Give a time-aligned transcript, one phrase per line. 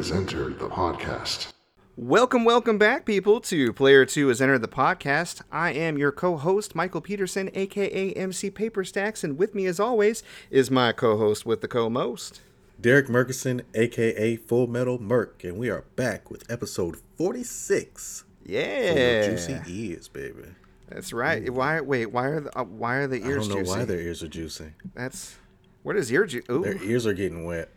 [0.00, 1.52] 2 has entered the podcast.
[1.94, 5.42] Welcome, welcome back, people, to Player 2 has entered the podcast.
[5.52, 9.78] I am your co host, Michael Peterson, aka MC Paper Stacks, and with me, as
[9.78, 12.40] always, is my co host with the co most.
[12.80, 18.24] Derek Murkison, aka Full Metal Merc, and we are back with episode 46.
[18.46, 19.26] Yeah.
[19.26, 20.44] Juicy ears, baby.
[20.88, 21.50] That's right.
[21.52, 21.82] Why?
[21.82, 22.06] Wait.
[22.06, 23.68] Why are the uh, why are the I don't know juicy?
[23.68, 24.72] why their ears are juicy.
[24.94, 25.36] That's
[25.82, 26.46] what is ear juice?
[26.50, 26.62] Ooh.
[26.62, 27.68] Their ears are getting wet.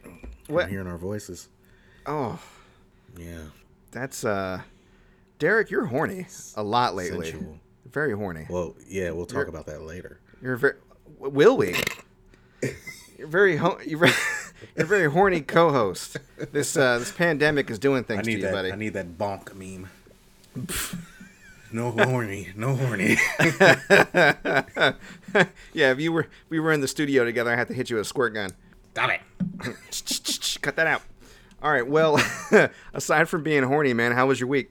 [0.47, 0.65] What?
[0.65, 1.49] I'm hearing our voices.
[2.05, 2.39] Oh,
[3.17, 3.43] Yeah.
[3.91, 4.61] that's uh,
[5.39, 5.69] Derek.
[5.71, 7.31] You're horny a lot lately.
[7.31, 7.59] Sensual.
[7.91, 8.45] Very horny.
[8.49, 10.19] Well, yeah, we'll talk You're- about that later.
[10.41, 10.73] You're very.
[11.19, 11.75] Will we?
[13.17, 13.55] You're very.
[13.57, 14.13] Ho- you're very.
[14.77, 16.17] You're very horny co-host.
[16.53, 18.53] This uh, this pandemic is doing things to you, that.
[18.53, 18.71] buddy.
[18.71, 19.89] I need that bonk meme.
[21.73, 23.17] no horny, no horny.
[25.73, 27.97] yeah, if you were we were in the studio together, I had to hit you
[27.97, 28.51] with a squirt gun.
[28.93, 29.19] Stop it.
[30.61, 31.01] Cut that out.
[31.63, 31.87] All right.
[31.87, 32.21] Well,
[32.93, 34.69] aside from being horny, man, how was your week?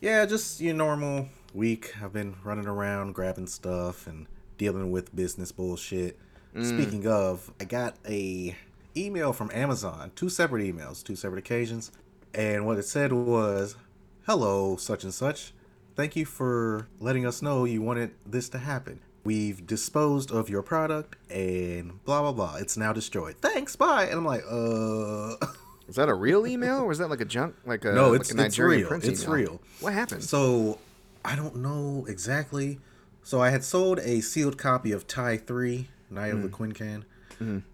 [0.00, 1.92] Yeah, just your normal week.
[2.00, 6.16] I've been running around grabbing stuff and dealing with business bullshit.
[6.62, 8.56] Speaking of, I got a
[8.96, 11.92] email from Amazon, two separate emails, two separate occasions,
[12.34, 13.76] and what it said was,
[14.26, 15.52] "Hello, such and such.
[15.94, 19.00] Thank you for letting us know you wanted this to happen.
[19.22, 22.56] We've disposed of your product and blah blah blah.
[22.56, 23.36] It's now destroyed.
[23.40, 25.36] Thanks, bye." And I'm like, "Uh."
[25.88, 28.20] Is that a real email or is that like a junk, like a No, like
[28.20, 28.88] it's- a it's Nigerian real.
[28.88, 29.34] prince It's email?
[29.34, 29.60] real.
[29.80, 30.22] What happened?
[30.22, 30.78] So
[31.24, 32.78] I don't know exactly.
[33.22, 37.04] So I had sold a sealed copy of Ty Three, Night of the Quinkan,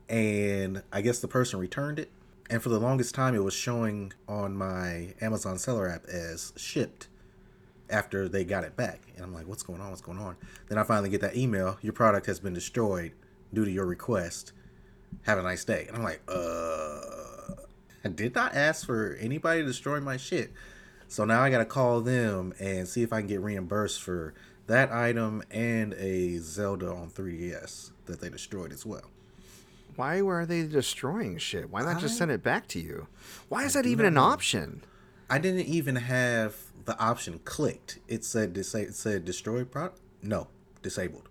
[0.08, 2.10] and I guess the person returned it.
[2.50, 7.08] And for the longest time, it was showing on my Amazon seller app as shipped
[7.88, 9.00] after they got it back.
[9.16, 9.90] And I'm like, what's going on?
[9.90, 10.36] What's going on?
[10.68, 11.78] Then I finally get that email.
[11.82, 13.12] Your product has been destroyed
[13.52, 14.52] due to your request.
[15.22, 15.86] Have a nice day.
[15.88, 17.00] And I'm like, uh,
[18.04, 20.52] I did not ask for anybody to destroy my shit.
[21.08, 24.34] So now I gotta call them and see if I can get reimbursed for
[24.66, 29.10] that item and a Zelda on 3DS that they destroyed as well.
[29.96, 31.70] Why were they destroying shit?
[31.70, 33.06] Why not just send it back to you?
[33.48, 34.22] Why is that even an know.
[34.22, 34.82] option?
[35.30, 37.98] I didn't even have the option clicked.
[38.08, 40.00] It said disa- it said destroy product.
[40.22, 40.48] No,
[40.82, 41.28] disabled.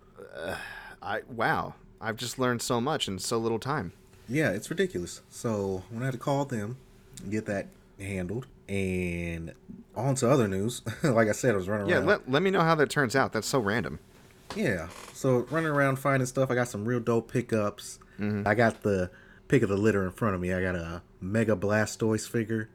[1.02, 1.76] I wow.
[2.00, 3.94] I've just learned so much in so little time.
[4.28, 5.22] Yeah, it's ridiculous.
[5.30, 6.78] So when I had to have to call them,
[7.22, 7.68] and get that
[8.00, 9.54] handled, and
[9.96, 10.82] on to other news.
[11.04, 12.06] like I said, I was running Yeah, around.
[12.08, 13.34] let, let me know how that turns out.
[13.34, 14.00] That's so random.
[14.56, 14.88] Yeah.
[15.14, 16.50] So running around finding stuff.
[16.52, 18.00] I got some real dope pickups.
[18.20, 18.48] Mm-hmm.
[18.48, 19.10] I got the
[19.48, 20.54] pick of the litter in front of me.
[20.54, 22.70] I got a Mega Blastoise figure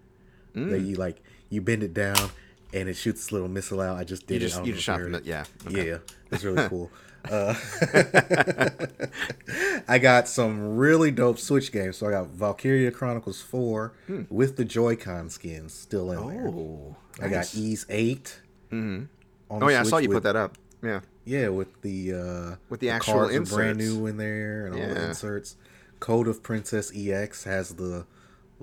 [0.54, 0.86] that mm.
[0.86, 1.20] you like
[1.50, 2.30] you bend it down
[2.72, 3.96] and it shoots this little missile out.
[3.96, 4.48] I just did You it.
[4.48, 5.24] just I don't you just shot it.
[5.24, 5.44] Yeah.
[5.66, 5.88] okay.
[5.88, 5.98] Yeah,
[6.30, 6.90] it's really cool.
[7.24, 7.54] Uh,
[9.88, 11.98] I got some really dope Switch games.
[11.98, 13.92] So I got Valkyria Chronicles 4
[14.30, 16.50] with the Joy-Con skins still in there.
[16.50, 16.58] Hmm.
[16.58, 16.96] Oh.
[17.20, 18.40] I got Ys 8.
[18.70, 19.04] Mm-hmm.
[19.50, 20.56] Oh yeah, I saw you put that up.
[20.82, 21.00] Yeah.
[21.24, 24.94] Yeah, with the uh, With the actual cards are brand new in there and all
[24.94, 25.56] the inserts.
[26.00, 28.06] Code of Princess EX has the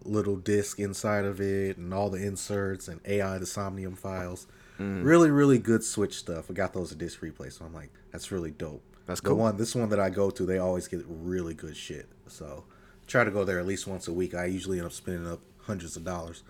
[0.04, 4.48] little disc inside of it and all the inserts and AI the Somnium files.
[4.80, 5.06] Mm.
[5.06, 6.50] Really, really good Switch stuff.
[6.50, 8.81] I got those at disc replay, so I'm like, that's really dope.
[9.06, 9.58] That's the one.
[9.58, 12.08] This one that I go to, they always get really good shit.
[12.28, 12.64] So
[13.08, 14.34] try to go there at least once a week.
[14.34, 16.44] I usually end up spending up hundreds of dollars.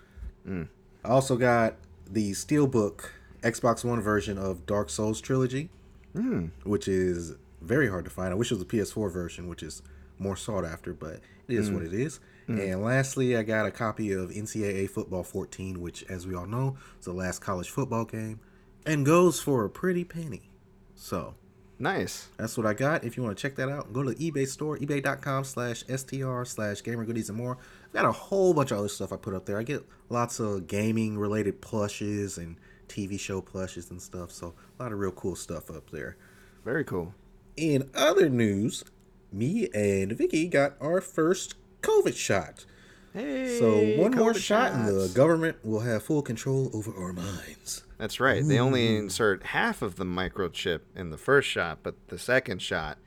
[0.48, 0.68] Mm.
[1.04, 1.74] I also got
[2.08, 3.10] the Steelbook
[3.42, 5.68] Xbox One version of Dark Souls trilogy,
[6.14, 6.46] Hmm.
[6.62, 8.30] which is very hard to find.
[8.30, 9.82] I wish it was a PS4 version, which is
[10.18, 11.74] more sought after, but it is Hmm.
[11.74, 12.20] what it is.
[12.48, 16.76] And lastly, I got a copy of NCAA Football 14, which, as we all know,
[17.00, 18.38] is the last college football game,
[18.86, 20.48] and goes for a pretty penny.
[20.94, 21.34] So
[21.78, 22.28] Nice.
[22.38, 23.04] that's what I got.
[23.04, 26.44] If you want to check that out, go to the eBay store, ebay.com slash STR
[26.44, 27.58] slash gamer goodies and more.
[27.86, 29.58] I've got a whole bunch of other stuff I put up there.
[29.58, 32.56] I get lots of gaming related plushes and
[32.88, 34.32] TV show plushes and stuff.
[34.32, 36.16] So a lot of real cool stuff up there.
[36.64, 37.14] Very cool.
[37.56, 38.84] In other news,
[39.30, 42.64] me and Vicky got our first COVID shot.
[43.12, 43.58] Hey.
[43.58, 47.82] So one more COVID shot and the government will have full control over our minds.
[47.98, 48.46] That's right.
[48.46, 52.98] They only insert half of the microchip in the first shot, but the second shot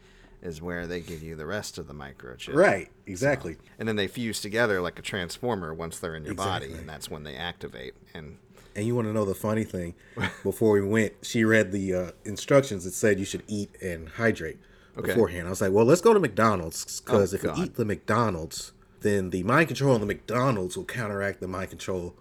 [0.41, 2.55] is where they give you the rest of the microchip.
[2.55, 3.57] Right, exactly.
[3.77, 7.09] And then they fuse together like a transformer once they're in your body, and that's
[7.09, 7.93] when they activate.
[8.13, 8.37] And
[8.75, 9.93] And you want to know the funny thing?
[10.43, 12.85] Before we went, she read the uh, instructions.
[12.85, 14.57] It said you should eat and hydrate
[14.97, 15.07] Okay.
[15.07, 15.45] beforehand.
[15.47, 17.57] I was like, well, let's go to McDonald's because Oh, if God.
[17.57, 18.71] we eat the McDonald's,
[19.01, 22.15] then the mind control in the McDonald's will counteract the mind control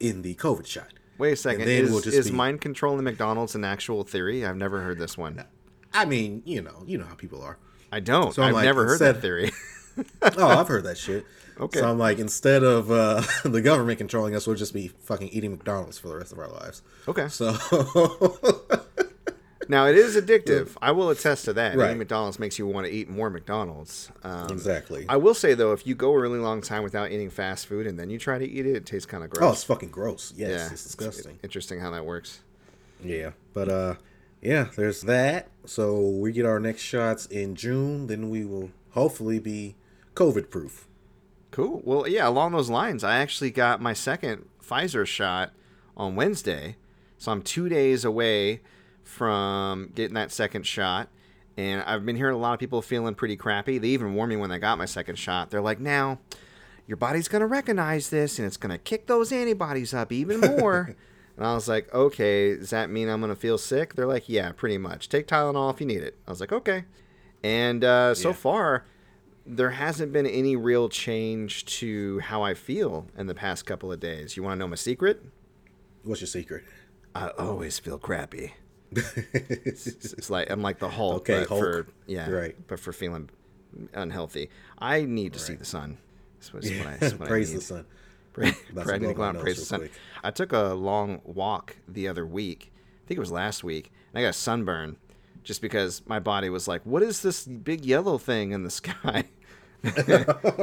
[0.00, 0.93] in the COVID shot.
[1.18, 1.68] Wait a second.
[1.68, 4.44] Is, we'll is be- mind control in McDonald's an actual theory?
[4.44, 5.44] I've never heard this one.
[5.92, 7.58] I mean, you know, you know how people are.
[7.92, 8.34] I don't.
[8.34, 9.52] So I'm I've like, never heard that theory.
[10.22, 11.24] oh, I've heard that shit.
[11.60, 11.78] Okay.
[11.78, 15.52] So I'm like, instead of uh, the government controlling us, we'll just be fucking eating
[15.52, 16.82] McDonald's for the rest of our lives.
[17.06, 17.28] Okay.
[17.28, 17.52] So
[19.68, 20.76] Now it is addictive.
[20.80, 21.76] I will attest to that.
[21.76, 21.86] Right.
[21.86, 24.10] Eating McDonald's makes you want to eat more McDonald's.
[24.22, 25.06] Um, exactly.
[25.08, 27.86] I will say though, if you go a really long time without eating fast food
[27.86, 29.48] and then you try to eat it, it tastes kind of gross.
[29.48, 30.32] oh, it's fucking gross.
[30.36, 31.38] Yes, yeah, it's disgusting.
[31.42, 32.40] Interesting how that works.
[33.02, 33.94] Yeah, but uh,
[34.40, 35.48] yeah, there's that.
[35.66, 38.06] So we get our next shots in June.
[38.06, 39.76] Then we will hopefully be
[40.14, 40.86] COVID proof.
[41.50, 41.82] Cool.
[41.84, 45.52] Well, yeah, along those lines, I actually got my second Pfizer shot
[45.96, 46.76] on Wednesday.
[47.18, 48.60] So I'm two days away
[49.04, 51.08] from getting that second shot.
[51.56, 53.78] And I've been hearing a lot of people feeling pretty crappy.
[53.78, 55.50] They even warned me when I got my second shot.
[55.50, 56.18] They're like, now,
[56.88, 60.40] your body's going to recognize this and it's going to kick those antibodies up even
[60.40, 60.96] more.
[61.36, 63.94] and I was like, okay, does that mean I'm going to feel sick?
[63.94, 65.08] They're like, yeah, pretty much.
[65.08, 66.16] Take Tylenol if you need it.
[66.26, 66.84] I was like, okay.
[67.44, 68.34] And uh, so Yeah.
[68.34, 68.84] far,
[69.46, 74.00] there hasn't been any real change to how I feel in the past couple of
[74.00, 74.36] days.
[74.36, 75.22] You want to know my secret?
[76.02, 76.64] What's your secret?
[77.14, 78.54] I always feel crappy.
[79.34, 81.60] It's, like I'm like the Hulk, Okay, but Hulk.
[81.60, 82.56] for yeah, Right.
[82.68, 83.30] but for feeling
[83.92, 84.50] unhealthy.
[84.78, 85.98] I need to see the sun.
[86.38, 87.58] That's what, I, what Praise need.
[87.58, 87.86] the sun.
[88.32, 89.80] Pray, pray I need to go out and praise the sun.
[89.80, 89.92] quick.
[90.22, 92.72] I took a long walk the other week.
[93.04, 93.92] I think it was last week.
[94.12, 94.96] And I got a sunburn
[95.44, 99.24] just because my body was like, "What is this big yellow thing in the sky?"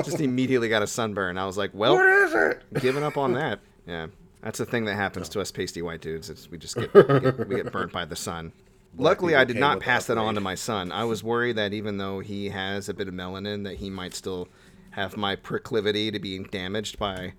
[0.04, 1.38] just immediately got a sunburn.
[1.38, 2.64] I was like, "Well, What is it?
[2.82, 4.08] giving up on that." Yeah,
[4.42, 6.30] that's the thing that happens to us pasty white dudes.
[6.30, 8.52] Is we just get, we get we get burnt by the sun.
[8.98, 10.92] Luckily, I did not pass that on to my son.
[10.92, 14.14] I was worried that even though he has a bit of melanin, that he might
[14.14, 14.50] still
[14.92, 17.34] have my proclivity to being damaged by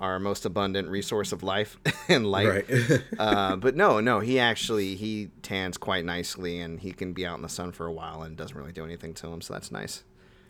[0.00, 1.76] our most abundant resource of life
[2.08, 2.68] and light.
[2.68, 3.02] Right.
[3.18, 7.36] uh, but no, no, he actually he tans quite nicely, and he can be out
[7.36, 9.40] in the sun for a while and doesn't really do anything to him.
[9.40, 10.02] So that's nice.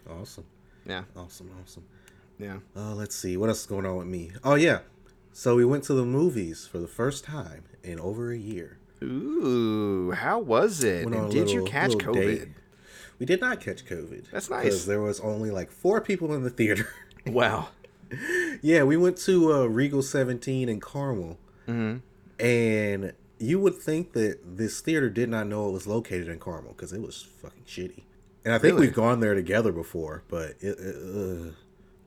[0.09, 0.45] awesome.
[0.87, 1.51] Yeah, Awesome.
[1.63, 1.85] Awesome.
[2.39, 2.59] yeah.
[2.75, 3.37] Uh, let's see.
[3.37, 4.31] What else is going on with me?
[4.43, 4.79] Oh, yeah.
[5.39, 8.79] So we went to the movies for the first time in over a year.
[9.05, 11.07] Ooh, how was it?
[11.07, 12.15] And did you catch COVID?
[12.15, 12.49] date.
[13.21, 14.33] We did not catch COVID.
[14.33, 14.65] That's nice.
[14.65, 16.93] Because there was only like four people in the theater.
[17.25, 17.69] Wow.
[18.63, 21.39] yeah, we went to uh, Regal 17 in Carmel.
[21.69, 21.99] Mm-hmm.
[22.45, 26.73] And you would think that this theater did not know it was located in Carmel
[26.73, 28.03] because it was fucking shitty.
[28.45, 28.87] And I think Really?
[28.87, 31.53] we've gone there together before, but it, it, uh,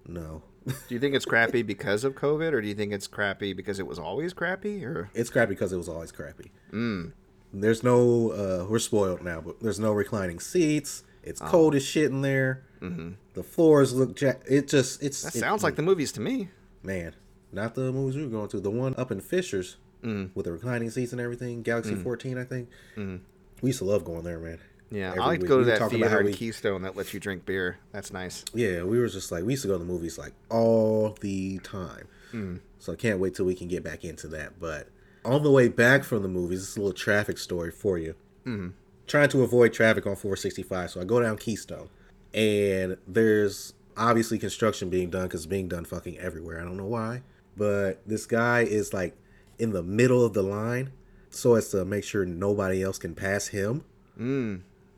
[0.05, 0.41] no.
[0.67, 3.79] Do you think it's crappy because of COVID, or do you think it's crappy because
[3.79, 4.85] it was always crappy?
[4.85, 6.51] Or It's crappy because it was always crappy.
[6.71, 7.13] Mm.
[7.53, 11.03] There's no, uh, we're spoiled now, but there's no reclining seats.
[11.23, 11.45] It's Oh.
[11.45, 12.63] cold as shit in there.
[12.81, 13.11] Mm-hmm.
[13.33, 16.49] The floors look, ja- it just, it's, that it- sounds like the movies to me.
[16.83, 17.13] man,
[17.51, 18.59] not the movies we were going to.
[18.59, 20.31] The one up in Fishers Mm.
[20.33, 21.61] with the reclining seats and everything.
[21.61, 22.69] Galaxy 14, I think.
[22.97, 24.57] We used to love going there, man.
[24.91, 27.45] Yeah, I like to go to that theater in we- Keystone that lets you drink
[27.45, 27.79] beer.
[27.93, 28.43] That's nice.
[28.53, 31.59] Yeah, we were just like we used to go to the movies like all the
[31.59, 32.07] time.
[32.31, 32.57] Hmm.
[32.79, 34.59] So I can't wait till we can get back into that.
[34.59, 34.89] But
[35.23, 38.15] on the way back from the movies, it's a little traffic story for you.
[38.43, 38.69] Hmm.
[39.07, 41.89] Trying to avoid traffic on 465, so I go down Keystone,
[42.33, 46.61] and there's obviously construction being done because it's being done fucking everywhere.
[46.61, 47.21] I don't know why,
[47.57, 49.15] but this guy is like
[49.59, 50.91] in the middle of the line,
[51.29, 53.83] so as to make sure nobody else can pass him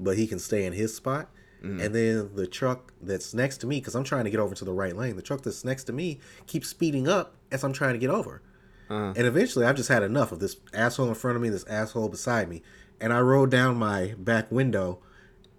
[0.04, 1.30] but he can stay in his spot.
[1.64, 1.80] Mm-hmm.
[1.80, 4.66] And then the truck that's next to me, because I'm trying to get over to
[4.66, 7.94] the right lane, the truck that's next to me keeps speeding up as I'm trying
[7.94, 8.42] to get over.
[8.90, 9.14] Uh-huh.
[9.16, 12.10] And eventually, I've just had enough of this asshole in front of me, this asshole
[12.10, 12.62] beside me,
[13.00, 15.00] and I rolled down my back window,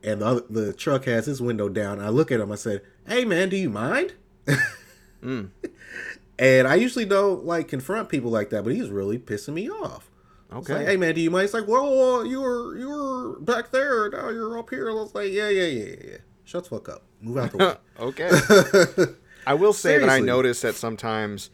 [0.02, 2.00] and the other, the truck has his window down.
[2.00, 2.52] I look at him.
[2.52, 4.12] I said, "Hey, man, do you mind?"
[5.22, 5.50] Mm.
[6.36, 10.10] And I usually don't like confront people like that, but he's really pissing me off.
[10.54, 10.74] Okay.
[10.74, 11.44] like, hey man, do you mind?
[11.46, 14.90] It's like, well, uh, you were you were back there, now you're up here.
[14.90, 16.16] I was like, yeah, yeah, yeah, yeah.
[16.44, 17.02] Shut the fuck up.
[17.20, 17.74] Move out the way.
[18.00, 19.14] okay.
[19.46, 21.50] I will say that I notice that sometimes,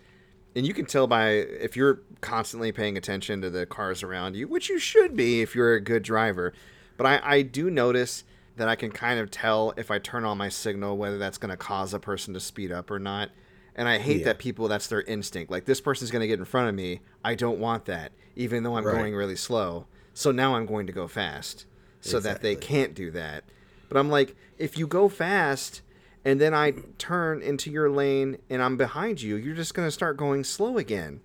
[0.55, 4.47] and you can tell by if you're constantly paying attention to the cars around you,
[4.49, 6.53] which you should be if you're a good driver.
[6.97, 8.25] But I, I do notice
[8.57, 11.51] that I can kind of tell if I turn on my signal whether that's going
[11.51, 13.31] to cause a person to speed up or not.
[13.75, 14.25] And I hate Yeah.
[14.27, 15.51] that people, that's their instinct.
[15.51, 17.01] Like, this person's going to get in front of me.
[17.25, 18.95] I don't want that, even though I'm Right.
[18.97, 19.87] going really slow.
[20.15, 21.67] So now I'm going to go fast
[22.01, 23.45] so that they can't do that.
[23.89, 25.83] But I'm like, if you go fast
[26.25, 29.93] and then I turn into your lane and I'm behind you, you're just going to
[29.93, 31.21] start going slow again.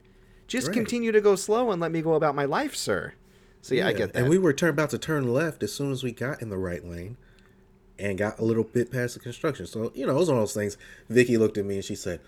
[0.47, 0.73] Just Right.
[0.75, 3.13] continue to go slow and let me go about my life, sir.
[3.61, 4.19] So yeah, I get that.
[4.19, 6.57] And we were turn, about to turn left as soon as we got in the
[6.57, 7.17] right lane,
[7.97, 9.65] and got a little bit past the construction.
[9.65, 10.77] So you know, it was one of those things.
[11.09, 12.19] Vicky looked at me and she said,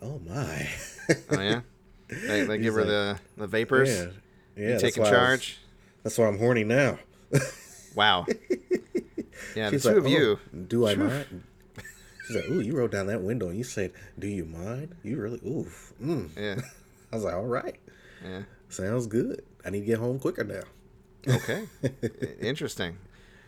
[0.00, 0.68] "Oh my."
[1.30, 1.60] oh yeah.
[2.08, 3.88] They, they give her the the vapors.
[3.88, 4.06] yeah,
[4.56, 4.74] yeah.
[4.74, 5.58] you taking I was- charge.
[6.02, 6.98] that's why I'm horny now.
[7.94, 8.26] Wow.
[9.54, 10.40] Yeah, the two like, of you.
[10.52, 11.26] "Oh, Do I not?
[12.26, 15.20] She's like, "Ooh, you rolled down that window and you said, "Do you mind?" You
[15.20, 15.68] really, ooh,
[16.02, 16.28] mm.
[16.36, 16.56] Yeah.
[17.12, 17.78] I was like, "All right,
[18.24, 18.42] Yeah.
[18.68, 19.44] sounds good.
[19.64, 20.62] I need to get home quicker now."
[21.32, 21.68] Okay.
[22.40, 22.98] Interesting.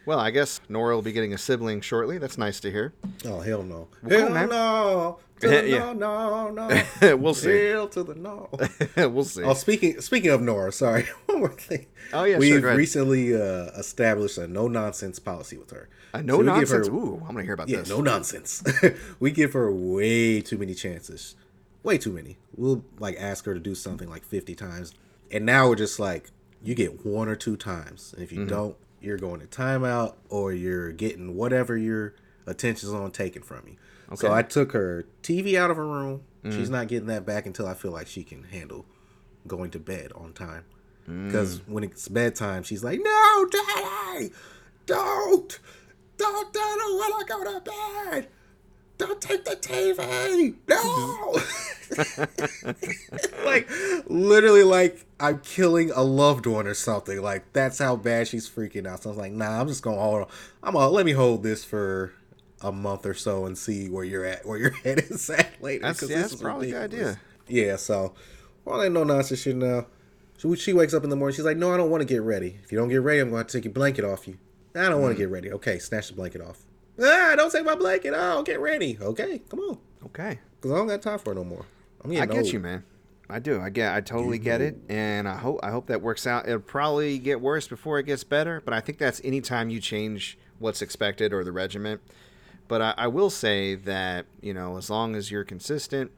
[0.07, 2.19] Well, I guess Nora will be getting a sibling shortly.
[2.19, 2.93] That's nice to hear.
[3.25, 3.89] Oh hell no!
[4.01, 5.19] cool, hell no!
[5.41, 5.93] To the Yeah.
[5.93, 7.17] no, no, no.
[7.17, 7.67] We'll see.
[7.67, 8.49] Hell to the no.
[9.09, 9.43] we'll see.
[9.43, 11.87] Oh, speaking speaking of Nora, sorry, one more thing.
[12.13, 12.79] Oh, yeah, we've go ahead.
[12.79, 15.89] recently uh, established a no nonsense policy with her.
[16.15, 16.89] Uh, no So we give her- nonsense.
[16.89, 17.89] Ooh, I'm gonna hear about yeah, this.
[17.89, 18.63] no nonsense.
[19.21, 21.35] we give her way too many chances,
[21.83, 22.39] way too many.
[22.57, 24.95] We'll like ask her to do something like fifty times,
[25.31, 26.31] and now we're just like,
[26.63, 28.41] you get one or two times, and if Mm-hmm.
[28.41, 32.15] you don't, you're going to timeout or you're getting whatever your
[32.47, 33.77] attention's on taken from you.
[34.15, 34.29] So Okay.
[34.29, 34.37] Mm.
[34.37, 36.23] I took her TV out of her room.
[36.49, 38.87] She's not getting that back until I feel like she can handle
[39.49, 40.65] going to bed on time.
[41.09, 41.27] Mm.
[41.27, 44.31] Because when it's bedtime, she's like, "No, Daddy,
[44.87, 45.59] don't,
[46.17, 48.29] don't, Daddy, when I go to bed,
[48.99, 51.37] don't take the TV, no."
[53.45, 53.69] like
[54.07, 57.21] literally, like I'm killing a loved one or something.
[57.23, 59.03] Like that's how bad she's freaking out.
[59.03, 60.23] So I was like, "Nah, I'm just gonna hold.
[60.23, 60.29] On.
[60.63, 62.13] I'm gonna let me hold this for."
[62.63, 65.83] A month or so and see where you're at, where your head is at later.
[65.83, 67.21] That's- yeah, that's probably a good idea.
[67.49, 68.15] Yeah, so
[68.67, 69.87] all that no nonsense shit now.
[70.39, 71.35] So she wakes up in the morning.
[71.37, 72.59] She's like, "No, I don't want to get ready.
[72.65, 74.39] If you don't get ready, I'm going to take your blanket off you.
[74.75, 75.17] I don't want Mm.
[75.17, 75.53] to get ready.
[75.53, 76.65] Okay, snatch the blanket off.
[77.03, 78.13] Ah, don't take my blanket.
[78.17, 78.99] Oh, get ready.
[79.01, 80.39] Okay, come on, Okay.
[80.57, 81.65] because I don't got time for it no more.
[82.05, 82.47] I get old.
[82.53, 82.85] you, man.
[83.29, 83.61] I do.
[83.61, 83.95] I get.
[83.95, 85.61] I totally get it, and I hope.
[85.63, 86.47] I hope that works out.
[86.47, 89.81] It'll probably get worse before it gets better, but I think that's any time you
[89.81, 92.01] change what's expected or the regiment.
[92.69, 96.11] But I, I will say that you know, as long as you're consistent,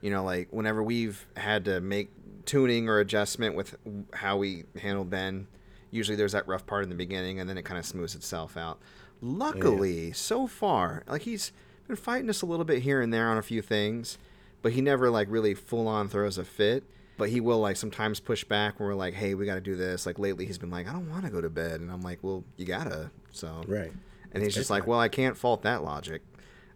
[0.00, 2.10] you know, like whenever we've had to make
[2.44, 3.76] tuning or adjustment with
[4.12, 5.48] how we handle Ben,
[5.90, 8.56] usually there's that rough part in the beginning, and then it kind of smooths itself
[8.56, 8.78] out.
[9.20, 11.52] Luckily, so far, like he's
[11.86, 14.18] been fighting us a little bit here and there on a few things,
[14.62, 16.84] but he never like really full on throws a fit.
[17.18, 19.74] But he will like sometimes push back when we're like, "Hey, we got to do
[19.74, 22.02] this." Like lately, he's been like, "I don't want to go to bed," and I'm
[22.02, 23.92] like, "Well, you gotta." So Right.
[24.36, 26.22] And he's just like, "Well, I can't fault that logic."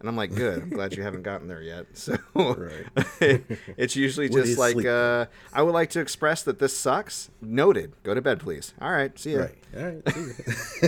[0.00, 0.62] And I'm like, "Good.
[0.62, 2.87] I'm glad you haven't gotten there yet." So Right.
[3.76, 7.93] it's usually just like, uh, "I would like to express that this sucks." Noted.
[8.02, 8.73] Go to bed, please.
[8.81, 9.17] All right.
[9.19, 9.40] See ya.
[9.40, 9.55] Right.
[9.76, 10.09] All right.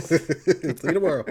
[0.03, 0.75] See you.
[0.83, 1.25] You tomorrow.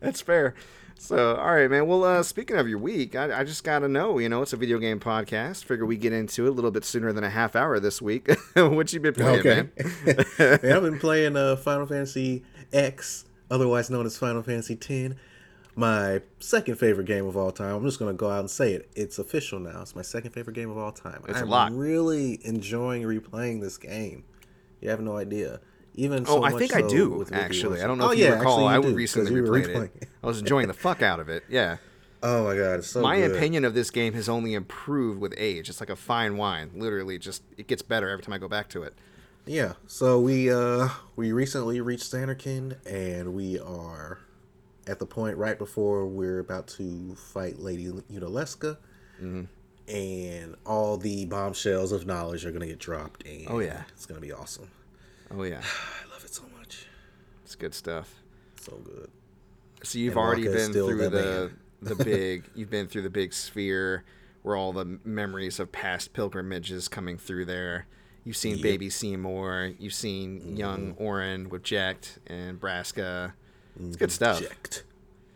[0.00, 0.54] That's fair.
[1.00, 1.86] So, all right, man.
[1.86, 4.52] Well, uh, speaking of your week, I, I just got to know, you know, it's
[4.52, 5.62] a video game podcast.
[5.62, 8.28] Figure we get into it a little bit sooner than a half hour this week.
[8.56, 9.54] what you been playing, Okay.
[9.76, 10.24] man?
[10.40, 15.14] Man, I've been playing uh, Final Fantasy X, otherwise known as Final Fantasy X.
[15.74, 17.74] My second favorite game of all time.
[17.76, 18.90] I'm just gonna go out and say it.
[18.96, 19.82] It's official now.
[19.82, 21.22] It's my second favorite game of all time.
[21.28, 21.72] It's a I'm lot.
[21.72, 24.24] really enjoying replaying this game.
[24.80, 25.60] You have no idea.
[25.94, 27.82] Even Oh, so I think I do, actually.
[27.82, 28.68] I don't know oh, if you yeah, recall.
[28.68, 30.08] actually I you do, recently replayed it.
[30.22, 31.44] I was enjoying the fuck out of it.
[31.48, 31.76] Yeah.
[32.20, 33.36] Oh my god, it's so My good.
[33.36, 35.68] opinion of this game has only improved with age.
[35.68, 36.72] It's like a fine wine.
[36.74, 38.94] Literally, just it gets better every time I go back to it.
[39.48, 39.72] Yeah.
[39.86, 44.18] So we uh we recently reached Zanarkand and we are
[44.86, 48.76] at the point right before we're about to fight Lady Yunalesca.
[49.22, 49.44] Mm-hmm.
[49.92, 53.84] And all the bombshells of knowledge are gonna get dropped and Oh, yeah.
[53.94, 54.70] it's gonna be awesome.
[55.30, 55.62] Oh yeah,
[56.06, 56.86] I love it so much.
[57.44, 58.14] it's good stuff.
[58.60, 59.08] So good.
[59.82, 61.50] So you've And already Wakka been through the
[61.80, 62.44] the big.
[62.54, 64.04] You've been through the big sphere
[64.42, 67.86] where all the memories of past pilgrimages coming through there.
[68.28, 68.62] You've seen Yep.
[68.62, 69.72] Baby Seymour.
[69.78, 70.56] You've seen Mm-hmm.
[70.56, 73.32] young Auron with Jecht and Braska.
[73.82, 74.42] It's good stuff.
[74.42, 74.82] Jecht.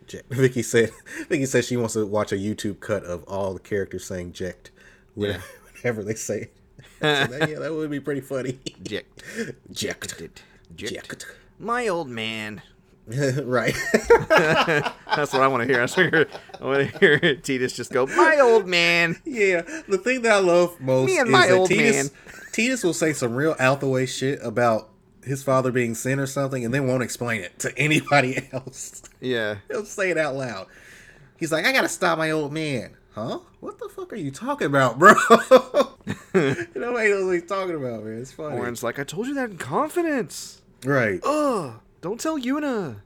[0.07, 0.21] Jecht.
[0.29, 0.91] Vicky said
[1.27, 4.69] Vicky said she wants to watch a YouTube cut of all the characters saying Jecht
[5.15, 5.41] Yeah.
[5.81, 6.53] whenever they say it.
[7.01, 8.59] Said, that- yeah, that would be pretty funny.
[8.83, 9.55] Jecht.
[9.71, 10.29] Jecht.
[10.75, 11.25] Jecht.
[11.57, 12.61] My old man.
[13.43, 13.75] right.
[14.29, 15.77] That's what I want to hear.
[15.77, 16.27] I want to hear,
[16.61, 20.39] I want to hear Tidus just go, "My old man." Yeah, the thing that I
[20.39, 22.05] love most is my that old Tidus, man.
[22.53, 24.89] Tidus will say some real out the way shit about
[25.23, 29.01] his father being sin or something, and then won't explain it to anybody else.
[29.19, 29.57] Yeah.
[29.69, 30.67] He'll say it out loud.
[31.37, 33.39] He's like, "I gotta stop my old man." Huh?
[33.59, 35.13] What the fuck are you talking about, bro?
[36.33, 38.19] Nobody knows what he's talking about, man.
[38.19, 38.57] It's funny.
[38.57, 41.19] Auron's like, "I told you that in confidence." Right.
[41.23, 41.73] Ugh!
[42.03, 42.97] Don't tell Yuna.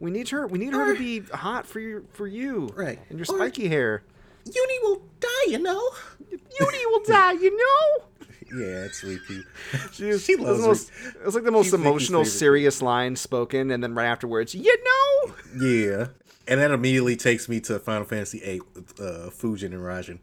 [0.00, 0.46] We need her.
[0.46, 2.06] We need her to be hot for you.
[2.14, 2.70] For you.
[2.74, 2.98] Right.
[3.10, 4.02] And your Or- spiky hair.
[4.46, 5.90] Uni will die, you know.
[6.30, 7.32] Yuni will die.
[7.32, 8.04] You know.
[8.54, 9.42] Yeah, it's Rikku.
[9.92, 12.80] She, She it was loves the most, It was like the most she's emotional, serious
[12.82, 15.34] line spoken, and then right afterwards, you know.
[15.60, 16.06] Yeah.
[16.46, 20.18] And that immediately takes me to Final Fantasy VIII with uh, Fujin and Raijin.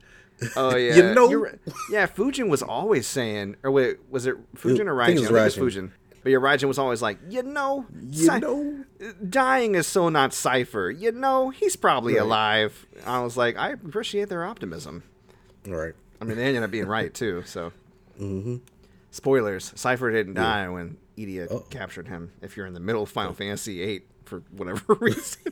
[0.55, 0.95] Oh yeah.
[0.95, 1.59] You know- You're
[1.89, 2.07] yeah.
[2.07, 5.49] Fujin was always saying, or wait, was it Fujin or I think it was I
[5.49, 5.73] think Raijin.
[5.89, 5.91] Fujin.
[6.23, 8.83] But yeah, Raijin was always like, you know, You Cy- know?
[9.27, 10.97] dying is so not Seifer.
[10.97, 12.21] You know, he's probably Right.
[12.21, 12.85] alive.
[13.05, 15.03] I was like, I appreciate their optimism.
[15.65, 15.93] Right.
[16.21, 17.41] I mean, they ended up being right too.
[17.45, 17.71] So,
[19.11, 20.43] spoilers: Seifer didn't Mm-hmm.
[20.43, 20.65] Yeah.
[20.65, 21.59] die when Edea Uh-oh.
[21.69, 22.31] captured him.
[22.41, 23.35] If you're in the middle of Final oh.
[23.35, 25.41] Fantasy VIII for whatever reason,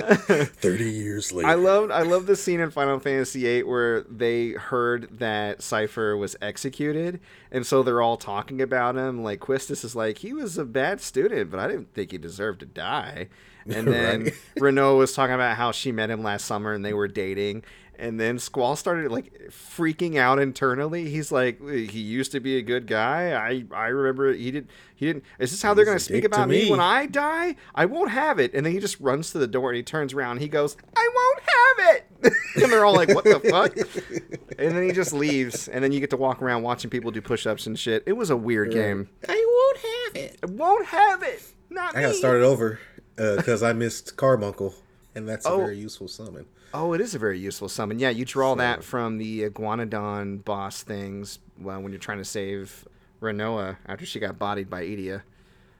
[0.00, 1.48] 30 years later.
[1.48, 6.18] I loved I love the scene in Final Fantasy VIII where they heard that Seifer
[6.18, 7.20] was executed,
[7.50, 9.22] and so they're all talking about him.
[9.22, 12.60] Like Quistis is like, he was a bad student, but I didn't think he deserved
[12.60, 13.28] to die.
[13.66, 14.34] And then Right.
[14.56, 17.64] Rinoa was talking about how she met him last summer and they were dating.
[18.00, 21.10] And then Squall started like freaking out internally.
[21.10, 23.32] He's like, he used to be a good guy.
[23.32, 25.24] I I remember he did he didn't.
[25.38, 26.70] Is this how they're going to speak dick to about me me.
[26.70, 27.56] when I die?
[27.74, 28.54] I won't have it.
[28.54, 30.32] And then he just runs to the door and he turns around.
[30.32, 32.32] And he goes, I won't have it.
[32.62, 33.76] and they're all like, what the fuck?
[34.58, 35.68] and then he just leaves.
[35.68, 38.02] And then you get to walk around watching people do push-ups and shit.
[38.06, 39.10] It was a weird game.
[39.28, 39.76] I won't
[40.16, 40.38] have it.
[40.42, 41.42] I won't have it.
[41.68, 42.80] Not I gotta start it over
[43.18, 44.74] uh, because I missed Carbuncle,
[45.14, 45.58] and that's a Oh.
[45.58, 46.46] very useful summon.
[46.72, 47.98] Oh, it is a very useful summon.
[47.98, 52.86] Yeah, you draw that from the Iguanodon boss things well, when you're trying to save
[53.20, 55.22] Rinoa after she got bodied by Edea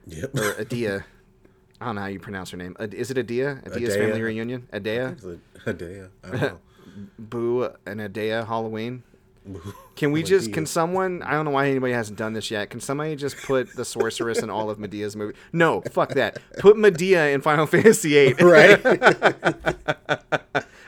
[0.07, 0.35] Yep.
[0.37, 1.05] or Adia.
[1.79, 2.75] I don't know how you pronounce her name.
[2.79, 3.61] Is it Adia?
[3.65, 3.99] Adia's Adea.
[3.99, 4.67] family reunion?
[4.73, 5.13] Adea?
[5.13, 6.03] It's a, a day.
[6.23, 6.59] I don't know.
[7.19, 9.03] Boo and Adea Halloween.
[9.95, 10.51] Can we just?
[10.53, 11.23] Can someone?
[11.23, 12.69] I don't know why anybody hasn't done this yet.
[12.69, 15.35] Can somebody just put the sorceress in all of Madea's movies?
[15.53, 16.37] No, fuck that.
[16.59, 18.33] Put Madea in Final Fantasy VIII.
[18.45, 18.79] right?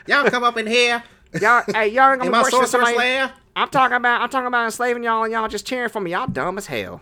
[0.06, 1.02] Y'all come up in here
[1.40, 2.96] Y'all, hey, y'all ain't gonna in my sorcerer's somebody.
[2.96, 3.32] lair.
[3.56, 6.12] I'm talking about I'm talking about enslaving y'all and y'all just cheering for me.
[6.12, 7.00] Y'all dumb as hell.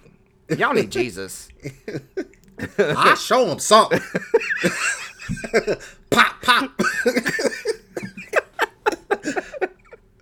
[0.56, 1.48] Y'all need Jesus.
[2.78, 4.00] I show them something.
[6.10, 6.70] pop, pop.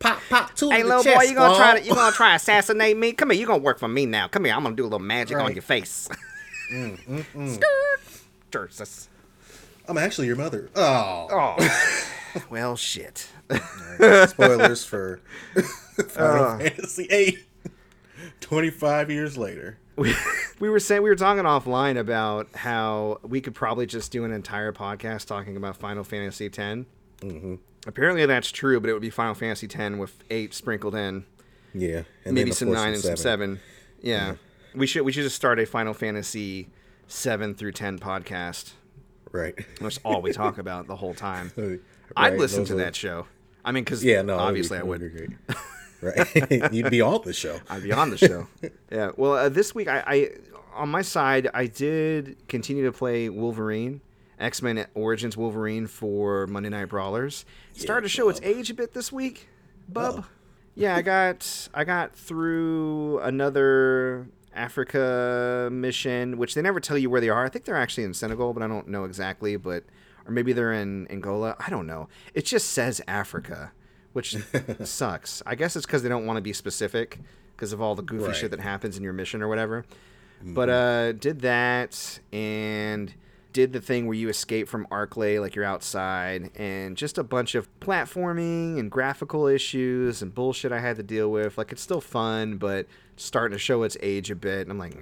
[0.01, 0.55] pop, pop.
[0.55, 3.13] Two Hey the little chest, boy, you gonna try to you gonna try assassinate me?
[3.13, 4.27] Come here, you gonna work for me now.
[4.27, 6.09] Come here, I'm gonna do a little magic on your face.
[6.73, 8.69] Mm, Skirt.
[8.69, 9.09] Jesus.
[9.89, 10.71] I'm actually your mother.
[10.77, 11.57] Oh.
[11.59, 12.17] Oh.
[12.51, 13.29] well, shit.
[14.29, 15.21] Spoilers for
[16.09, 17.39] Final Fantasy VIII.
[18.41, 19.79] 25 years later.
[19.97, 20.15] we,
[20.61, 24.33] we were saying we were talking offline about how we could probably just do an
[24.33, 26.57] entire podcast talking about Final Fantasy X.
[26.57, 27.57] Mm-hmm.
[27.87, 31.25] Apparently that's true, but it would be Final Fantasy X with eight sprinkled in.
[31.75, 32.03] Yeah.
[32.25, 33.61] And maybe some nine and some seven.
[34.03, 34.35] Yeah.
[34.75, 36.69] we should we should just start a Final Fantasy
[37.07, 38.73] seven through ten podcast.
[39.33, 39.55] Right.
[39.81, 41.53] That's all we talk about the whole time.
[42.17, 43.27] Right, I'd listen those to are- that show.
[43.65, 44.37] I mean, because Yeah, no.
[44.39, 45.37] that'd be- obviously I would.
[46.03, 46.73] Right.
[46.73, 47.61] You'd be on the show.
[47.69, 48.47] I'd be on the show.
[48.91, 49.11] yeah.
[49.17, 50.29] Well, uh, this week I, I
[50.75, 54.01] on my side I did continue to play Wolverine.
[54.39, 57.45] X Men Origins Wolverine for Monday Night Brawlers.
[57.75, 59.49] It started to show its age a bit this week,
[59.87, 60.25] bub.
[60.25, 60.27] Oh.
[60.75, 67.21] Yeah, I got I got through another Africa mission, which they never tell you where
[67.21, 67.45] they are.
[67.45, 69.57] I think they're actually in Senegal, but I don't know exactly.
[69.57, 69.85] But
[70.27, 71.57] or maybe they're in Angola.
[71.59, 72.09] I don't know.
[72.35, 73.73] It just says Africa,
[74.13, 74.37] which
[74.85, 75.43] sucks.
[75.47, 77.19] I guess it's because they don't want to be specific
[77.57, 78.37] because of all the goofy Right.
[78.37, 79.85] shit that happens in your mission or whatever.
[80.43, 83.13] But uh, did that and
[83.53, 87.55] did the thing where you escape from Arclay, like you're outside, and just a bunch
[87.55, 91.59] of platforming and graphical issues and bullshit I had to deal with.
[91.59, 92.87] Like it's still fun, but
[93.17, 94.67] starting to show its age a bit.
[94.67, 94.97] And I'm like,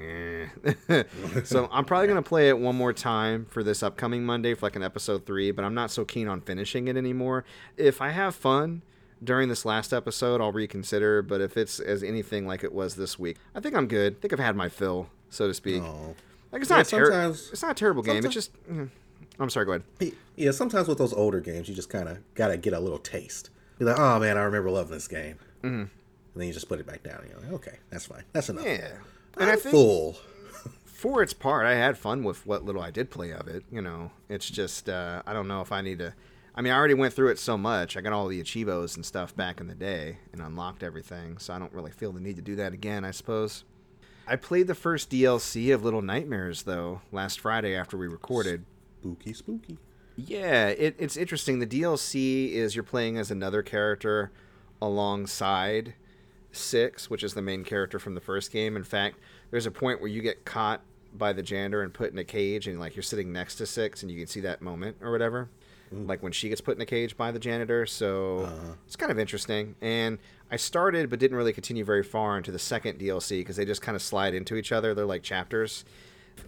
[0.89, 1.03] eh.
[1.45, 4.77] so I'm probably gonna play it one more time for this upcoming Monday for like
[4.77, 5.51] an episode three.
[5.51, 7.45] But I'm not so keen on finishing it anymore.
[7.77, 8.83] If I have fun
[9.23, 11.23] during this last episode, I'll reconsider.
[11.23, 14.17] But if it's as anything like it was this week, I think I'm good.
[14.17, 15.83] I think I've had my fill, so to speak.
[15.83, 16.15] Oh.
[16.53, 17.31] Like it's Yeah, not a terrible.
[17.31, 18.17] It's not a terrible game.
[18.25, 18.69] It's sometimes- just.
[18.71, 18.91] mm,
[19.39, 19.67] I'm sorry.
[19.67, 20.13] Go ahead.
[20.37, 22.99] Yeah, sometimes with those older games, you just kind of got to get a little
[22.99, 23.51] taste.
[23.79, 25.37] Be like, oh man, I remember loving this game.
[25.63, 25.67] Mm-hmm.
[25.77, 25.91] And
[26.35, 27.21] then you just put it back down.
[27.21, 28.25] And you're like, okay, that's fine.
[28.33, 28.65] That's enough.
[28.65, 28.91] Yeah.
[29.37, 30.17] I'm And I think full.
[30.85, 33.65] for its part, I had fun with what little I did play of it.
[33.71, 36.15] You know, it's just uh, I don't know if I need to.
[36.55, 37.97] I mean, I already went through it so much.
[37.97, 41.55] I got all the achievos and stuff back in the day and unlocked everything, so
[41.55, 43.05] I don't really feel the need to do that again.
[43.05, 43.63] I suppose.
[44.29, 48.65] I played the first DLC of Little Nightmares though last Friday after we recorded.
[49.01, 49.79] Spooky, spooky.
[50.17, 51.61] Yeah, it, it's interesting.
[51.61, 54.31] The DLC is you're playing as another character
[54.83, 55.95] alongside
[56.51, 58.75] Six, which is the main character from the first game.
[58.77, 59.19] In fact,
[59.51, 60.81] there's a point where you get caught
[61.15, 64.03] by the janitor and put in a cage, and like you're sitting next to Six,
[64.03, 65.51] and you can see that moment or whatever,
[65.93, 67.87] like when she gets put in a cage by the janitor.
[67.87, 68.73] So uh-huh.
[68.87, 69.77] it's kind of interesting.
[69.81, 70.19] And
[70.51, 73.83] I started, but didn't really continue very far into the second DLC because they just
[73.83, 74.95] kind of slide into each other.
[74.95, 75.85] They're like chapters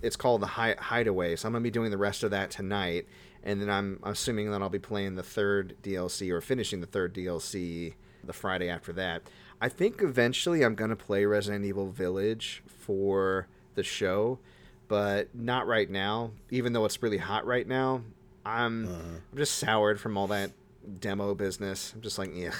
[0.02, 1.36] it's called the Hi- Hideaway.
[1.36, 3.06] So I'm gonna be doing the rest of that tonight,
[3.42, 7.14] and then I'm assuming that I'll be playing the third DLC or finishing the third
[7.14, 9.22] DLC the Friday after that.
[9.60, 14.38] I think eventually I'm gonna play Resident Evil Village for the show,
[14.88, 16.32] but not right now.
[16.50, 18.02] Even though it's really hot right now,
[18.44, 19.02] I'm uh-huh.
[19.32, 20.52] I'm just soured from all that
[21.00, 21.92] demo business.
[21.94, 22.54] I'm just like, yeah,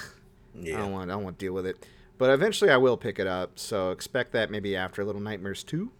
[0.59, 1.85] I don't want I don't want to deal with it.
[2.17, 3.57] But eventually I will pick it up.
[3.57, 5.91] So expect that maybe after a Little Nightmares two,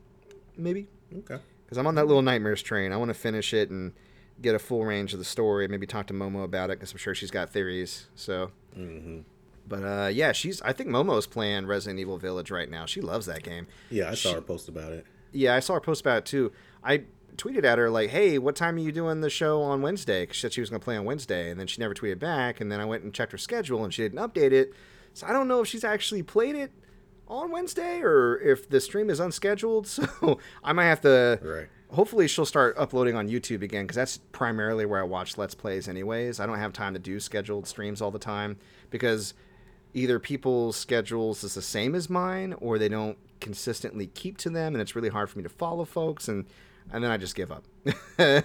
[0.58, 0.88] maybe
[1.18, 1.40] Okay.
[1.66, 2.92] because I'm on that Little Nightmares train.
[2.92, 3.94] I want to finish it and
[4.42, 5.68] get a full range of the story.
[5.68, 8.08] Maybe talk to Momo about it because I'm sure she's got theories.
[8.16, 8.52] So.
[8.76, 9.20] hmm
[9.68, 10.62] But uh, yeah, she's.
[10.64, 12.86] I think Momo's playing Resident Evil Village right now.
[12.86, 13.68] She loves that game.
[13.90, 15.06] Yeah, I saw She- her post about it.
[15.34, 16.52] Yeah, I saw her post about it too.
[16.84, 17.04] I
[17.38, 20.36] tweeted at her like, "Hey, what time are you doing the show on Wednesday?" 'Cause
[20.36, 22.62] she said she was going to play on Wednesday, and then she never tweeted back.
[22.62, 24.74] And then I went and checked her schedule, and she didn't update it.
[25.14, 26.72] So I don't know if she's actually played it
[27.28, 29.88] on Wednesday or if the stream is unscheduled.
[30.22, 31.40] So I might have to.
[31.42, 31.68] Right.
[31.92, 35.90] Hopefully, she'll start uploading on YouTube again because that's primarily where I watch Let's Plays,
[35.90, 36.40] anyways.
[36.40, 38.58] I don't have time to do scheduled streams all the time
[38.90, 39.34] because
[39.94, 44.74] either people's schedules is the same as mine or they don't consistently keep to them,
[44.74, 46.46] and it's really hard for me to follow folks, and
[46.92, 47.64] and then I just give up.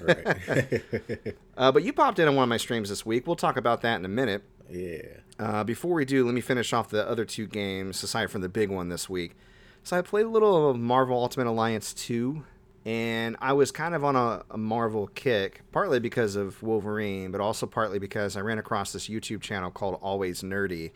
[1.58, 3.26] Uh, but you popped in on one of my streams this week.
[3.26, 4.42] We'll talk about that in a minute.
[4.70, 5.00] yeah.
[5.38, 8.48] Uh, before we do, let me finish off the other two games aside from the
[8.48, 9.36] big one this week.
[9.82, 12.42] So I played a little of Marvel Ultimate Alliance 2,
[12.84, 17.40] and I was kind of on a, a Marvel kick, partly because of Wolverine, but
[17.40, 20.92] also partly because I ran across this YouTube channel called Always Nerdy.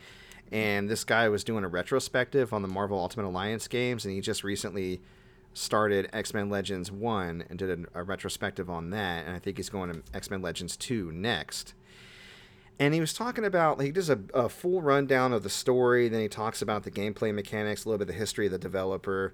[0.51, 4.21] And this guy was doing a retrospective on the Marvel Ultimate Alliance games, and he
[4.21, 5.01] just recently
[5.53, 9.25] started X Men Legends 1 and did a, a retrospective on that.
[9.25, 11.73] And I think he's going to X Men Legends 2 next.
[12.79, 16.21] And he was talking about he does a, a full rundown of the story then
[16.21, 19.33] he talks about the gameplay mechanics a little bit of the history of the developer.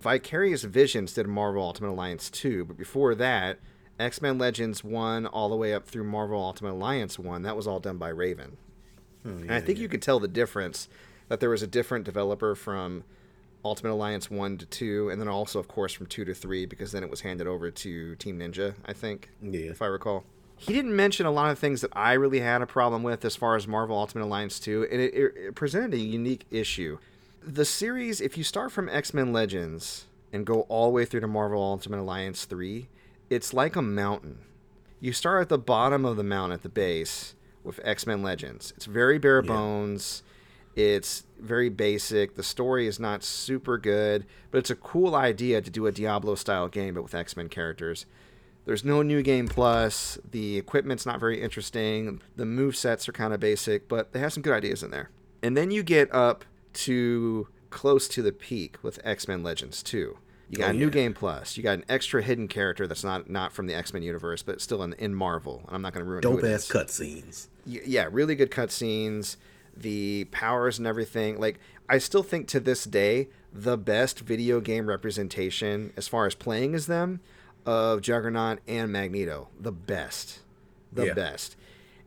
[0.00, 3.58] Vicarious visions did marvel ultimate alliance 2 but before that
[3.98, 7.80] x-men legends 1 all the way up through marvel ultimate alliance 1 that was all
[7.80, 8.56] done by raven.
[9.22, 10.88] Hmm, and i think you could tell the difference
[11.28, 13.02] that there was a different developer from
[13.66, 16.92] ultimate alliance 1 to 2 and then also of course from 2 to 3 because
[16.92, 19.70] then it was handed over to team ninja i think Yeah.
[19.70, 20.24] if I recall.
[20.58, 23.36] He didn't mention a lot of things that I really had a problem with as
[23.36, 26.96] far as Marvel Ultimate Alliance 2, and it, it, it presented a unique issue.
[27.46, 31.20] The series, if you start from X Men Legends and go all the way through
[31.20, 32.88] to Marvel Ultimate Alliance 3,
[33.28, 34.38] it's like a mountain.
[34.98, 38.72] You start at the bottom of the mountain at the base with X Men Legends.
[38.78, 40.22] It's very bare bones.
[40.74, 42.34] It's very basic.
[42.34, 46.34] The story is not super good, but it's a cool idea to do a Diablo
[46.34, 48.06] style game, but with X Men characters.
[48.64, 50.18] There's no new game plus.
[50.28, 52.20] The equipment's not very interesting.
[52.34, 55.10] The move sets are kind of basic, but they have some good ideas in there.
[55.42, 60.18] And then you get up to close to the peak with X Men Legends 2.
[60.48, 60.90] You got Oh, a new yeah.
[60.90, 61.56] game plus.
[61.56, 64.60] You got an extra hidden character that's not not from the X Men universe, but
[64.60, 65.62] still in, in Marvel.
[65.66, 67.46] And I'm not going to ruin Dope it ass cutscenes.
[67.66, 69.36] y- yeah, really good cutscenes,
[69.76, 71.38] the powers and everything.
[71.38, 71.58] Like
[71.88, 76.74] I still think to this day the best video game representation as far as playing
[76.74, 77.20] as them
[77.64, 80.40] of Juggernaut and Magneto, the best.
[80.92, 81.14] The Yeah.
[81.14, 81.56] best.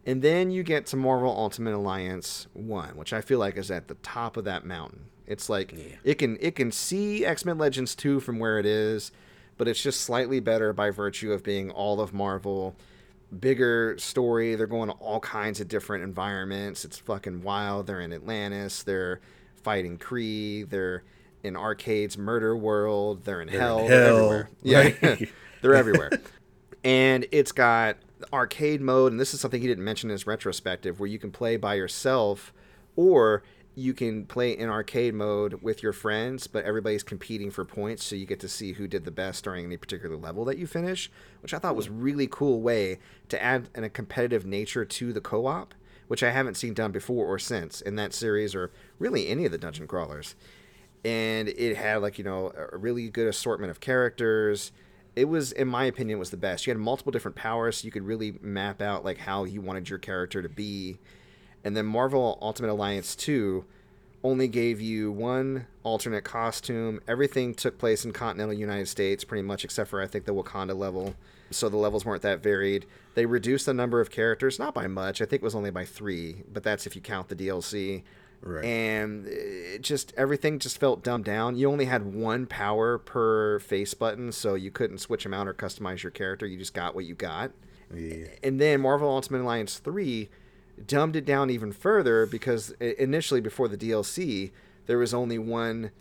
[0.06, 3.88] And then you get to Marvel Ultimate Alliance 1, which I feel like is at
[3.88, 5.02] the top of that mountain.
[5.28, 5.96] It's like Yeah.
[6.04, 9.12] it can it can see X-Men Legends 2 from where it is,
[9.58, 12.76] but it's just slightly better by virtue of being all of Marvel
[13.38, 14.56] bigger story.
[14.56, 16.86] They're going to all kinds of different environments.
[16.86, 17.88] It's fucking wild.
[17.88, 18.84] They're in Atlantis.
[18.84, 19.20] They're
[19.64, 20.70] fighting Kree.
[20.70, 21.04] They're
[21.44, 23.24] in Arcade's murder world.
[23.26, 23.88] They're in They're in hell.
[23.88, 24.50] They're hell, everywhere.
[24.64, 25.30] Yeah, right?
[25.62, 26.12] they're everywhere.
[26.84, 27.98] And it's got
[28.34, 31.32] arcade mode, and this is something he didn't mention in his retrospective, where you can
[31.32, 32.54] play by yourself,
[32.96, 33.44] or
[33.76, 38.16] you can play in arcade mode with your friends, but everybody's competing for points, so
[38.16, 41.10] you get to see who did the best during any particular level that you finish,
[41.42, 45.14] which I thought was a really cool way to add an, a competitive nature to
[45.14, 45.74] the co-op,
[46.08, 49.52] which I haven't seen done before or since in that series or really any of
[49.52, 50.36] the dungeon crawlers.
[51.06, 54.74] And it had like you know a really good assortment of characters.
[55.16, 56.68] It was, in my opinion, was the best.
[56.68, 59.90] You had multiple different powers, so you could really map out like how you wanted
[59.90, 61.00] your character to be
[61.64, 63.66] and then Marvel Ultimate Alliance 2
[64.24, 67.00] only gave you one alternate costume.
[67.08, 70.78] Everything took place in continental United States, pretty much, except for I think the Wakanda
[70.78, 71.16] level.
[71.52, 72.86] So the levels weren't that varied.
[73.16, 75.22] They reduced the number of characters, not by much.
[75.22, 78.04] I think it was only by three, but that's if you count the DLC.
[78.42, 78.64] Right.
[78.64, 81.56] And it just everything just felt dumbed down.
[81.58, 85.54] You only had one power per face button, so you couldn't switch them out or
[85.54, 86.46] customize your character.
[86.46, 87.52] You just got what you got
[87.94, 88.28] Yeah.
[88.44, 90.30] and then Marvel Ultimate Alliance 3
[90.86, 94.52] dumbed it down even further because initially before the DLC
[94.86, 95.92] there was only one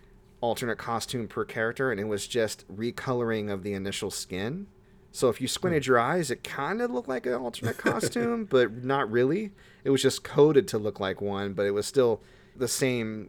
[0.41, 4.67] alternate costume per character and it was just recoloring of the initial skin.
[5.11, 8.85] So if you squinted your eyes it kind of looked like an alternate costume but
[8.85, 9.53] not really.
[9.85, 12.21] It was just coded to look like one but it was still
[12.57, 13.29] the same,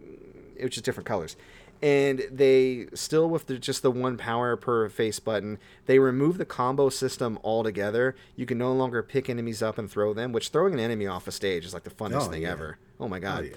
[0.55, 1.35] it was just different colors.
[1.81, 5.59] And they still with the, just the one power per face button.
[5.85, 8.15] They remove the combo system altogether.
[8.35, 11.27] You can no longer pick enemies up and throw them, which throwing an enemy off
[11.27, 12.51] a stage is like the funnest Oh, thing yeah.
[12.51, 12.77] ever.
[12.99, 13.49] Oh my oh, god!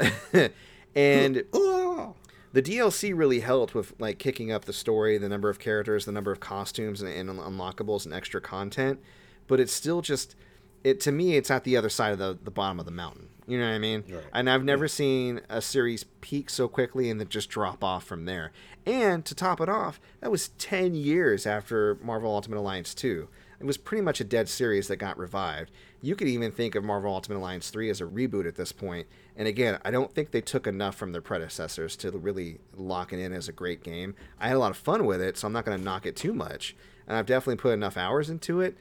[0.00, 0.48] yeah.
[0.94, 2.14] and Oh,
[2.52, 6.12] the DLC really helped with like kicking up the story, the number of characters, the
[6.12, 9.00] number of costumes and, and unlockables and extra content.
[9.48, 10.36] But it's still just
[10.84, 11.36] it to me.
[11.36, 13.30] It's at the other side of the the bottom of the mountain.
[13.46, 14.04] You know what I mean?
[14.08, 14.24] Right.
[14.32, 18.24] And I've never seen a series peak so quickly and then just drop off from
[18.24, 18.52] there.
[18.86, 23.28] And to top it off, that was ten years after Marvel Ultimate Alliance two.
[23.60, 25.70] It was pretty much a dead series that got revived.
[26.02, 29.06] You could even think of Marvel Ultimate Alliance 3 as a reboot at this point.
[29.36, 33.20] And again, I don't think they took enough from their predecessors to really lock it
[33.20, 34.16] in as a great game.
[34.38, 36.14] I had a lot of fun with it, so I'm not going to knock it
[36.14, 36.76] too much.
[37.06, 38.76] And I've definitely put enough hours into it.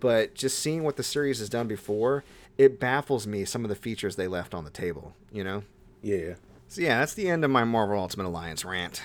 [0.00, 2.22] But just seeing what the series has done before,
[2.58, 5.62] it baffles me some of the features they left on the table, you know?
[6.02, 6.34] yeah.
[6.70, 9.00] So yeah, that's the end of my Marvel Ultimate Alliance rant.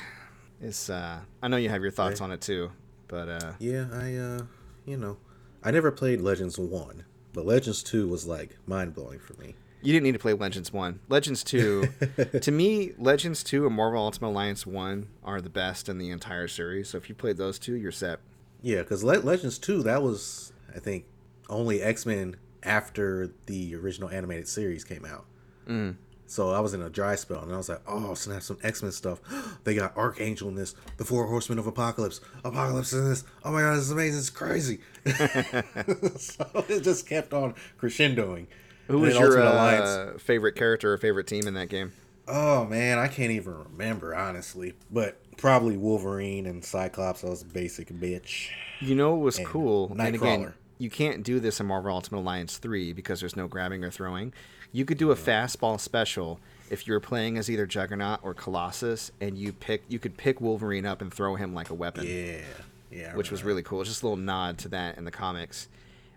[0.62, 2.26] It's uh I know you have your thoughts Right.
[2.26, 2.72] on it too,
[3.08, 4.42] but uh Yeah, I uh
[4.86, 5.18] you know,
[5.64, 9.56] I never played Legends 1, but Legends 2 was like mind-blowing for me.
[9.82, 11.00] You didn't need to play Legends 1.
[11.10, 11.88] Legends 2,
[12.42, 16.48] to me, Legends 2 and Marvel Ultimate Alliance 1 are the best in the entire
[16.50, 16.90] series.
[16.90, 18.20] So if you played those two, you're set.
[18.62, 21.06] Yeah, cuz Le- Legends 2 that was I think
[21.50, 25.26] only X-Men after the original animated series came out.
[25.68, 25.96] Mm.
[26.26, 28.42] So I was in a dry spell, and I was like, "Oh, snap!
[28.42, 29.22] Some X Men stuff.
[29.64, 33.24] they got Archangel in this, the Four Horsemen of Apocalypse, Apocalypse in this.
[33.44, 34.20] Oh my god, this is amazing!
[34.20, 34.80] It's crazy."
[36.18, 38.48] so it just kept on crescendoing.
[38.88, 41.94] Who was your uh, favorite character or favorite team in that game?
[42.28, 47.24] Oh man, I can't even remember honestly, but probably Wolverine and Cyclops.
[47.24, 48.50] I was a basic bitch.
[48.80, 49.92] You know what was And cool?
[49.92, 50.54] And again, Nightcrawler.
[50.78, 54.34] You can't do this in Marvel Ultimate Alliance 3 because there's no grabbing or throwing.
[54.72, 59.12] You could do a fastball special if you were playing as either Juggernaut or Colossus
[59.22, 62.06] and you pick you could pick Wolverine up and throw him like a weapon.
[62.08, 62.42] Yeah,
[62.92, 63.16] yeah.
[63.16, 63.82] Which was really cool.
[63.82, 65.68] It's just a little nod to that in the comics.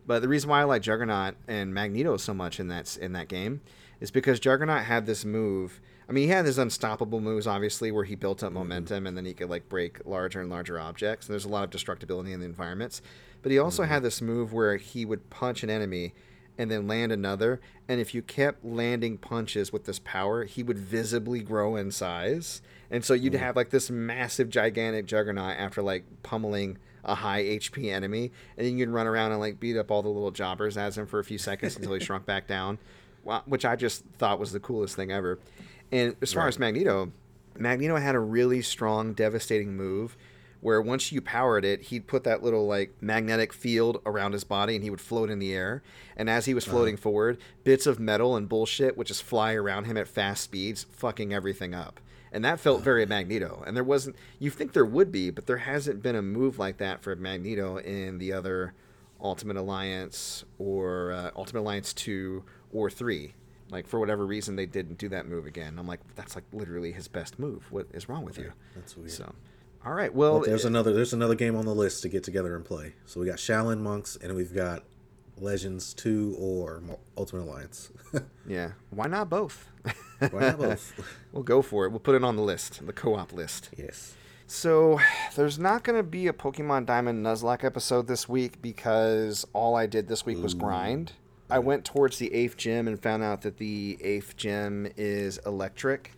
[0.06, 3.28] But the reason why I like Juggernaut and Magneto so much in that in that
[3.28, 3.60] game
[4.00, 5.80] is because Juggernaut had this move.
[6.08, 9.24] I mean, he had his unstoppable moves, obviously, where he built up momentum and then
[9.24, 11.26] he could like break larger and larger objects.
[11.26, 13.02] And there's a lot of destructibility in the environments.
[13.42, 16.14] But he also had this move where he would punch an enemy
[16.58, 17.60] and then land another.
[17.88, 22.62] And if you kept landing punches with this power, he would visibly grow in size.
[22.90, 23.40] And so you'd hmm.
[23.40, 28.32] have like this massive, gigantic juggernaut after like pummeling a high HP enemy.
[28.56, 31.06] And then you'd run around and like beat up all the little jobbers as him
[31.06, 32.78] for a few seconds until he shrunk back down,
[33.46, 35.38] which I just thought was the coolest thing ever.
[35.92, 37.12] And as far as Magneto,
[37.56, 40.16] Magneto had a really strong, devastating move
[40.60, 44.74] where once you powered it, he'd put that little like magnetic field around his body
[44.74, 45.82] and he would float in the air.
[46.16, 49.84] And as he was floating forward, bits of metal and bullshit would just fly around
[49.84, 52.00] him at fast speeds, fucking everything up.
[52.32, 53.62] And that felt very Magneto.
[53.66, 56.78] And there wasn't, you think there would be, but there hasn't been a move like
[56.78, 58.74] that for Magneto in the other
[59.20, 63.34] Ultimate Alliance or uh, Ultimate Alliance 2 or 3.
[63.68, 65.76] Like, for whatever reason, they didn't do that move again.
[65.78, 67.66] I'm like, that's like literally his best move.
[67.70, 68.52] What is wrong with you?
[68.74, 69.10] That's weird.
[69.10, 69.34] So,
[69.86, 70.12] all right.
[70.12, 72.94] Well, there's eh, another there's another game on the list to get together and play.
[73.04, 74.82] So we got Shaolin Monks and we've got
[75.38, 76.82] Legends 2 or
[77.16, 77.92] Ultimate Alliance.
[78.46, 78.72] yeah.
[78.90, 79.68] Why not both?
[80.18, 81.18] Why not both?
[81.32, 81.90] we'll go for it.
[81.90, 83.70] We'll put it on the list, the co-op list.
[83.76, 84.14] yes.
[84.48, 85.00] So
[85.34, 89.86] there's not going to be a Pokemon Diamond Nuzlocke episode this week because all I
[89.86, 91.12] did this week was grind.
[91.50, 96.12] I went towards the eighth gym and found out that the eighth gym is electric.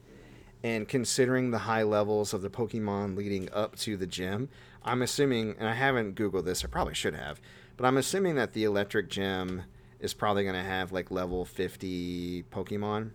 [0.62, 4.48] And considering the high levels of the Pokemon leading up to the gym,
[4.82, 7.40] I'm assuming, and I haven't Googled this, I probably should have,
[7.76, 9.62] but I'm assuming that the electric gym
[10.00, 13.10] is probably going to have like level 50 Pokemon.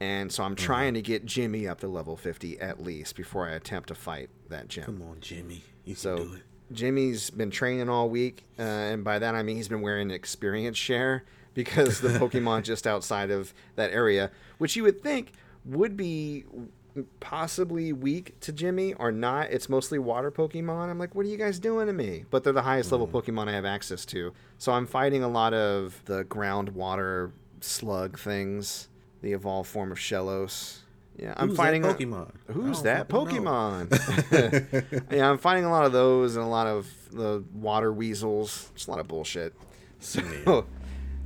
[0.00, 3.52] And so I'm trying to get Jimmy up to level 50 at least before I
[3.52, 4.84] attempt to fight that gym.
[4.84, 5.62] Come on, Jimmy.
[5.84, 6.42] You So can do it.
[6.72, 10.14] Jimmy's been training all week, uh, and by that I mean he's been wearing an
[10.14, 11.24] experience share
[11.54, 15.32] because the Pokemon just outside of that area, which you would think
[15.64, 16.44] would be
[17.20, 19.50] possibly weak to Jimmy, are not.
[19.50, 20.88] It's mostly water Pokemon.
[20.88, 22.24] I'm like, what are you guys doing to me?
[22.30, 25.54] But they're the highest level Pokemon I have access to, so I'm fighting a lot
[25.54, 28.88] of the ground water slug things,
[29.22, 30.78] the evolved form of Shellos.
[31.16, 32.32] Yeah, I'm Who's fighting a- Pokemon?
[32.48, 33.08] I Who's that.
[33.08, 33.90] Pokemon?
[35.12, 38.70] yeah, I'm fighting a lot of those and a lot of the water weasels.
[38.74, 39.54] Just a lot of bullshit.
[40.00, 40.22] So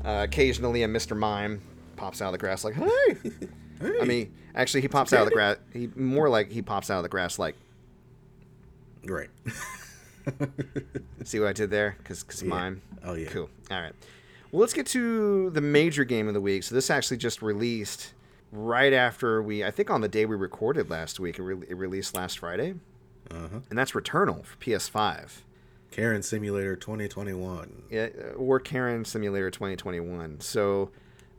[0.04, 1.16] uh, occasionally a Mr.
[1.16, 1.60] Mime
[1.94, 3.16] pops out of the grass like, hey.
[3.82, 5.56] I mean, actually, he pops out of the grass.
[5.72, 7.54] He more like he pops out of the grass like,
[9.04, 9.30] Great.
[11.24, 11.96] see what I did there?
[11.98, 12.48] Because Yeah.
[12.48, 12.82] mime.
[13.04, 13.28] Oh, yeah.
[13.28, 13.48] Cool.
[13.70, 13.92] All right.
[14.50, 16.62] Well, let's get to the major game of the week.
[16.62, 18.12] So this actually just released
[18.52, 21.76] right after we, I think on the day we recorded last week, it, re- it
[21.76, 22.74] released last Friday,
[23.30, 23.60] Uh-huh.
[23.70, 25.42] and that's Returnal for PS5.
[25.90, 27.82] Karen Simulator 2021.
[27.90, 30.40] Yeah, or Karen Simulator 2021.
[30.40, 30.90] So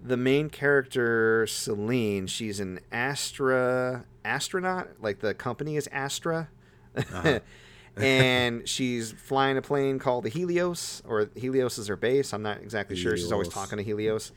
[0.03, 4.89] the main character, Selene, she's an Astra astronaut.
[5.01, 6.49] Like the company is Astra.
[6.95, 7.39] Uh-huh.
[7.97, 12.33] and she's flying a plane called the Helios, or Helios is her base.
[12.33, 13.17] I'm not exactly sure.
[13.17, 14.31] She's always talking to Helios.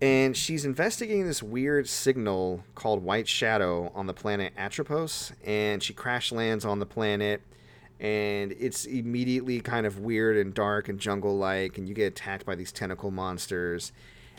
[0.00, 5.32] And she's investigating this weird signal called White Shadow on the planet Atropos.
[5.44, 7.42] And she crash lands on the planet.
[8.00, 11.78] And it's immediately kind of weird and dark and jungle like.
[11.78, 13.92] And you get attacked by these tentacle monsters.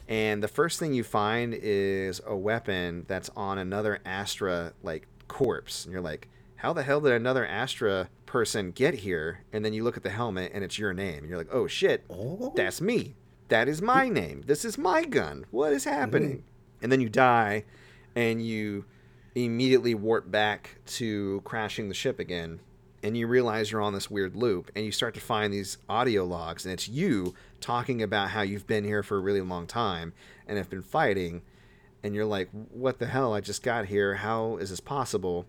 [0.08, 5.86] And the first thing you find is a weapon that's on another Astra like corpse.
[5.86, 9.42] And you're like, how the hell did another Astra person get here?
[9.52, 11.20] And then you look at the helmet and it's your name.
[11.20, 12.54] And you're like, oh shit, Oh.
[12.56, 13.16] that's me.
[13.50, 14.44] That is my name.
[14.46, 15.46] This is my gun.
[15.52, 16.38] What is happening?
[16.38, 16.44] Mm.
[16.84, 17.64] And then you die
[18.16, 18.86] and you
[19.36, 22.60] immediately warp back to crashing the ship again.
[23.04, 26.26] And you realize you're on this weird loop and you start to find these audio
[26.26, 30.14] logs and it's you talking about how you've been here for a really long time
[30.48, 31.42] and have been fighting
[32.06, 33.34] and you're like, "What the hell?
[33.34, 34.16] I just got here.
[34.16, 35.48] How is this possible?"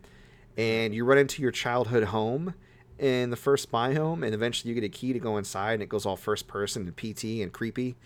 [0.57, 2.55] And you run into your childhood home
[2.99, 5.91] in the first biome, and eventually you get a key to go inside, and it
[5.91, 7.97] goes all first person and PT and creepy.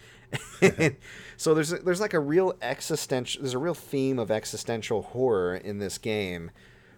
[1.37, 5.55] so there's a, there's like a real existential there's a real theme of existential horror
[5.55, 6.51] in this game,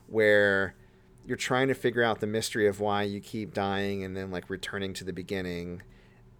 [0.07, 0.75] where
[1.27, 4.49] you're trying to figure out the mystery of why you keep dying and then like
[4.49, 5.83] returning to the beginning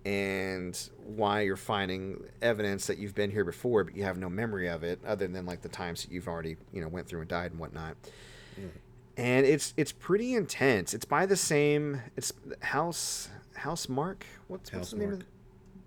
[0.05, 4.67] and why you're finding evidence that you've been here before but you have no memory
[4.69, 7.29] of it other than like the times that you've already you know went through and
[7.29, 7.97] died and whatnot
[9.17, 14.91] and it's it's pretty intense it's by the same it's house Housemarque what's, what's House
[14.91, 15.27] the name of Mark.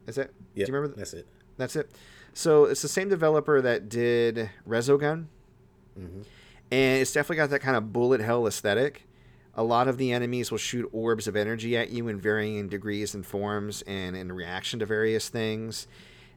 [0.05, 0.09] it?
[0.09, 0.97] is that Yeah, do you remember that?
[0.99, 1.27] that's it.
[1.57, 1.91] that's it.
[2.33, 5.25] So it's the same developer that did Resogun,
[5.99, 6.21] Mm-hmm.
[6.71, 9.04] and it's definitely got that kind of bullet hell aesthetic.
[9.57, 13.15] A lot of the enemies will shoot orbs of energy at you in varying degrees
[13.15, 15.87] and forms, and in reaction to various things.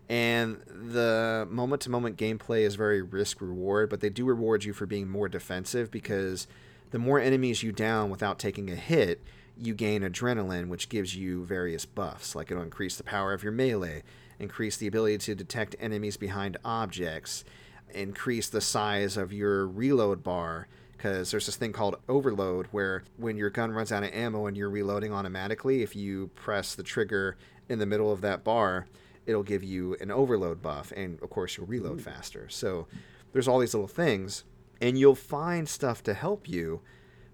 [0.08, 4.72] And the moment to moment gameplay is very risk reward, but they do reward you
[4.72, 6.46] for being more defensive because
[6.92, 9.20] the more enemies you down without taking a hit,
[9.60, 12.34] you gain adrenaline, which gives you various buffs.
[12.34, 14.02] Like it'll increase the power of your melee,
[14.38, 17.44] increase the ability to detect enemies behind objects,
[17.92, 20.68] increase the size of your reload bar.
[20.98, 24.56] Because there's this thing called overload, where when your gun runs out of ammo and
[24.56, 27.36] you're reloading automatically, if you press the trigger
[27.68, 28.86] in the middle of that bar,
[29.24, 32.48] it'll give you an overload buff, and of course, you'll reload faster.
[32.48, 32.88] So
[33.32, 34.42] there's all these little things,
[34.80, 36.80] and you'll find stuff to help you,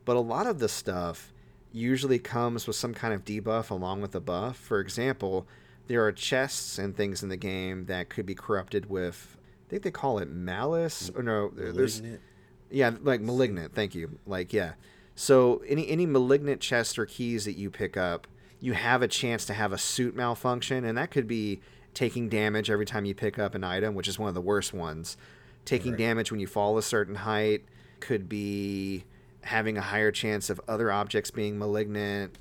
[0.05, 1.33] but a lot of the stuff
[1.73, 4.59] usually comes with some kind of debuff along with the buff.
[4.59, 5.49] For example,
[5.87, 9.85] there are chests and things in the game that could be corrupted with, I think
[9.85, 12.03] they call it malice, or no, there's.
[12.75, 13.75] Yeah, like malignant.
[13.75, 14.19] Thank you.
[14.27, 14.73] Like yeah.
[15.15, 18.27] So any any malignant chests or keys that you pick up,
[18.61, 21.61] you have a chance to have a suit malfunction, and that could be
[21.95, 24.75] taking damage every time you pick up an item, which is one of the worst
[24.75, 25.17] ones.
[25.65, 25.99] Taking Right.
[25.99, 27.65] damage when you fall a certain height
[28.01, 29.05] could be
[29.43, 32.37] having a higher chance of other objects being malignant.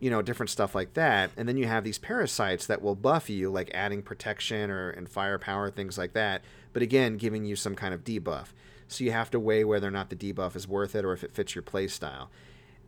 [0.00, 1.30] You know, different stuff like that.
[1.36, 5.08] And then you have these parasites that will buff you, like adding protection or and
[5.08, 6.42] firepower, things like that.
[6.72, 8.48] But again, giving you some kind of debuff.
[8.88, 11.24] So you have to weigh whether or not the debuff is worth it or if
[11.24, 12.28] it fits your playstyle.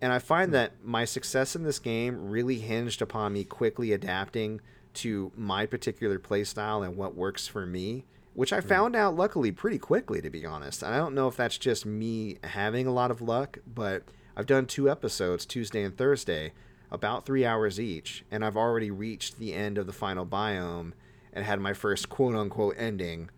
[0.01, 0.55] And I find hmm.
[0.55, 4.61] that my success in this game really hinged upon me quickly adapting
[4.95, 8.05] to my particular playstyle and what works for me,
[8.35, 8.69] which I hmm.
[8.69, 10.83] found out luckily pretty quickly, to be honest.
[10.83, 14.05] And I don't know if that's just me having a lot of luck, but
[14.37, 16.53] I've done two episodes, Tuesday and Thursday,
[16.91, 20.93] about three hours each, and I've already reached the end of the final biome
[21.33, 23.31] and had my first quote unquote ending.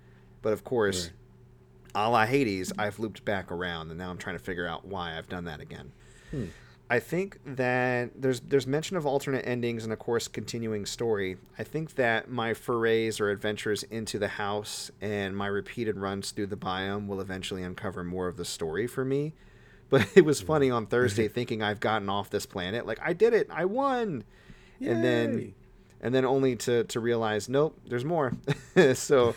[0.42, 1.11] But of course,
[2.07, 5.17] a la Hades, I've looped back around, and now I'm trying to figure out why
[5.17, 5.93] I've done that again.
[6.31, 6.47] Hmm.
[6.91, 11.37] I think that there's there's mention of alternate endings and of course continuing story.
[11.59, 16.46] I think that my forays or adventures into the house and my repeated runs through
[16.46, 19.35] the biome will eventually uncover more of the story for me.
[19.90, 20.46] But it was hmm.
[20.46, 24.25] funny on Thursday thinking I've gotten off this planet, like I did it, I won,
[24.81, 25.55] and then
[26.01, 28.33] and then only to to realize nope, there's more.
[28.94, 29.35] so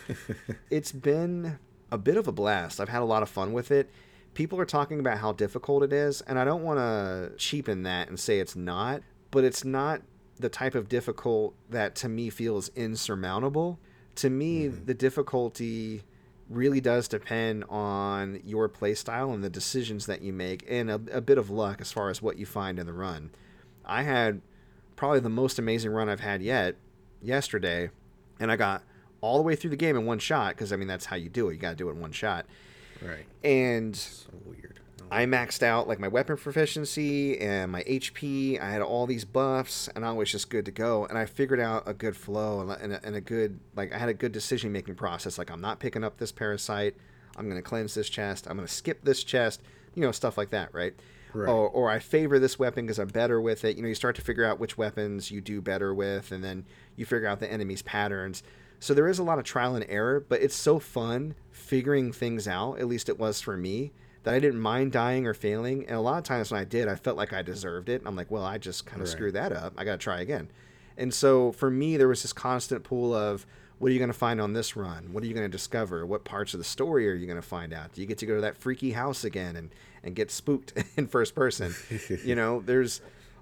[0.70, 1.60] it's been
[1.92, 2.80] a bit of a blast.
[2.80, 3.90] I've had a lot of fun with it.
[4.34, 8.08] People are talking about how difficult it is, and I don't want to cheapen that
[8.08, 10.02] and say it's not, but it's not
[10.40, 13.80] the type of difficult that to me feels insurmountable.
[14.16, 14.86] To me, mm-hmm.
[14.86, 16.04] the difficulty
[16.50, 21.22] really does depend on your playstyle and the decisions that you make, and a, a
[21.22, 23.32] bit of luck as far as what you find in the run.
[23.86, 24.42] I had
[24.96, 26.76] probably the most amazing run I've had yet
[27.22, 27.90] yesterday,
[28.40, 28.84] and I got
[29.22, 31.30] all the way through the game in one shot because I mean that's how you
[31.30, 31.54] do it.
[31.54, 32.46] You got to do it in one shot.
[33.02, 33.26] Right.
[33.44, 34.80] And So weird.
[35.14, 38.62] I maxed out like my weapon proficiency and my HP.
[38.62, 41.06] I had all these buffs, and I was just good to go.
[41.06, 43.94] And I figured out a good flow and a, and a, and a good like
[43.94, 45.38] I had a good decision making process.
[45.38, 46.96] Like I'm not picking up this parasite.
[47.36, 48.48] I'm gonna cleanse this chest.
[48.50, 49.62] I'm gonna skip this chest.
[49.96, 50.94] You know stuff like that, right?
[51.34, 51.50] Right.
[51.50, 53.78] Or, or I favor this weapon because I'm better with it.
[53.78, 56.66] You know, you start to figure out which weapons you do better with, and then
[56.96, 58.44] you figure out the enemy's patterns.
[58.82, 62.48] So there is a lot of trial and error, but it's so fun figuring things
[62.48, 62.80] out.
[62.80, 63.92] At least it was for me
[64.24, 65.86] that I didn't mind dying or failing.
[65.86, 68.02] And a lot of times when I did, I felt like I deserved it.
[68.06, 69.12] I'm like, well, I just kind of Right.
[69.12, 69.74] screwed that up.
[69.78, 70.50] I got to try again.
[70.98, 73.46] And so for me, there was this constant pool of
[73.78, 75.14] what are you going to find on this run?
[75.14, 76.04] What are you going to discover?
[76.06, 77.94] What parts of the story are you going to find out?
[77.94, 79.70] Do you get to go to that freaky house again and,
[80.04, 81.74] and get spooked in first person?
[82.26, 83.02] you know, there's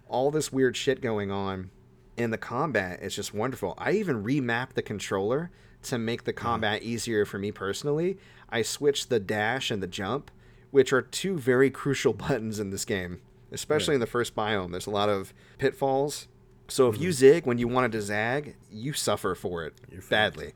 [0.10, 1.72] all this weird shit going on.
[2.20, 3.74] And the combat is just wonderful.
[3.78, 5.52] I even remapped the controller
[5.84, 6.46] to make the mm-hmm.
[6.46, 8.18] combat easier for me personally.
[8.50, 10.32] I switched the dash and the jump,
[10.72, 14.72] which are two very crucial buttons in this game, especially in the first biome.
[14.72, 16.28] There's a lot of pitfalls.
[16.68, 17.14] So if you mm-hmm.
[17.14, 19.74] zig when you wanted to zag, you suffer for it
[20.10, 20.54] badly.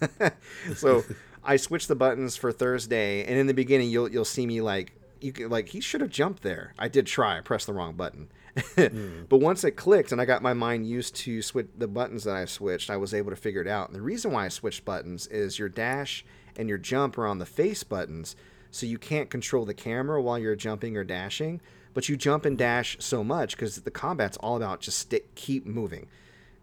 [0.74, 1.04] so
[1.42, 4.92] I switched the buttons for Thursday, and in the beginning, you'll you'll see me like
[5.20, 6.74] you like he should have jumped there.
[6.78, 7.38] I did try.
[7.38, 8.28] I pressed the wrong button,
[8.76, 9.28] Mm.
[9.28, 12.36] but once it clicked and I got my mind used to switch the buttons that
[12.36, 13.88] I switched, I was able to figure it out.
[13.88, 16.24] And the reason why I switched buttons is your dash
[16.56, 18.34] and your jump are on the face buttons,
[18.70, 21.60] so you can't control the camera while you're jumping or dashing.
[21.94, 25.66] But you jump and dash so much because the combat's all about just stick, keep
[25.66, 26.08] moving.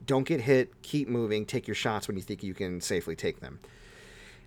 [0.05, 3.39] Don't get hit, keep moving, take your shots when you think you can safely take
[3.39, 3.59] them.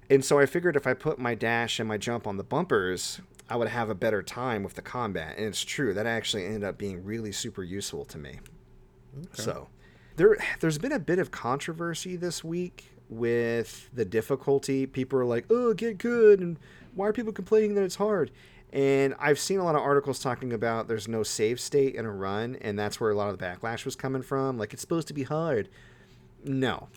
[0.08, 3.20] And so I figured if I put my dash and my jump on the bumpers,
[3.48, 5.36] I would have a better time with the combat.
[5.36, 8.40] And it's true, that actually ended up being really super useful to me.
[9.32, 9.68] So
[10.16, 14.86] there there's been a bit of controversy this week with the difficulty.
[14.86, 16.58] People are like, "Oh, get good." And
[16.94, 18.30] why are people complaining that it's hard?
[18.72, 22.12] And I've seen a lot of articles talking about there's no save state in a
[22.12, 24.58] run, and that's where a lot of the backlash was coming from.
[24.58, 25.68] Like it's supposed to be hard.
[26.44, 26.88] No.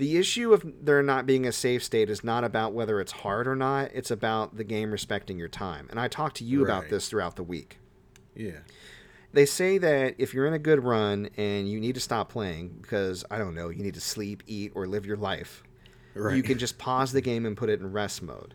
[0.00, 3.46] The issue of there not being a safe state is not about whether it's hard
[3.46, 3.90] or not.
[3.92, 5.88] It's about the game respecting your time.
[5.90, 7.78] And I talked to you about this throughout the week
[8.34, 8.60] Yeah.
[9.34, 12.78] they say that if you're in a good run and you need to stop playing
[12.80, 15.62] because I don't know, you need to sleep, eat, or live your life,
[16.14, 16.34] Right.
[16.34, 18.54] you can just pause the game and put it in rest mode.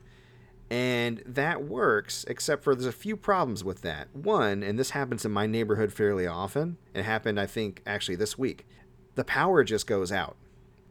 [0.72, 4.08] And that works, except for there's a few problems with that.
[4.16, 8.36] One, and this happens in my neighborhood fairly often, it happened, I think, actually this
[8.36, 8.66] week.
[9.14, 10.38] The power just goes out.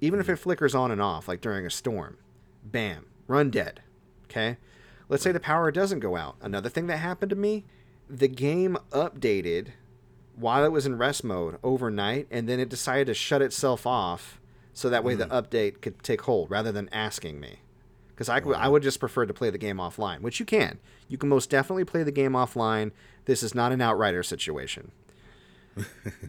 [0.05, 0.35] Even if mm-hmm.
[0.35, 2.19] it flickers on and off, like during a storm.
[2.63, 3.81] Bam, run dead.
[4.25, 4.59] Okay?
[5.09, 6.37] Let's say the power doesn't go out.
[6.43, 7.65] Another thing that happened to me,
[8.09, 9.69] the game updated
[10.37, 14.41] while it was in rest mode overnight, and then it decided to shut itself off
[14.73, 15.35] so that way the mm-hmm.
[15.35, 17.61] update could take hold rather than asking me.
[18.09, 20.79] Because I, I would just prefer to play the game offline, which you can.
[21.09, 22.93] You can most definitely play the game offline.
[23.25, 24.93] This is not an outrider situation.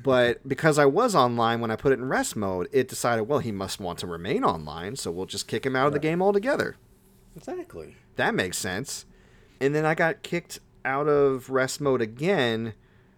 [0.03, 3.39] But because I was online when I put it in rest mode, it decided, well,
[3.39, 6.21] he must want to remain online, so we'll just kick him out of the game
[6.21, 6.75] altogether.
[7.35, 7.95] Exactly.
[8.15, 9.05] That makes sense.
[9.59, 12.73] And then I got kicked out of rest mode again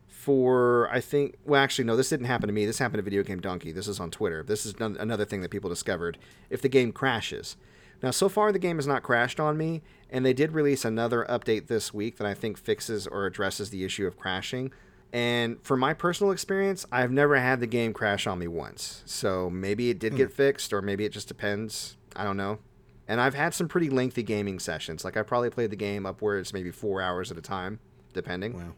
[0.07, 2.65] for I think well actually no this didn't happen to me.
[2.65, 3.71] This happened to Video Game Donkey.
[3.71, 4.43] This is on Twitter.
[4.43, 6.17] This is another thing that people discovered.
[6.49, 7.55] If the game crashes.
[8.01, 11.25] Now so far the game has not crashed on me and they did release another
[11.29, 14.71] update this week that I think fixes or addresses the issue of crashing
[15.13, 19.49] and for my personal experience I've never had the game crash on me once so
[19.49, 20.35] maybe it did get hmm.
[20.35, 22.59] fixed or maybe it just depends I don't know
[23.07, 25.05] and I've had some pretty lengthy gaming sessions.
[25.05, 27.79] Like I probably played the game upwards maybe four hours at a time,
[28.13, 28.73] depending, Wow.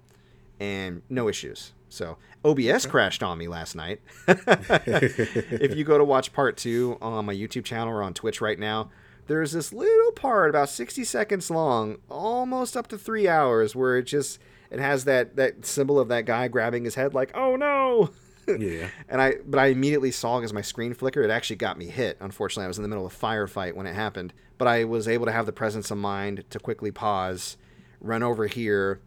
[0.60, 1.74] and no issues.
[1.90, 4.02] So OBS crashed on me last night.
[4.28, 8.60] if you go to watch part two on my YouTube channel or on Twitch right
[8.60, 8.92] now,
[9.26, 14.04] there's this little part about 60 seconds long, almost up to three hours, where it
[14.04, 14.40] just
[14.72, 18.10] it has that that symbol of that guy grabbing his head like, oh no.
[18.58, 18.90] Yeah.
[19.08, 22.18] And I, but I immediately saw as my screen flickered, it actually got me hit.
[22.20, 24.34] Unfortunately, I was in the middle of a firefight when it happened.
[24.58, 27.58] But I was able to have the presence of mind to quickly pause,
[28.02, 29.02] run over here,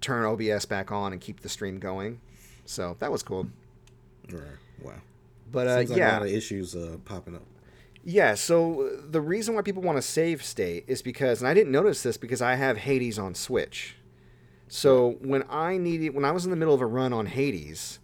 [0.00, 2.20] turn OBS back on, and keep the stream going.
[2.66, 3.48] So that was cool.
[4.30, 4.42] Right.
[4.80, 4.92] Wow.
[5.50, 7.42] But uh, like a yeah, lot of issues uh, popping up.
[8.04, 8.34] yeah.
[8.36, 12.04] So the reason why people want to save state is because, and I didn't notice
[12.04, 13.96] this because I have Hades on Switch.
[14.74, 18.00] So when I needed, when I was in the middle of a run on Hades,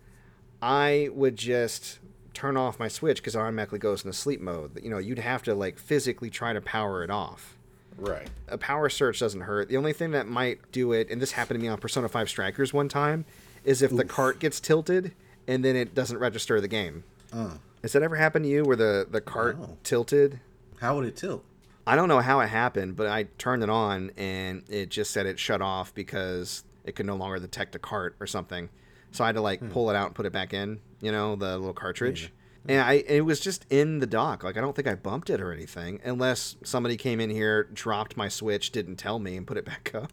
[0.62, 1.98] I would just
[2.32, 4.80] turn off my Switch because it automatically goes into sleep mode.
[4.80, 7.58] You know, you'd have to like physically try to power it off.
[7.98, 8.28] Right.
[8.46, 9.68] A power search doesn't hurt.
[9.68, 12.28] The only thing that might do it, and this happened to me on Persona 5
[12.28, 13.24] Strikers one time,
[13.64, 15.12] is if the cart gets tilted
[15.48, 17.02] and then it doesn't register the game.
[17.32, 20.38] Uh, Has that ever happened to you where the, the cart tilted?
[20.80, 21.44] How would it tilt?
[21.86, 25.26] I don't know how it happened, but I turned it on and it just said
[25.26, 28.68] it shut off because it could no longer detect a cart or something.
[29.12, 29.68] So I had to like Hmm.
[29.70, 32.32] pull it out and put it back in, you know, the little cartridge.
[32.68, 34.44] And I it was just in the dock.
[34.44, 38.16] Like I don't think I bumped it or anything, unless somebody came in here, dropped
[38.16, 40.12] my switch, didn't tell me, and put it back up.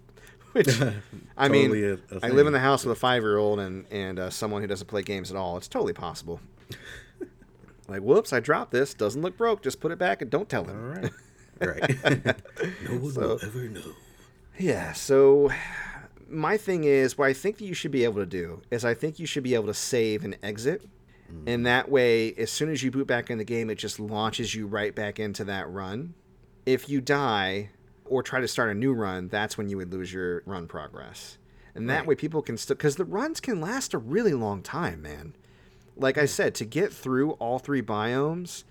[0.54, 0.70] Which
[1.38, 3.60] I mean, Totally a- a I live in the house with a five year old
[3.60, 5.58] and and uh, someone who doesn't play games at all.
[5.58, 6.40] It's totally possible.
[7.88, 8.94] like, whoops, I dropped this.
[8.94, 9.62] Doesn't look broke.
[9.62, 10.94] Just put it back and don't tell All him.
[10.94, 11.12] right.
[11.60, 12.04] Right.
[12.84, 13.94] no one will ever know.
[14.60, 15.52] Yeah, so
[16.30, 18.94] my thing is what I think that you should be able to do is I
[18.94, 20.82] think you should be able to save and exit.
[21.32, 21.44] Mm.
[21.48, 24.56] And that way, as soon as you boot back in the game, it just launches
[24.56, 26.14] you right back into that run.
[26.66, 27.70] If you die
[28.06, 31.38] or try to start a new run, that's when you would lose your run progress.
[31.76, 32.08] And that Right.
[32.08, 35.34] way, people can still, because the runs can last a really long time, man.
[35.96, 38.64] Like I said, to get through all three biomes,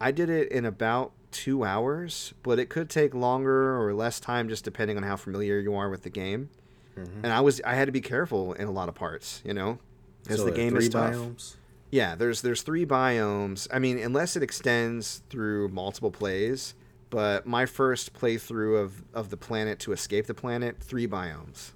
[0.00, 4.48] I did it in about two hours, but it could take longer or less time
[4.48, 6.50] just depending on how familiar you are with the game.
[6.96, 7.24] Mm-hmm.
[7.24, 9.78] And I was I had to be careful in a lot of parts, you know,
[10.22, 11.14] because So the game three is tough.
[11.14, 11.56] biomes.
[11.90, 13.66] Yeah, there's there's three biomes.
[13.72, 16.74] I mean, unless it extends through multiple plays,
[17.10, 21.72] but my first playthrough of of the planet to escape the planet, three biomes.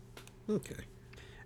[0.50, 0.84] Okay.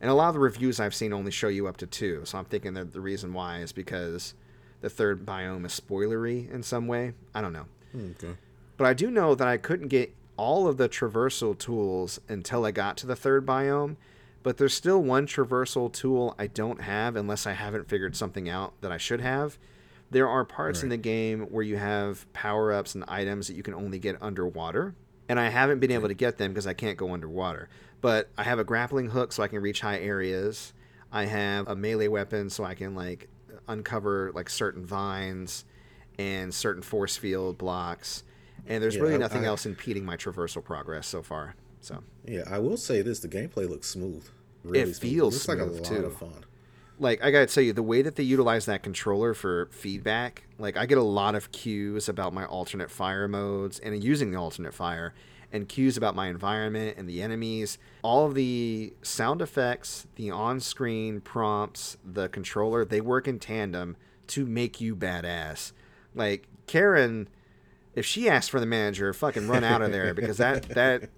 [0.01, 2.23] And a lot of the reviews I've seen only show you up to two.
[2.25, 4.35] So I'm thinking that the reason why is because
[4.81, 7.13] the third biome is spoilery in some way.
[7.35, 7.65] I don't know.
[7.97, 8.35] Okay.
[8.77, 12.71] But I do know that I couldn't get all of the traversal tools until I
[12.71, 13.97] got to the third biome.
[14.43, 18.75] But there's still one traversal tool I don't have unless I haven't figured something out
[18.81, 19.59] that I should have.
[20.09, 23.65] There are parts in the game where you have power ups and items that you
[23.65, 24.95] can only get underwater.
[25.29, 27.69] And I haven't been able to get them because I can't go underwater.
[28.01, 30.73] But I have a grappling hook so I can reach high areas.
[31.11, 33.29] I have a melee weapon so I can like
[33.67, 35.65] uncover like certain vines
[36.19, 38.23] and certain force field blocks.
[38.67, 41.55] And there's Yeah, really nothing I- else impeding my traversal progress so far.
[41.81, 44.25] So Yeah, I will say this: the gameplay looks smooth.
[44.65, 44.97] Really smooth.
[44.99, 46.07] feels looks like a smooth, lot too.
[46.07, 46.45] of fun.
[46.99, 50.77] like I gotta tell you, the way that they utilize that controller for feedback, like
[50.79, 54.73] I get a lot of cues about my alternate fire modes and using the alternate
[54.75, 55.13] fire,
[55.53, 57.77] and cues about my environment and the enemies.
[58.03, 63.97] All of the sound effects, the on-screen prompts, the controller, they work in tandem
[64.29, 65.73] to make you badass.
[66.17, 67.29] Like Karen,
[67.95, 71.09] if she asks for the manager, fucking run out of there because that that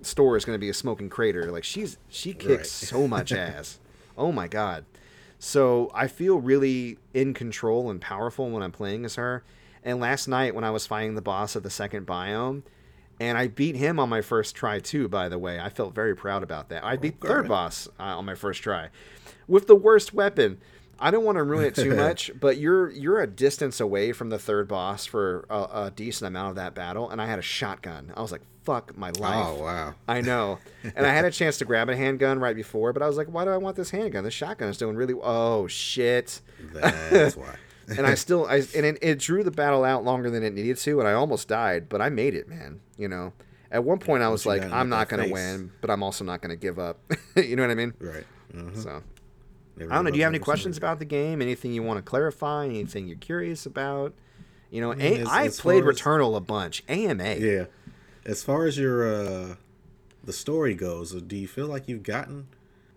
[0.00, 1.50] store is gonna be a smoking crater.
[1.52, 2.66] Like she's she kicks Right.
[2.66, 3.78] so much ass.
[4.16, 4.86] Oh my god.
[5.38, 9.42] So I feel really in control and powerful when I'm playing as her.
[9.82, 12.62] And last night when I was fighting the boss of the second biome,
[13.20, 15.08] and I beat him on my first try too.
[15.08, 16.82] By the way, I felt very proud about that.
[16.84, 18.88] I beat the third boss uh, on my first try
[19.46, 20.58] with the worst weapon.
[20.98, 24.30] I don't want to ruin it too much, but you're you're a distance away from
[24.30, 27.42] the third boss for a, a decent amount of that battle, and I had a
[27.42, 28.12] shotgun.
[28.16, 29.94] I was like, "Fuck my life!" Oh wow.
[30.08, 30.58] I know.
[30.96, 33.28] And I had a chance to grab a handgun right before, but I was like,
[33.28, 34.22] why do I want this handgun?
[34.22, 36.40] This shotgun is doing really Oh shit.
[36.72, 37.56] That's why.
[37.86, 40.78] And I still I and it, it drew the battle out longer than it needed
[40.78, 43.32] to and I almost died, but I made it, man, you know.
[43.70, 46.40] At one point I was like, I'm not going to win, but I'm also not
[46.40, 46.98] going to give up.
[47.36, 47.92] you know what I mean?
[47.98, 48.24] right.
[48.54, 48.76] Mhm.
[48.82, 49.02] So,
[49.78, 51.42] I don't know, do you have any questions about the game?
[51.42, 52.66] Anything you want to clarify?
[52.66, 54.14] Anything you're curious about?
[54.70, 56.82] You know, mean, A- as- I as played far as- Returnal a bunch.
[56.88, 57.34] AMA.
[57.36, 57.64] Yeah.
[58.24, 59.54] As far as your uh
[60.22, 62.46] the story goes, uh, do you feel like you've gotten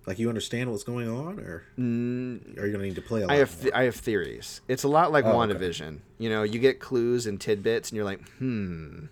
[0.05, 3.31] like you understand what's going on or are you gonna need to play a lot
[3.31, 3.33] Mm.
[3.33, 4.61] I have th- I have theories.
[4.67, 5.53] It's a lot like Oh, okay.
[5.53, 5.97] WandaVision.
[6.17, 9.05] You know, you get clues and tidbits, and you're like, hmm.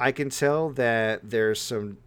[0.00, 1.98] I can tell that there's some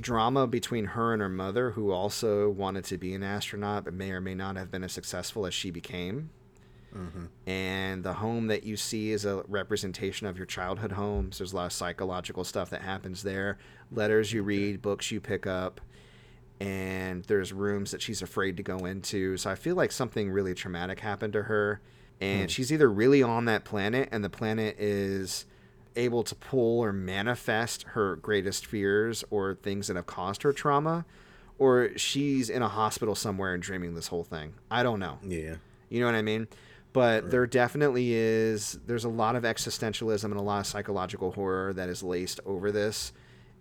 [0.00, 4.10] drama between her and her mother, who also wanted to be an astronaut, but may
[4.10, 6.30] or may not have been as successful as she became.
[6.96, 7.50] Mm-hmm.
[7.50, 11.38] And the home that you see is a representation of your childhood homes.
[11.38, 13.58] There's a lot of psychological stuff that happens there.
[13.90, 15.80] Letters you read, books you pick up
[16.60, 19.36] and there's rooms that she's afraid to go into.
[19.36, 21.80] So I feel like something really traumatic happened to her,
[22.20, 22.46] and hmm.
[22.46, 25.46] she's either really on that planet, and the planet is
[25.96, 31.04] able to pull or manifest her greatest fears or things that have caused her trauma,
[31.58, 34.54] or she's in a hospital somewhere and dreaming this whole thing.
[34.70, 35.18] I don't know.
[35.22, 35.56] Yeah.
[35.88, 36.48] You know what I mean?
[36.92, 38.78] But there definitely is.
[38.86, 42.70] There's a lot of existentialism and a lot of psychological horror that is laced over
[42.70, 43.12] this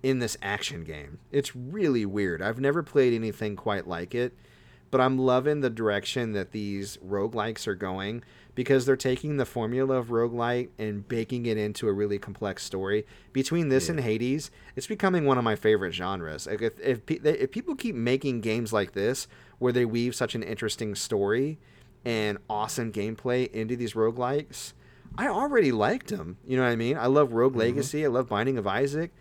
[0.04, 1.20] in this action game.
[1.32, 2.42] It's really weird.
[2.42, 4.38] I've never played anything quite like it,
[4.92, 8.24] but I'm loving the direction that these roguelikes are going
[8.56, 13.06] because they're taking the formula of roguelite and baking it into a really complex story.
[13.32, 16.46] Between this and Hades, it's becoming one of my favorite genres.
[16.48, 19.28] Like if if, if people keep making games like this
[19.60, 21.58] where they weave such an interesting story
[22.06, 24.74] and awesome gameplay into these roguelikes,
[25.18, 26.38] I already liked them.
[26.46, 26.98] You know what I mean?
[26.98, 27.60] I love Rogue Mm-hmm.
[27.60, 28.06] Legacy.
[28.06, 29.12] I love Binding of Isaac,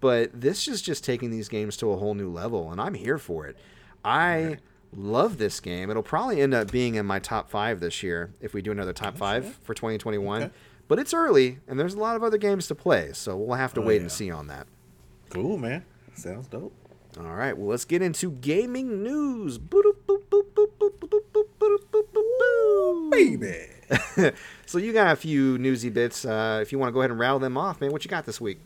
[0.00, 3.18] but this is just taking these games to a whole new level, and I'm here
[3.18, 3.56] for it.
[4.04, 4.58] I
[4.94, 5.90] love this game.
[5.90, 8.92] It'll probably end up being in my top five this year if we do another
[8.92, 9.18] top okay.
[9.18, 10.42] five for 2021.
[10.42, 10.52] Okay.
[10.88, 13.72] But it's early, and there's a lot of other games to play, so we'll have
[13.74, 14.00] to oh, wait yeah.
[14.02, 14.66] and see on that.
[15.30, 15.84] Cool, man.
[16.14, 16.74] Sounds dope.
[17.18, 19.58] All right, well, let's get into gaming news.
[23.10, 23.66] Baby.
[24.66, 26.24] so you got a few newsy bits.
[26.24, 28.24] Uh, if you want to go ahead and rattle them off, man, what you got
[28.24, 28.60] this week?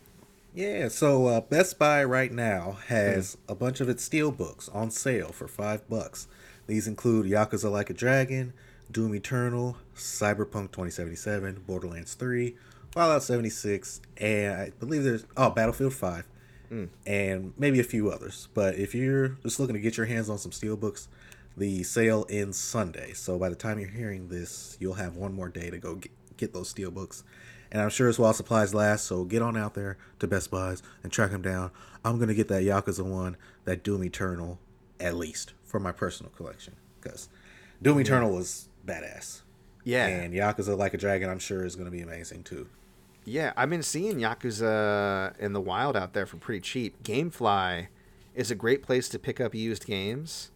[0.57, 4.91] Yeah, so uh, Best Buy right now has a bunch of its steel books on
[4.91, 6.29] sale for five bucks.
[6.67, 8.55] These include Yakuza Like a Dragon,
[8.91, 12.57] Doom Eternal, Cyberpunk 2077, Borderlands 3,
[12.91, 16.27] Fallout 76, and I believe there's oh Battlefield 5,
[17.07, 18.49] and maybe a few others.
[18.55, 21.09] But if you're just looking to get your hands on some steel books,
[21.55, 23.13] the sale ends Sunday.
[23.13, 26.13] So by the time you're hearing this, you'll have one more day to go get,
[26.39, 27.25] get those steel books.
[27.77, 30.83] And I'm sure it's while supplies last, so get on out there to Best Buys
[31.03, 31.71] and track them down.
[32.07, 34.59] I'm gonna get that Yakuza one, that Doom Eternal,
[34.99, 37.29] at least for my personal collection, because
[37.83, 39.43] Doom Eternal was badass.
[39.85, 42.67] Yeah, And Yakuza Like a Dragon, I'm sure is gonna be amazing too.
[43.27, 43.53] yeah.
[43.59, 47.03] I've been seeing Yakuza in the wild out there for pretty cheap.
[47.03, 47.89] GameFly
[48.35, 50.51] is a great place to pick up used games,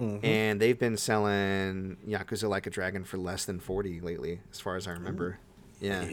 [0.00, 0.24] mm-hmm.
[0.24, 4.76] and they've been selling Yakuza Like a Dragon for less than forty lately, as far
[4.76, 5.38] as I remember.
[5.78, 6.08] Yeah.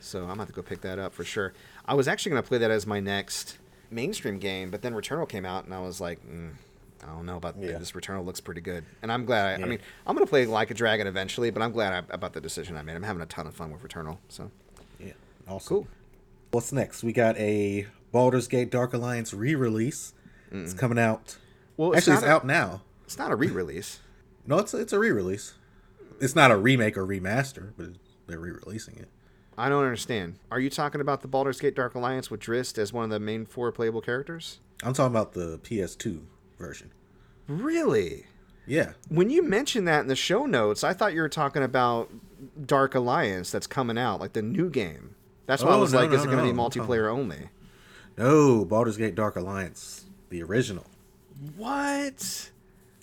[0.00, 1.52] So I'm about to go pick that up for sure.
[1.86, 3.58] I was actually going to play that as my next
[3.90, 6.50] mainstream game, but then Returnal came out, and I was like, mm,
[7.02, 7.78] I don't know about Yeah.
[7.78, 7.92] this.
[7.92, 9.46] Returnal looks pretty good, and I'm glad.
[9.46, 9.66] I, Yeah.
[9.66, 12.32] I mean, I'm going to play Like a Dragon eventually, but I'm glad I, about
[12.32, 12.96] the decision I made.
[12.96, 14.18] I'm having a ton of fun with Returnal.
[14.28, 14.50] So
[14.98, 15.12] Yeah,
[15.48, 15.68] awesome.
[15.68, 15.88] cool.
[16.50, 17.02] What's next?
[17.04, 20.14] We got a Baldur's Gate Dark Alliance re-release.
[20.52, 21.36] It's coming out.
[21.76, 22.82] Well, it's actually, it's a- out now.
[23.04, 24.00] It's not a re-release.
[24.46, 25.54] No, it's it's a re-release.
[26.20, 27.88] It's not a remake or remaster, but
[28.26, 29.08] they're re-releasing it.
[29.58, 30.38] I don't understand.
[30.50, 33.20] Are you talking about the Baldur's Gate Dark Alliance with Drizzt as one of the
[33.20, 34.60] main four playable characters?
[34.82, 36.20] I'm talking about the PS2
[36.58, 36.92] version.
[37.48, 38.26] Really?
[38.66, 38.92] Yeah.
[39.08, 42.10] When you mentioned that in the show notes, I thought you were talking about
[42.66, 45.14] Dark Alliance that's coming out, like the new game.
[45.46, 46.52] That's why I Oh, was no, like, no, is it going to no.
[46.52, 47.48] be multiplayer only?
[48.18, 50.86] No, Baldur's Gate Dark Alliance, the original.
[51.56, 52.50] What?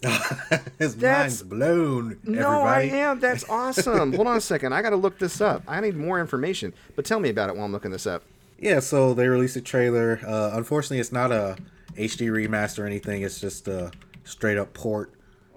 [0.79, 2.19] His That's- mind's blown.
[2.23, 3.19] No, I am.
[3.19, 4.13] That's awesome.
[4.13, 4.73] Hold on a second.
[4.73, 5.63] I got to look this up.
[5.67, 6.73] I need more information.
[6.95, 8.23] But tell me about it while I'm looking this up.
[8.59, 10.19] Yeah, so they released a trailer.
[10.25, 11.57] Uh, unfortunately, it's not a
[11.97, 13.21] HD remaster or anything.
[13.21, 13.91] It's just a
[14.23, 15.13] straight up port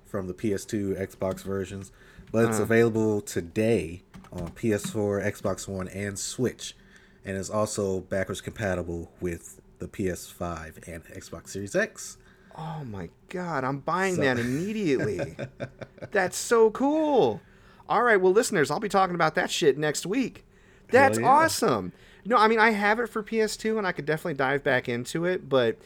[0.06, 1.92] from the PS2, Xbox versions.
[2.32, 6.76] But it's available today on PS4, Xbox One, and Switch,
[7.24, 12.18] and is also backwards compatible with the PS5 and Xbox Series X.
[12.58, 15.36] Oh my god, I'm buying that immediately.
[16.10, 17.40] That's so cool.
[17.88, 20.44] All right, well, listeners, I'll be talking about that shit next week.
[20.90, 21.26] That's yeah.
[21.26, 21.92] awesome.
[22.24, 25.24] No, I mean, I have it for PS2 and I could definitely dive back into
[25.24, 25.76] it, but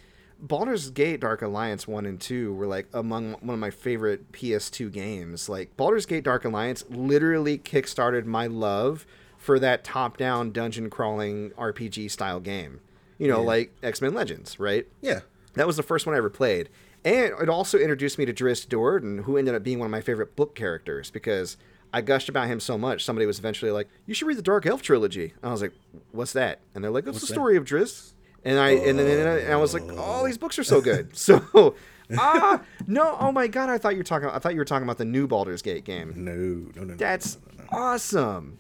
[0.41, 4.91] Baldur's Gate Dark Alliance 1 and 2 were like among one of my favorite PS2
[4.91, 5.49] games.
[5.49, 9.07] Like, Baldur's Gate Dark Alliance literally kickstarted my love
[9.37, 12.81] for that top down dungeon crawling RPG style game.
[13.19, 13.47] You know, Yeah.
[13.47, 14.87] like X Men Legends, right?
[15.03, 15.21] Yeah.
[15.55, 16.69] That was the first one I ever played.
[17.05, 20.01] And it also introduced me to Drizzt Do'Urden, who ended up being one of my
[20.03, 21.57] favorite book characters because
[21.93, 23.05] I gushed about him so much.
[23.05, 25.73] Somebody was eventually like, "You should read the Dark Elf trilogy." And I was like,
[26.13, 27.33] "What's that?" And they're like, "It's the that?
[27.33, 28.13] story of Drizzt."
[28.45, 30.81] And I and then and I, and I was like, "Oh, these books are so
[30.81, 31.75] good." So,
[32.19, 34.29] ah, no, oh my god, I thought you were talking.
[34.29, 36.13] I thought you were talking about the new Baldur's Gate game.
[36.17, 36.33] No,
[36.81, 36.95] no, no.
[36.97, 37.79] That's no, no, no.
[37.79, 38.59] awesome.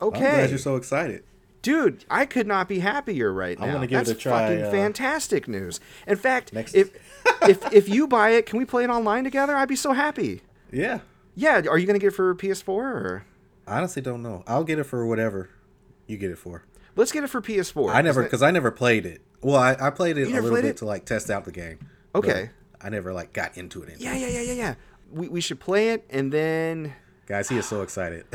[0.00, 1.24] I'm Okay, glad you're so excited.
[1.62, 3.66] Dude, I could not be happier right now.
[3.66, 5.80] I'm gonna give it That's a try, fucking uh, fantastic news.
[6.06, 6.90] In fact, next- if
[7.48, 9.56] if if you buy it, can we play it online together?
[9.56, 10.42] I'd be so happy.
[10.70, 11.00] Yeah.
[11.34, 13.24] Yeah, are you gonna get it for PS4 or
[13.66, 14.42] Honestly, don't know.
[14.46, 15.48] I'll get it for whatever
[16.06, 16.64] you get it for.
[16.96, 17.94] let's get it for PS4?
[17.94, 19.22] I never, because I never played it.
[19.40, 20.76] Well, I, I played it a little bit it?
[20.78, 21.78] to like test out the game.
[22.14, 22.50] Okay.
[22.80, 23.96] I never like got into it.
[23.98, 24.74] Yeah, yeah, yeah, yeah, yeah.
[25.12, 26.94] We we should play it and then.
[27.26, 28.26] Guys, he is so excited.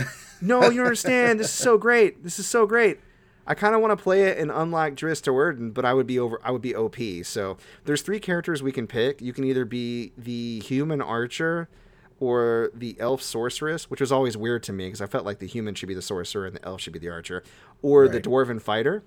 [0.41, 1.39] No, you don't understand.
[1.39, 2.23] This is so great.
[2.23, 2.99] This is so great.
[3.47, 6.19] I kind of want to play it and unlock Drizzt Do'Urden, but I would be
[6.19, 6.39] over.
[6.43, 6.97] I would be OP.
[7.23, 9.21] So there's three characters we can pick.
[9.21, 11.69] You can either be the human archer,
[12.19, 15.45] or the elf sorceress, which was always weird to me because I felt like the
[15.45, 17.43] human should be the sorcerer and the elf should be the archer,
[17.81, 18.23] or the Right.
[18.23, 19.03] dwarven fighter.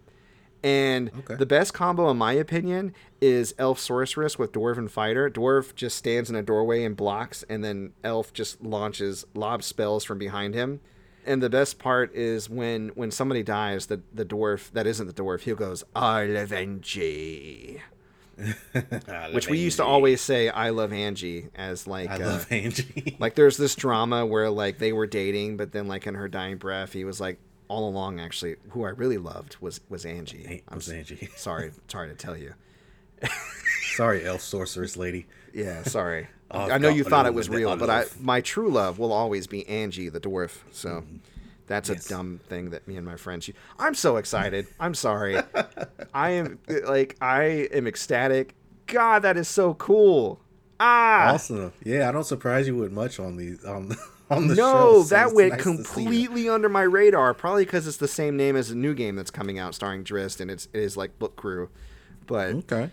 [0.63, 1.35] And Okay.
[1.37, 5.29] the best combo, in my opinion, is elf sorceress with dwarven fighter.
[5.31, 10.05] Dwarf just stands in a doorway and blocks, and then elf just launches lob spells
[10.05, 10.81] from behind him.
[11.27, 15.23] And the best part is when when somebody dies, the the dwarf that isn't the
[15.23, 17.83] dwarf, he goes, "I love Angie,"
[19.33, 23.17] which we used to always say, "I love Angie" as like I uh, love Angie.
[23.21, 26.57] like there's this drama where like they were dating, but then like in her dying
[26.57, 30.63] breath, he was like, all along, actually, who I really loved was was Angie.
[30.69, 31.29] I'm was Angie.
[31.37, 32.55] sorry, sorry to tell you.
[33.97, 35.27] Sorry, elf sorceress lady.
[35.55, 36.29] Yeah, sorry.
[36.53, 39.47] Oh, I know you thought it was real, but I, my true love will always
[39.47, 40.59] be Angie the dwarf.
[40.73, 41.05] So
[41.69, 41.95] that's Mm-hmm.
[41.97, 42.07] Yes.
[42.07, 43.49] a dumb thing that me and my friends.
[43.79, 44.67] I'm so excited.
[44.81, 45.37] I'm sorry.
[46.13, 48.57] I am like I am ecstatic.
[48.89, 50.41] God, that is so cool.
[50.81, 51.73] Ah, Awesome.
[51.85, 53.93] Yeah, I don't surprise you with much on these on
[54.29, 54.73] on the show.
[54.73, 55.85] no, so that went nice to see that.
[55.85, 57.33] completely under my radar.
[57.33, 60.41] Probably because it's the same name as a new game that's coming out starring Drizzt,
[60.41, 61.69] and it's it is like Book Crew.
[62.27, 62.91] But Okay,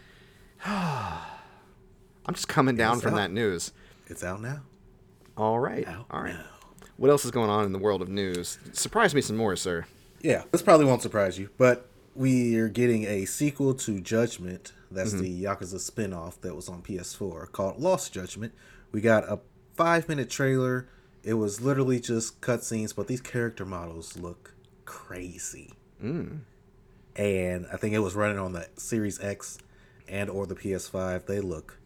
[2.27, 3.17] I'm just coming down It's from out.
[3.17, 3.71] that news.
[4.07, 4.61] it's out now.
[5.37, 6.33] All right, Out all right.
[6.33, 6.45] now.
[6.97, 8.57] What else is going on in the world of news?
[8.73, 9.85] Surprise me some more, sir.
[10.21, 14.73] Yeah, this probably won't surprise you, but we are getting a sequel to Judgment.
[14.89, 15.21] That's Mm-hmm.
[15.23, 18.53] the Yakuza spin-off that was on PS4 called Lost Judgment.
[18.91, 19.39] We got a
[19.75, 20.87] five-minute trailer.
[21.23, 24.55] It was literally just cutscenes, but these character models look
[24.85, 25.73] crazy.
[26.03, 26.39] Mm.
[27.15, 29.57] And I think it was running on the Series X
[30.07, 31.25] and or the PS5.
[31.25, 31.77] They look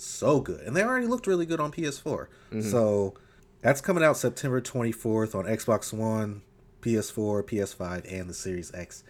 [0.00, 2.28] so good, and they already looked really good on PS4.
[2.62, 3.14] So
[3.60, 6.42] that's coming out September 24th on Xbox One,
[6.80, 9.02] PS4, PS5, and the Series X.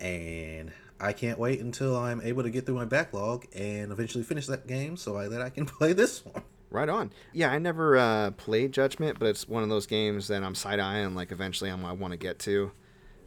[0.00, 4.46] And I can't wait until I'm able to get through my backlog and eventually finish
[4.46, 6.42] that game so I, that I can play this one.
[6.70, 7.12] Right on.
[7.32, 10.80] Yeah, I never uh, played Judgment, but it's one of those games that I'm side
[10.80, 11.14] eyeing.
[11.14, 12.72] Like eventually, I'm, I want to get to.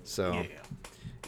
[0.03, 0.43] So yeah.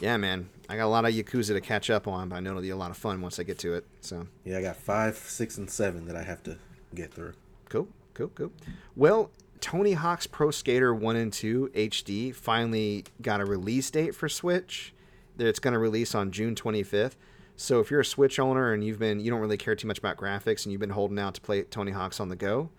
[0.02, 0.16] yeah.
[0.18, 2.62] man, I got a lot of Yakuza to catch up on, but I know it'll
[2.62, 3.84] be a lot of fun once I get to it.
[4.02, 6.58] So Yeah, I got five, six, and seven that I have to
[6.94, 7.32] get through.
[7.68, 8.52] cool, cool, cool.
[8.94, 14.28] Well, Tony Hawk's Pro Skater One and Two HD finally got a release date for
[14.28, 14.94] Switch.
[15.38, 17.16] That It's going to release on June 25th.
[17.56, 19.98] So if you're a Switch owner and you've been you don't really care too much
[19.98, 22.70] about graphics and you've been holding out to play Tony Hawk's on the go,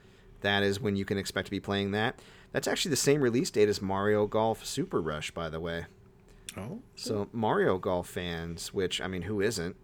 [0.42, 2.22] that is when you can expect to be playing that.
[2.54, 5.88] That's actually the same release date as Mario Golf Super Rush, by the way.
[6.58, 9.76] Oh, So Mario Golf fans, which I mean, who isn't?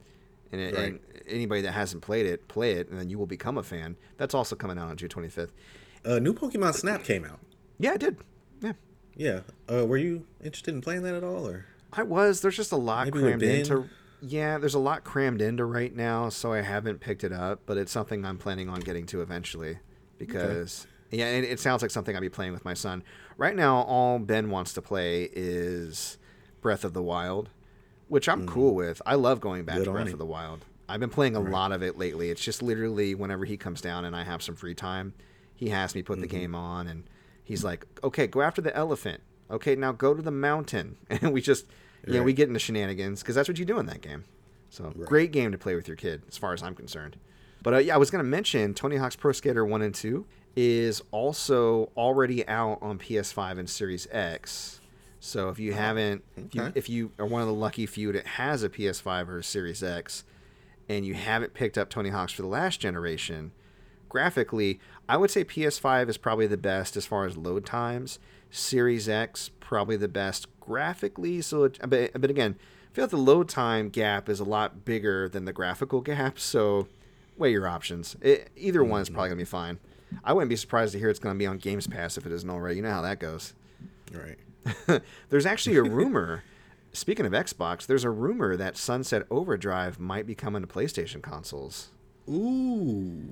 [0.52, 3.58] And, it, and anybody that hasn't played it, play it, and then you will become
[3.58, 3.98] a fan.
[4.18, 5.50] That's also coming out on June 25th.
[6.06, 7.40] uh, new Pokemon Snap came out.
[7.80, 8.18] Yeah, I did.
[8.62, 8.74] Yeah,
[9.16, 9.40] Yeah,
[9.72, 11.66] uh, were you interested in playing that at all, or?
[11.92, 12.42] I was.
[12.42, 13.90] There's just a lot Maybe crammed into.
[14.22, 17.62] Yeah, there's a lot crammed into right now, so I haven't picked it up.
[17.66, 19.80] But it's something I'm planning on getting to eventually,
[20.18, 23.04] because yeah, it, it sounds like something I'd be playing with my son.
[23.38, 26.18] Right now, all Ben wants to play is
[26.62, 27.50] Breath of the Wild,
[28.08, 29.02] which I'm cool with.
[29.06, 29.80] I love going back Mm.
[29.80, 30.66] Good to Breath of the Wild.
[30.90, 32.30] I've been playing a lot of it lately.
[32.30, 35.14] It's just literally whenever he comes down and I have some free time,
[35.56, 36.38] he has me put the Mm-hmm.
[36.38, 37.04] game on, and
[37.44, 39.22] he's like, "Okay, go after the elephant.
[39.52, 41.66] Okay, now go to the mountain." And we just,
[42.06, 42.36] you know, we Right.
[42.38, 44.24] get into shenanigans because that's what you do in that game.
[44.70, 47.18] So great game to play with your kid, as far as I'm concerned.
[47.64, 50.26] But uh, yeah, I was going to mention Tony Hawk's Pro Skater One and Two
[50.56, 54.80] is also already out on PS5 and Series X.
[55.28, 56.72] So if you oh, haven't, if, you, okay.
[56.74, 59.84] if you are one of the lucky few that has a PS5 or a Series
[59.84, 60.24] X,
[60.88, 63.52] and you haven't picked up Tony Hawk's for the last generation,
[64.08, 68.20] graphically, I would say PS5 is probably the best as far as load times.
[68.52, 71.42] Series X probably the best graphically.
[71.42, 72.56] So, it, uh, but, but again,
[72.90, 76.40] I feel like the load time gap is a lot bigger than the graphical gap.
[76.40, 76.88] So,
[77.36, 78.16] weigh your options.
[78.22, 79.32] It, either one is probably mm-hmm.
[79.34, 79.80] gonna be fine.
[80.24, 82.50] I wouldn't be surprised to hear it's gonna be on Games Pass if it isn't
[82.50, 82.78] already.
[82.78, 83.54] You know how that goes.
[84.14, 84.38] Right.
[85.30, 86.44] there's actually a rumor.
[86.94, 91.90] speaking of Xbox, there's a rumor that Sunset Overdrive might be coming to PlayStation consoles.
[92.30, 93.24] Ooh.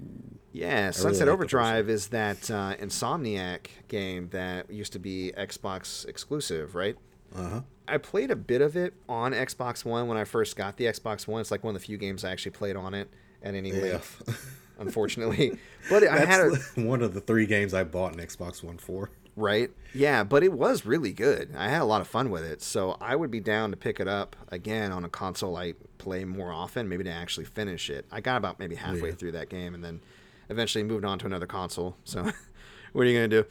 [0.53, 6.75] Yeah, Sunset like Overdrive is that uh, Insomniac game that used to be Xbox exclusive,
[6.75, 6.95] right?
[7.35, 7.61] Uh huh.
[7.87, 11.27] I played a bit of it on Xbox One when I first got the Xbox
[11.27, 11.41] One.
[11.41, 13.09] It's like one of the few games I actually played on it
[13.43, 13.81] at any Yeah.
[13.93, 15.59] length, unfortunately.
[15.89, 19.11] But I had a one of the three games I bought an Xbox One for.
[19.35, 20.23] Right, yeah.
[20.23, 21.53] But it was really good.
[21.55, 23.99] I had a lot of fun with it, so I would be down to pick
[23.99, 28.05] it up again on a console I play more often, maybe to actually finish it.
[28.11, 29.15] I got about maybe halfway Yeah.
[29.15, 30.01] through that game, and then
[30.49, 31.95] eventually moved on to another console.
[32.03, 32.23] So,
[32.93, 33.45] what are you gonna do?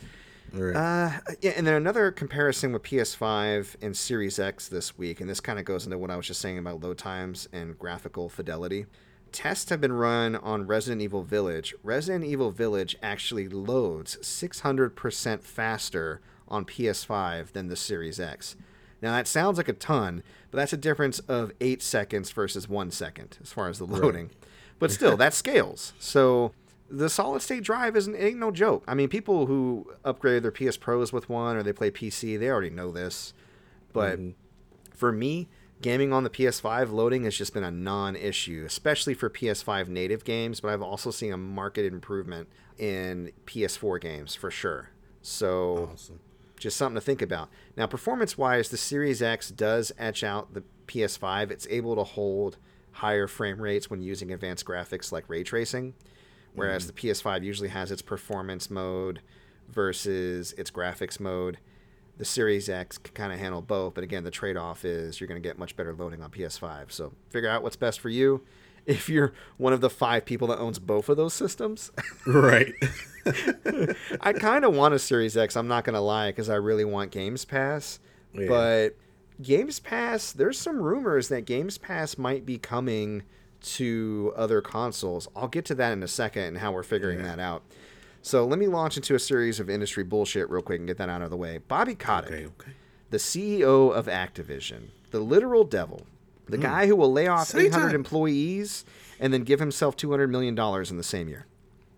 [0.53, 0.76] Right.
[0.76, 1.11] Uh,
[1.41, 5.59] yeah, and then another comparison with PS5 and Series X this week, and this kind
[5.59, 8.87] of goes into what I was just saying about load times and graphical fidelity.
[9.35, 11.74] Tests have been run on Resident Evil Village.
[11.82, 18.55] Resident Evil Village actually loads 600% faster on PS5 than the Series X.
[19.03, 20.22] Now, that sounds like a ton,
[20.53, 24.30] but that's a difference of 8 seconds versus 1 second as far as the loading.
[24.78, 25.95] But still, that scales.
[25.99, 26.53] So
[26.89, 28.85] the solid state drive isn't ain't no joke.
[28.87, 32.49] I mean, people who upgrade their PS Pros with one or they play PC, they
[32.49, 33.35] already know this.
[33.93, 34.30] But mm-hmm.
[34.93, 35.49] for me,
[35.83, 40.61] gaming on the PS5 loading has just been a non-issue, especially for PS5 native games.
[40.61, 42.49] But I've also seen a market improvement
[42.79, 44.91] in PS4 games for sure.
[45.22, 46.20] So awesome.
[46.59, 47.51] Just something to think about.
[47.77, 51.51] Now, performance wise, the Series X does etch out the PS5.
[51.51, 52.57] It's able to hold
[52.93, 55.95] higher frame rates when using advanced graphics like ray tracing,
[56.55, 56.95] whereas Mm-hmm.
[56.95, 59.20] the PS5 usually has its performance mode
[59.68, 61.59] versus its graphics mode.
[62.17, 65.27] The Series X can kind of handle both, but again, the trade off is you're
[65.29, 66.93] going to get much better loading on PS5.
[66.93, 68.43] So figure out what's best for you.
[68.87, 71.91] If you're one of the five people that owns both of those systems,
[72.27, 72.73] Right.
[74.21, 75.57] I kind of want a Series X.
[75.57, 77.99] I'm not gonna lie, because I really want Games Pass.
[78.35, 78.47] Yeah.
[78.49, 78.97] But
[79.43, 83.23] Games Pass, there's some rumors that Games Pass might be coming
[83.62, 85.27] to other consoles.
[85.35, 87.37] I'll get to that in a second and how we're figuring Yeah.
[87.37, 87.62] that out.
[88.25, 91.11] So let me launch into a series of industry bullshit real quick and get that
[91.11, 91.59] out of the way.
[91.59, 92.47] Bobby Kotick, okay.
[92.47, 92.70] Okay.
[93.11, 96.07] the CEO of Activision, the literal devil,
[96.47, 96.62] the hmm.
[96.62, 97.66] guy who will lay off Satan.
[97.66, 98.87] 800 employees
[99.20, 101.45] and then give himself 200 million dollars in the same year.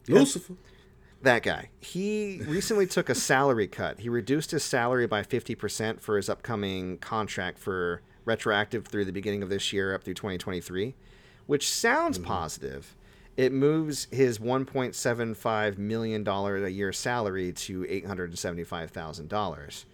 [0.08, 0.54] Lucifer.
[1.22, 1.70] That guy.
[1.78, 4.00] He recently took a salary cut.
[4.00, 9.44] He reduced his salary by 50% for his upcoming contract for retroactive through the beginning
[9.44, 10.96] of this year up through 2023,
[11.46, 12.26] which sounds mm-hmm.
[12.26, 12.95] positive.
[13.36, 19.84] It moves his $1.75 million a year salary to $875,000.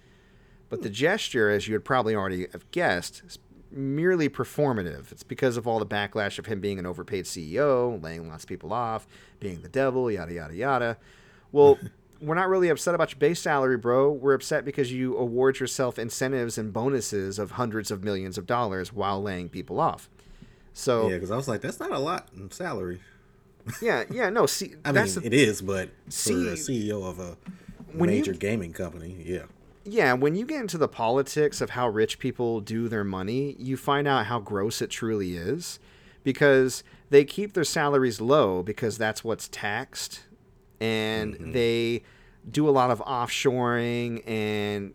[0.69, 3.39] But the gesture, as you would probably already have guessed, is
[3.71, 5.11] merely performative.
[5.11, 8.49] It's because of all the backlash of him being an overpaid CEO, laying lots of
[8.49, 9.07] people off,
[9.41, 10.97] being the devil, yada, yada, yada.
[11.51, 11.79] Well,
[12.23, 14.11] we're not really upset about your base salary, bro.
[14.11, 18.93] We're upset because you award yourself incentives and bonuses of hundreds of millions of dollars
[18.93, 20.09] while laying people off.
[20.73, 23.01] So, Yeah, yeah, because I was like, that's not a lot in salary.
[23.83, 27.05] Yeah, yeah, no, see, I that's mean, the, it is, but See, for a CEO
[27.05, 27.37] of a
[27.93, 29.45] when you- major gaming company, yeah.
[29.85, 33.77] yeah, when you get into the politics of how rich people do their money, you
[33.77, 35.79] find out how gross it truly is
[36.25, 40.23] because they keep their salaries low because that's what's taxed
[40.81, 41.53] and mm-hmm.
[41.53, 42.03] they
[42.51, 44.95] do a lot of offshoring and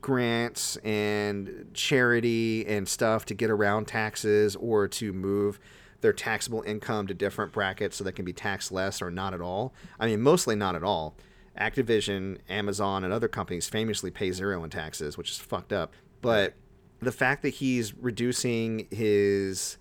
[0.00, 5.58] grants and charity and stuff to get around taxes or to move
[6.00, 9.40] their taxable income to different brackets so they can be taxed less or not at
[9.40, 9.74] all.
[9.98, 11.14] I mean, mostly not at all.
[11.58, 15.92] Activision, Amazon, and other companies famously pay zero in taxes, which is fucked up.
[16.22, 16.54] But
[17.00, 19.76] the fact that he's reducing his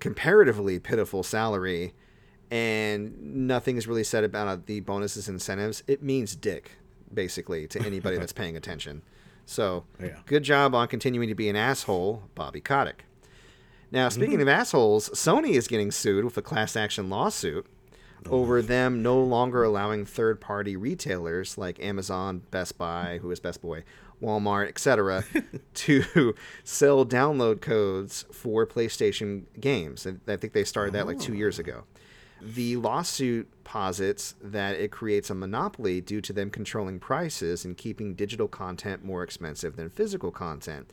[0.00, 1.94] comparatively pitiful salary
[2.50, 3.18] and
[3.48, 6.72] nothing is really said about the bonuses and incentives, it means dick,
[7.12, 9.02] basically, to anybody that's paying attention.
[9.46, 10.18] So, Yeah.
[10.26, 13.04] good job on continuing to be an asshole, Bobby Kotick.
[13.94, 14.20] Now, mm-hmm.
[14.20, 17.64] speaking of assholes, Sony is getting sued with a class action lawsuit
[18.28, 23.62] over them no longer allowing third party retailers like Amazon, Best Buy, who is Best
[23.62, 23.84] Boy,
[24.20, 25.24] Walmart, etc.,
[25.74, 26.34] to
[26.64, 30.06] sell download codes for PlayStation games.
[30.06, 31.84] And I think they started that like two years ago.
[31.84, 32.00] Oh.
[32.42, 38.14] The lawsuit posits that it creates a monopoly due to them controlling prices and keeping
[38.14, 40.90] digital content more expensive than physical content.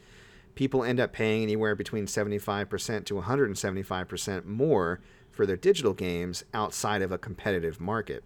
[0.55, 4.99] People end up paying anywhere between 75% to 175% more
[5.31, 8.23] for their digital games outside of a competitive market.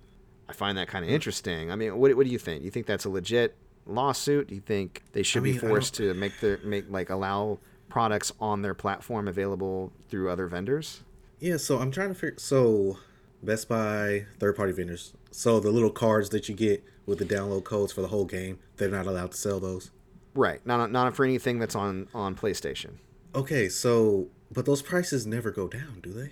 [0.49, 1.15] I find that kind of hmm.
[1.15, 1.71] interesting.
[1.71, 2.63] I mean, what, what do you think?
[2.63, 3.55] You think that's a legit
[3.85, 4.47] lawsuit?
[4.47, 7.59] Do you think they should I mean, be forced to make their make like allow
[7.89, 11.03] products on their platform available through other vendors?
[11.39, 12.39] Yeah, so I'm trying to figure.
[12.39, 12.97] So,
[13.43, 15.13] Best Buy, third party vendors.
[15.31, 18.59] So, the little cards that you get with the download codes for the whole game,
[18.77, 19.91] they're not allowed to sell those.
[20.35, 20.63] Right.
[20.65, 22.95] Not not for anything that's on on PlayStation.
[23.33, 26.31] Okay, so, but those prices never go down, do they?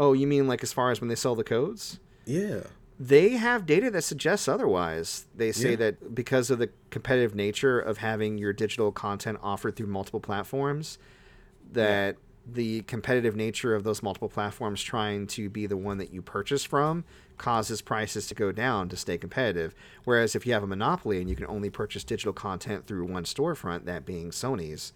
[0.00, 2.00] Oh, you mean like as far as when they sell the codes?
[2.24, 2.62] Yeah.
[2.98, 5.26] They have data that suggests otherwise.
[5.34, 5.76] They say Yeah.
[5.76, 10.98] that because of the competitive nature of having your digital content offered through multiple platforms,
[11.72, 12.16] that
[12.48, 16.62] the competitive nature of those multiple platforms trying to be the one that you purchase
[16.64, 17.04] from
[17.38, 19.74] causes prices to go down to stay competitive.
[20.04, 23.24] Whereas if you have a monopoly and you can only purchase digital content through one
[23.24, 24.92] storefront, that being Sony's,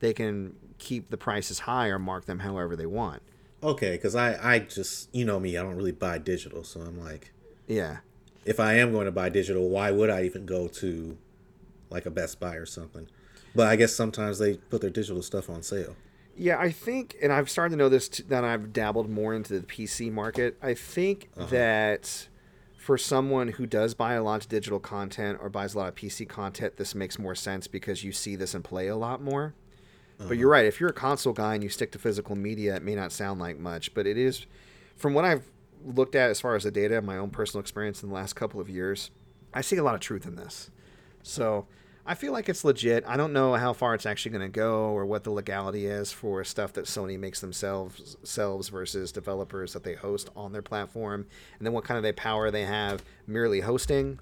[0.00, 3.22] they can keep the prices high or mark them however they want.
[3.62, 6.64] Okay, because I, I just, you know me, I don't really buy digital.
[6.64, 7.32] So, I'm like,
[7.66, 7.98] Yeah.
[8.44, 11.16] if I am going to buy digital, why would I even go to
[11.90, 13.08] like a Best Buy or something?
[13.54, 15.96] But I guess sometimes they put their digital stuff on sale.
[16.40, 19.60] Yeah, I think, and I've started to know this t- that I've dabbled more into
[19.60, 20.56] the PC market.
[20.62, 21.48] I think uh-huh.
[21.50, 22.28] that
[22.78, 25.96] for someone who does buy a lot of digital content or buys a lot of
[25.96, 29.52] PC content, this makes more sense because you see this in play a lot more.
[30.16, 30.62] But you're uh-huh.
[30.62, 30.64] right.
[30.64, 33.38] If you're a console guy and you stick to physical media, it may not sound
[33.38, 34.46] like much, but it is,
[34.96, 35.44] from what I've
[35.84, 38.32] looked at as far as the data, and my own personal experience in the last
[38.32, 39.10] couple of years,
[39.52, 40.70] I see a lot of truth in this.
[41.22, 41.66] So
[42.06, 43.04] I feel like it's legit.
[43.06, 46.10] I don't know how far it's actually going to go or what the legality is
[46.10, 51.26] for stuff that Sony makes themselves selves versus developers that they host on their platform,
[51.58, 54.18] and then what kind of they power they have merely hosting.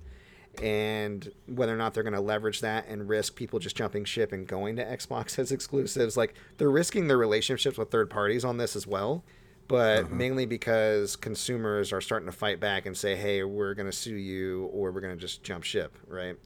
[0.63, 4.33] and whether or not they're going to leverage that and risk people just jumping ship
[4.33, 6.17] and going to Xbox as exclusives.
[6.17, 9.23] Like they're risking their relationships with third parties on this as well,
[9.69, 10.15] but uh-huh.
[10.15, 14.17] mainly because consumers are starting to fight back and say, "Hey, we're going to sue
[14.17, 16.37] you or we're going to just jump ship," right?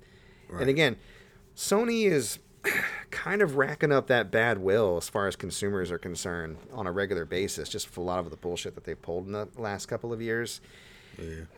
[0.61, 0.97] And again,
[1.57, 2.39] Sony is
[3.11, 6.93] kind of racking up that bad will as far as consumers are concerned on a
[6.93, 9.87] regular basis, just for a lot of the bullshit that they've pulled in the last
[9.87, 10.61] couple of years.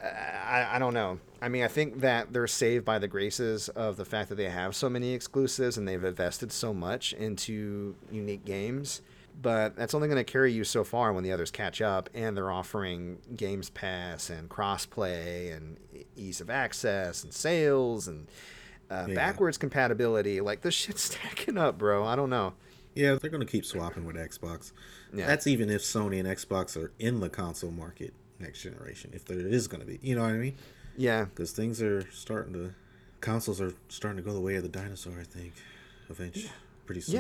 [0.03, 1.20] Uh, I, I don't know.
[1.40, 4.49] I mean, I think that they're saved by the graces of the fact that they
[4.49, 9.01] have so many exclusives and they've invested so much into unique games.
[9.40, 12.36] But that's only going to carry you so far when the others catch up, and
[12.36, 15.76] they're offering Games Pass and crossplay and
[16.16, 18.28] ease of access and sales and
[18.95, 19.14] uh, Yeah.
[19.14, 20.40] backwards compatibility.
[20.40, 22.05] Like this shit's stacking up, bro.
[22.05, 22.55] I don't know.
[22.95, 24.72] Yeah, they're to keep swapping with Xbox.
[25.12, 25.26] Yeah.
[25.26, 29.11] That's even if Sony and Xbox are in the console market next generation.
[29.12, 30.55] If there is to be, you know what I mean?
[30.97, 32.72] Yeah, Because things are starting to,
[33.20, 35.14] consoles are starting to go the way of the dinosaur.
[35.20, 35.55] I think,
[36.09, 36.53] eventually,
[36.86, 37.14] pretty soon.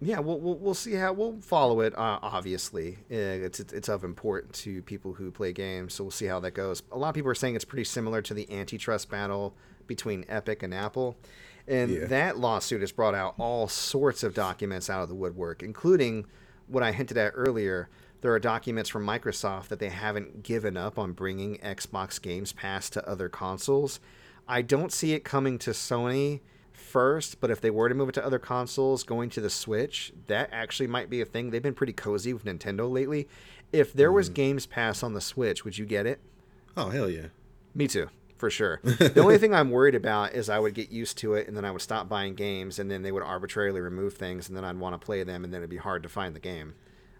[0.00, 0.18] Yeah, yeah.
[0.20, 1.92] We'll, we'll we'll see how we'll follow it.
[1.94, 6.24] Uh, obviously, Uh, it's it's of importance to people who play games, so we'll see
[6.24, 6.82] how that goes.
[6.90, 9.54] A lot of people are saying it's pretty similar to the antitrust battle
[9.94, 11.16] between Epic and Apple,
[11.68, 12.06] and Yeah.
[12.06, 16.26] that lawsuit has brought out all sorts of documents out of the woodwork, including
[16.66, 17.88] what I hinted at earlier.
[18.22, 22.88] There are documents from Microsoft that they haven't given up on bringing Xbox Games Pass
[22.90, 24.00] to other consoles.
[24.48, 26.40] I don't see it coming to Sony
[26.72, 30.12] first, but if they were to move it to other consoles, going to the Switch,
[30.26, 31.50] that actually might be a thing.
[31.50, 33.28] They've been pretty cozy with Nintendo lately.
[33.72, 34.34] If there was mm-hmm.
[34.34, 36.20] Games Pass on the Switch, would you get it?
[36.76, 37.26] Oh hell yeah!
[37.74, 38.08] Me too,
[38.42, 38.80] for sure.
[38.82, 41.64] the only thing I'm worried about is I would get used to it and then
[41.64, 44.76] I would stop buying games and then they would arbitrarily remove things and then I'd
[44.80, 46.74] want to play them and then it'd be hard to find the game.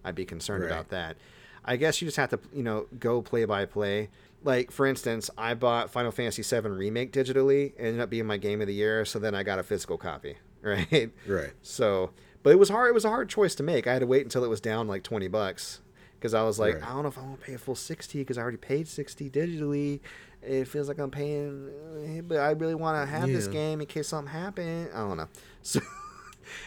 [0.05, 0.73] I'd be concerned Right.
[0.73, 1.17] about that.
[1.65, 4.11] I guess you just have to, you know, go play by play.
[4.43, 7.67] Like for instance, I bought Final Fantasy VII Remake digitally.
[7.77, 9.97] It ended up being my game of the year, so then I got a physical
[9.97, 11.13] copy, right?
[11.25, 11.53] Right.
[11.63, 12.11] So,
[12.43, 12.89] but it was hard.
[12.91, 13.87] It was a hard choice to make.
[13.87, 15.83] I had to wait until it was down like twenty bucks
[16.19, 16.83] because I was like, Right.
[16.83, 18.89] I don't know if I want to pay a full sixty because I already paid
[18.89, 20.01] sixty digitally.
[20.43, 21.71] It feels like I'm paying,
[22.05, 24.91] eh, but I really want to have this game in case something happened.
[24.95, 25.29] I don't know.
[25.63, 25.81] So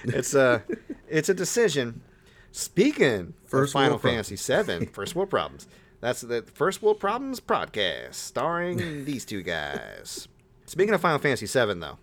[0.05, 0.63] it's a
[1.09, 2.01] it's a decision.
[2.51, 3.97] Speaking First Final.
[3.97, 5.67] Fantasy VII, First World Problems.
[5.99, 10.27] That's the First World Problems podcast starring these two guys.
[10.65, 11.97] Speaking of Final Fantasy VII, though,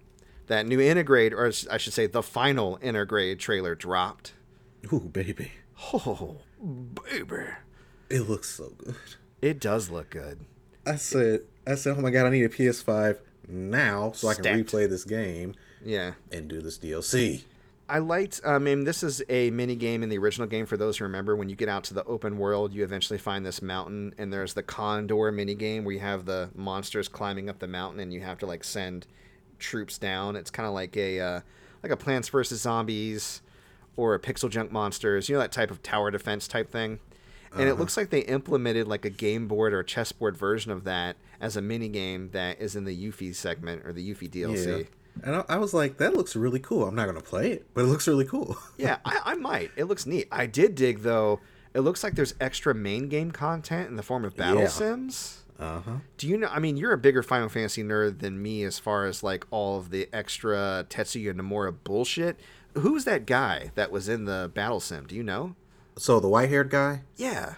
[0.49, 4.35] that new Intergrade, or I should say, the final Intergrade trailer dropped.
[4.93, 5.53] Ooh baby,
[5.95, 6.37] Oh,
[7.11, 7.45] baby.
[8.11, 8.95] it looks so good.
[9.41, 10.41] It does look good.
[10.85, 14.45] I said, I said, oh my god, I need a PS5 now so I can
[14.45, 15.55] replay this game
[15.85, 16.13] Yeah.
[16.31, 17.43] and do this DLC.
[17.89, 18.41] I liked.
[18.47, 20.65] I mean, this is a mini game in the original game.
[20.67, 23.45] For those who remember, when you get out to the open world, you eventually find
[23.45, 27.59] this mountain, and there's the Condor mini game where you have the monsters climbing up
[27.59, 29.07] the mountain, and you have to like send
[29.59, 30.37] troops down.
[30.37, 31.41] It's kind of like a uh,
[31.83, 33.43] like a Plants vs Zombies
[33.97, 35.29] or a PixelJunk Monsters.
[35.29, 36.99] You know that type of tower defense type thing.
[37.55, 40.85] And it looks like they implemented like a game board or a chessboard version of
[40.85, 44.79] that as a mini game that is in the Yuffie segment or the Yuffie DLC.
[44.79, 44.85] Yeah.
[45.25, 46.85] And I, I was like, that looks really cool.
[46.87, 48.57] I'm not gonna play it, but it looks really cool.
[48.79, 49.71] yeah, I, I might.
[49.77, 50.29] It looks neat.
[50.33, 51.41] I did dig though.
[51.75, 54.69] It looks like there's extra main game content in the form of battle Yeah.
[54.69, 55.45] sims.
[55.59, 55.93] Uh huh.
[56.17, 56.49] Do you know?
[56.49, 59.79] I mean, you're a bigger Final Fantasy nerd than me as far as like all
[59.79, 62.41] of the extra Tetsuya Nomura bullshit.
[62.75, 65.07] Who's that guy that was in the battle sim?
[65.07, 65.55] Do you know?
[65.97, 67.55] So the white-haired guy, Yeah.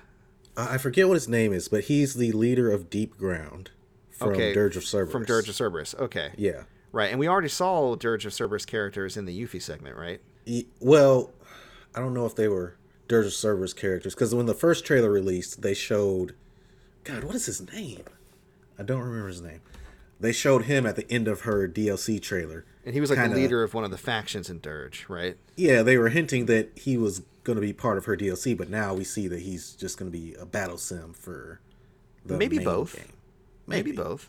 [0.56, 3.68] uh, I forget what his name is, but he's the leader of Deepground
[4.10, 4.52] from okay.
[4.52, 5.12] Dirge of Cerberus.
[5.12, 5.94] From Dirge of Cerberus.
[5.98, 6.30] Okay.
[6.36, 6.64] Yeah.
[6.92, 10.20] Right, and we already saw Dirge of Cerberus characters in the Yuffie segment, right?
[10.46, 11.32] E- Well,
[11.94, 12.76] I don't know if they were
[13.08, 16.34] Dirge of Cerberus characters because when the first trailer released, they showed.
[17.04, 18.04] God, what is his name?
[18.78, 19.60] I don't remember his name.
[20.20, 22.64] They showed him at the end of her DLC trailer.
[22.84, 25.36] And he was like Kinda- the leader of one of the factions in Dirge, right?
[25.56, 28.68] Yeah, they were hinting that he was going to be part of her DLC, but
[28.70, 31.60] now we see that he's just going to be a battle sim for
[32.24, 32.94] the Maybe both.
[32.96, 33.12] game.
[33.66, 34.28] Maybe, both.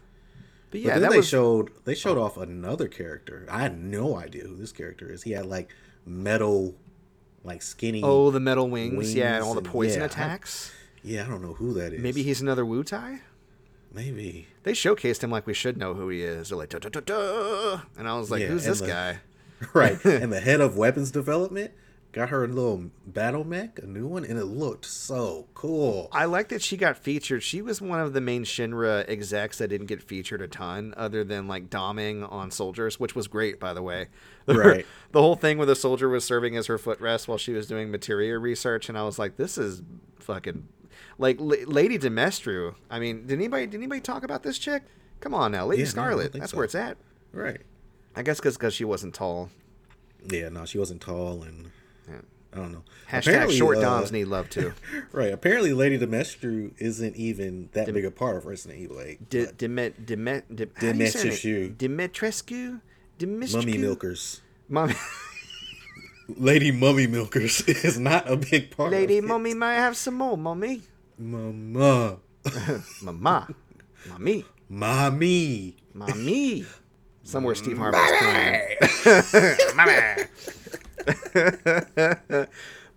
[0.72, 3.46] But But yeah, then they was showed they showed off another character.
[3.50, 5.24] I had no idea who this character is.
[5.24, 5.70] He had like
[6.06, 6.76] metal,
[7.44, 8.02] like skinny.
[8.04, 10.72] oh the metal wings, yeah, and all the wings and- poison yeah, I- attacks.
[11.04, 12.02] yeah, I don't know who that is.
[12.02, 13.20] Maybe he's another Wutai.
[13.96, 16.50] Maybe They showcased him like we should know who he is.
[16.50, 17.80] They're like, duh, duh, duh, duh.
[17.98, 19.20] and I was like, Yeah, who's this the- guy?
[19.74, 20.04] right.
[20.06, 21.72] and the head of weapons development
[22.12, 26.08] got her a little battle mech, a new one, and it looked so cool.
[26.14, 27.44] I like that she got featured.
[27.44, 31.26] She was one of the main Shinra execs that didn't get featured a ton, other
[31.26, 34.08] than like doming on soldiers, which was great, by the way.
[34.48, 34.86] Right.
[35.12, 37.90] the whole thing where the soldier was serving as her footrest while she was doing
[37.92, 39.82] materia research, and I was like, this is
[40.20, 40.68] fucking.
[41.18, 42.76] Like L- Lady Demestru.
[42.90, 44.84] I mean, did anybody did anybody talk about this chick?
[45.22, 46.32] Come on now, Lady Yeah, no, Scarlet.
[46.32, 46.58] think That's so.
[46.58, 46.98] where it's at.
[47.32, 47.62] Right.
[48.16, 49.50] I guess because she wasn't tall.
[50.30, 51.72] Yeah, no, she wasn't tall and
[52.08, 52.22] Yeah.
[52.54, 52.84] I don't know.
[53.10, 54.74] Hashtag Apparently, short uh, doms need love too.
[55.12, 55.32] Right.
[55.34, 59.30] Apparently, Lady Demestru isn't even that big a part of Resident Evil 8.
[59.30, 61.78] D- Demet Demet De- how do you say it?
[61.78, 61.78] Dimitrescu.
[61.78, 62.82] Dimitrescu.
[63.20, 63.56] Dimitrescu.
[63.56, 64.42] Mummy milkers.
[64.70, 64.96] Mummy.
[66.28, 69.28] Lady Mummy milkers is not a big part Lady, of it.
[69.28, 70.82] mummy, might have some more, mummy.
[71.18, 72.18] Mama.
[73.02, 73.48] Mama.
[74.10, 74.46] Mommy.
[74.70, 75.76] Mommy.
[75.94, 76.66] Mommy.
[77.24, 78.76] Somewhere Steve Harvey's crying.
[79.76, 80.26] Mommy.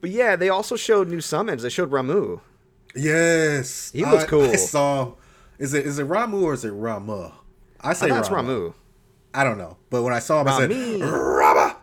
[0.00, 1.62] but yeah, they also showed new summons.
[1.62, 2.40] They showed Ramuh.
[2.94, 3.90] Yes.
[3.92, 4.42] He looks I- cool.
[4.50, 5.12] I saw.
[5.58, 7.32] Is it is it Ramuh or is it Rama?
[7.80, 8.74] I say I it's Ramuh.
[9.34, 9.76] I don't know.
[9.90, 11.76] But when I saw him, I said Rama.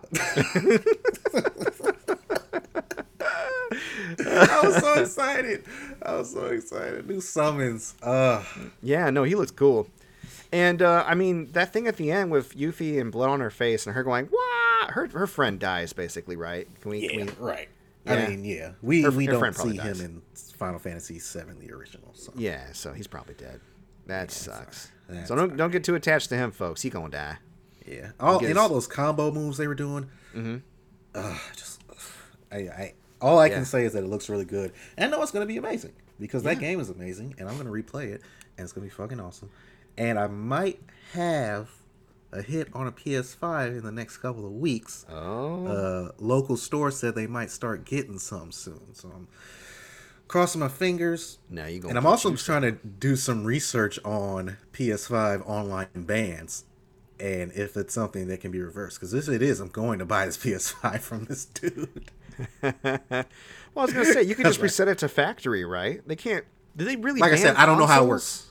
[4.28, 5.64] I was so excited.
[6.02, 7.08] I was so excited.
[7.08, 7.96] New summons.
[8.02, 8.44] Uh
[8.82, 9.88] Yeah, no, he looks cool.
[10.52, 13.50] And uh, I mean, that thing at the end with Yuffie and blood on her
[13.50, 16.68] face and her going, "What?" Her her friend dies basically, right?
[16.82, 17.08] Can we?
[17.08, 17.70] Can yeah, we right.
[18.06, 18.14] Yeah.
[18.14, 18.72] I mean, yeah.
[18.82, 20.22] We Her- we her don't see him in
[20.56, 22.12] Final Fantasy VII, the original.
[22.14, 22.32] So.
[22.36, 23.60] yeah, so he's probably dead.
[24.06, 24.92] That sucks.
[25.10, 26.84] That's so don't don't get too attached to him, folks.
[26.84, 27.38] He gonna die.
[27.86, 30.10] Yeah, all Because- and all those combo moves they were doing.
[30.36, 30.58] Mm-hmm.
[31.14, 31.82] Uh, just,
[32.52, 33.56] I, I, all I Yeah.
[33.56, 35.58] can say is that it looks really good, and I know it's going to be
[35.58, 38.22] amazing because that game is amazing, and I'm going to replay it,
[38.58, 39.50] and it's going to be fucking awesome.
[39.98, 40.82] And I might
[41.14, 41.70] have
[42.34, 45.06] a hit on a PS5 in the next couple of weeks.
[45.10, 49.28] Oh, Uh, local store said they might start getting some soon, so I'm
[50.28, 51.38] crossing my fingers.
[51.50, 51.92] Now you gonna.
[51.92, 56.66] And I'm also trying to do some research on PS5 online bans
[57.20, 59.00] and if it's something that can be reversed.
[59.00, 62.12] Because if it is, I'm going to buy this PS5 from this dude.
[62.62, 66.06] well, I was gonna say you can just reset it to factory, right?
[66.06, 66.46] They can't.
[66.76, 67.22] Did they really?
[67.22, 68.48] Like I said, I don't know how it works.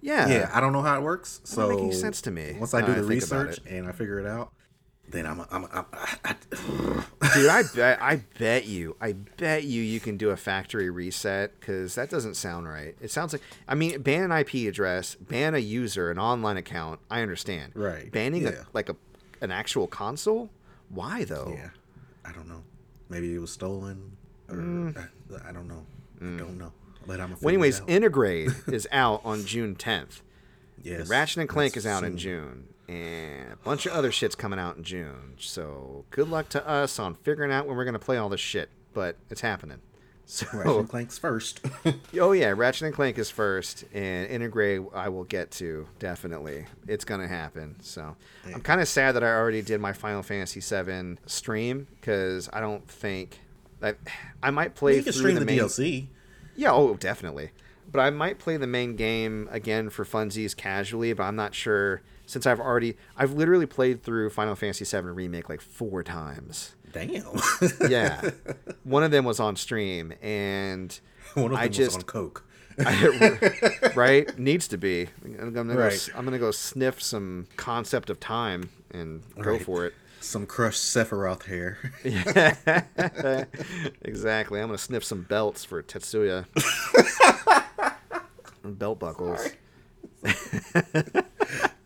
[0.00, 1.40] Yeah, Yeah, I don't know how it works.
[1.44, 4.52] So Doesn't sense to me, Once I do the research and I figure it out,
[5.10, 5.84] then I'm, I'm, I'm,
[6.24, 6.34] I,
[7.34, 11.58] Dude, I bet I bet you, I bet you, you can do a factory reset
[11.58, 12.94] because that doesn't sound right.
[13.00, 17.00] It sounds like I mean, ban an IP address, ban a user, an online account.
[17.10, 17.72] I understand.
[17.74, 18.48] Right, Banning yeah.
[18.50, 18.96] a like a
[19.40, 20.50] an actual console.
[20.88, 21.52] Why though?
[21.56, 21.70] yeah,
[22.24, 22.62] I don't know.
[23.08, 24.16] Maybe it was stolen,
[24.48, 24.96] or Mm.
[24.96, 25.84] I, I don't know.
[26.20, 26.72] I don't know.
[27.06, 27.36] But I'm.
[27.40, 30.22] Well, anyways, Intergrade is out on June 10th.
[30.82, 32.16] yes, Ratchet and Clank is out in.
[32.16, 35.34] June, and a bunch of other shit's coming out in June.
[35.38, 38.70] So good luck to us on figuring out when we're gonna play all this shit.
[38.92, 39.80] But it's happening.
[40.28, 41.60] So Ratchet and Clank's first.
[42.20, 46.66] Oh yeah, Ratchet and Clank is first, and Intergrade I will get to definitely.
[46.88, 47.76] It's gonna happen.
[47.80, 48.16] So
[48.52, 52.58] I'm kind of sad that I already did my Final Fantasy VII stream because I
[52.58, 53.38] don't think
[53.78, 53.98] that
[54.42, 55.58] I might play you can through stream the, the, main.
[55.60, 56.08] DLC.
[56.56, 57.50] Yeah, oh definitely.
[57.92, 62.02] But I might play the main game again for funsies casually, but I'm not sure
[62.26, 66.74] since I've already I've literally played through Final Fantasy VII remake like four times.
[66.92, 67.24] Damn.
[67.88, 68.30] Yeah,
[68.84, 70.98] one of them was on stream, and
[71.34, 72.44] One of them I was just on coke.
[72.78, 75.94] I- right needs to be i'm gonna go, Right.
[75.94, 79.62] s- i'm gonna go sniff some concept of time and go Right.
[79.64, 81.78] for it Some crushed Sephiroth hair.
[84.02, 86.44] exactly i'm gonna sniff some belts for tetsuya
[88.62, 89.48] belt buckles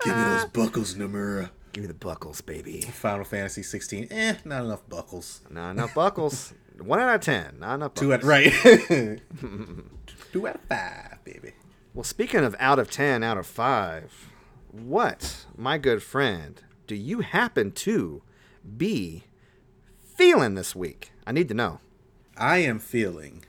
[0.05, 1.51] Give me those buckles, Nomura.
[1.73, 4.09] give me the buckles baby Final Fantasy 16.
[4.11, 5.41] Eh, not enough buckles.
[5.51, 8.25] not enough buckles one out of ten not enough Two buckles.
[8.25, 9.21] out right.
[10.33, 11.53] Two out of five, baby.
[11.95, 14.29] well speaking of out of ten out of five
[14.71, 18.23] what my good friend do you happen to
[18.77, 19.25] be
[20.17, 21.81] feeling this week i need to know
[22.37, 23.45] I am feeling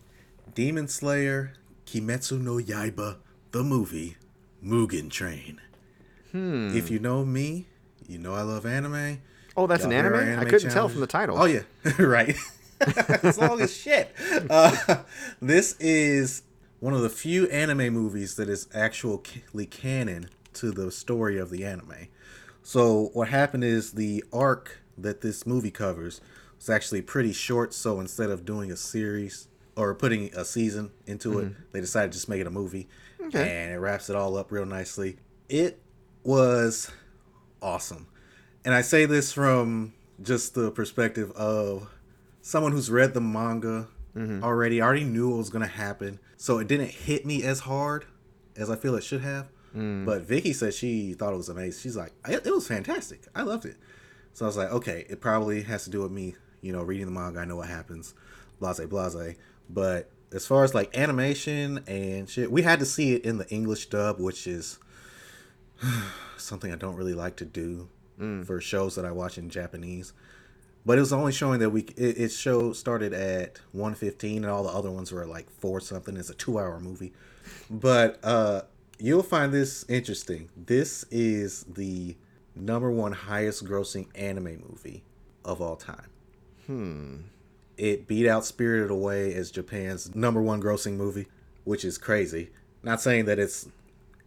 [0.53, 1.53] Demon Slayer,
[1.85, 3.17] Kimetsu no Yaiba,
[3.51, 4.17] the movie,
[4.61, 5.61] Mugen Train.
[6.31, 6.75] Hmm.
[6.75, 7.67] If you know me,
[8.07, 9.19] you know I love anime.
[9.57, 10.39] Oh, that's an Y'all hear anime?
[10.39, 11.37] our I couldn't tell from the title.
[11.37, 11.61] Oh yeah,
[11.99, 12.35] right.
[12.81, 14.15] it's long as shit.
[14.49, 15.03] Uh,
[15.41, 16.43] this is
[16.79, 21.63] one of the few anime movies that is actually canon to the story of the
[21.65, 22.07] anime.
[22.63, 26.21] So what happened is the arc that this movie covers
[26.57, 27.73] was actually pretty short.
[27.73, 32.17] So instead of doing a series or putting a season into it, they decided to
[32.17, 32.87] just make it a movie,
[33.25, 33.63] Okay.
[33.63, 35.17] and it wraps it all up real nicely.
[35.49, 35.80] It
[36.23, 36.91] was
[37.61, 38.07] awesome.
[38.63, 41.89] And I say this from just the perspective of
[42.41, 44.43] someone who's read the manga mm-hmm.
[44.43, 46.19] already, already knew what was going to happen.
[46.37, 48.05] So it didn't hit me as hard
[48.55, 49.47] as I feel it should have.
[49.75, 50.05] Mm.
[50.05, 51.81] But Vicky said she thought it was amazing.
[51.81, 53.23] She's like, it, it was fantastic.
[53.33, 53.77] I loved it.
[54.33, 57.05] So I was like, okay, it probably has to do with me, you know, reading
[57.05, 57.39] the manga.
[57.39, 58.13] I know what happens,
[58.59, 59.35] blase, blase.
[59.69, 63.49] But as far as like animation and shit, we had to see it in the
[63.49, 64.79] English dub, which is
[66.37, 67.89] something I don't really like to do
[68.45, 70.13] for shows that I watch in Japanese.
[70.85, 74.63] But it was only showing that we it, it show started at 1:15 and all
[74.63, 76.17] the other ones were like 4 something.
[76.17, 77.13] It's a 2-hour movie.
[77.69, 78.63] But uh
[78.99, 80.49] you'll find this interesting.
[80.55, 82.15] This is the
[82.55, 85.03] number 1 highest grossing anime movie
[85.45, 86.09] of all time.
[86.67, 87.17] Hmm.
[87.77, 91.27] It beat out Spirited Away as Japan's number 1 grossing movie,
[91.63, 92.49] which is crazy.
[92.83, 93.67] Not saying that it's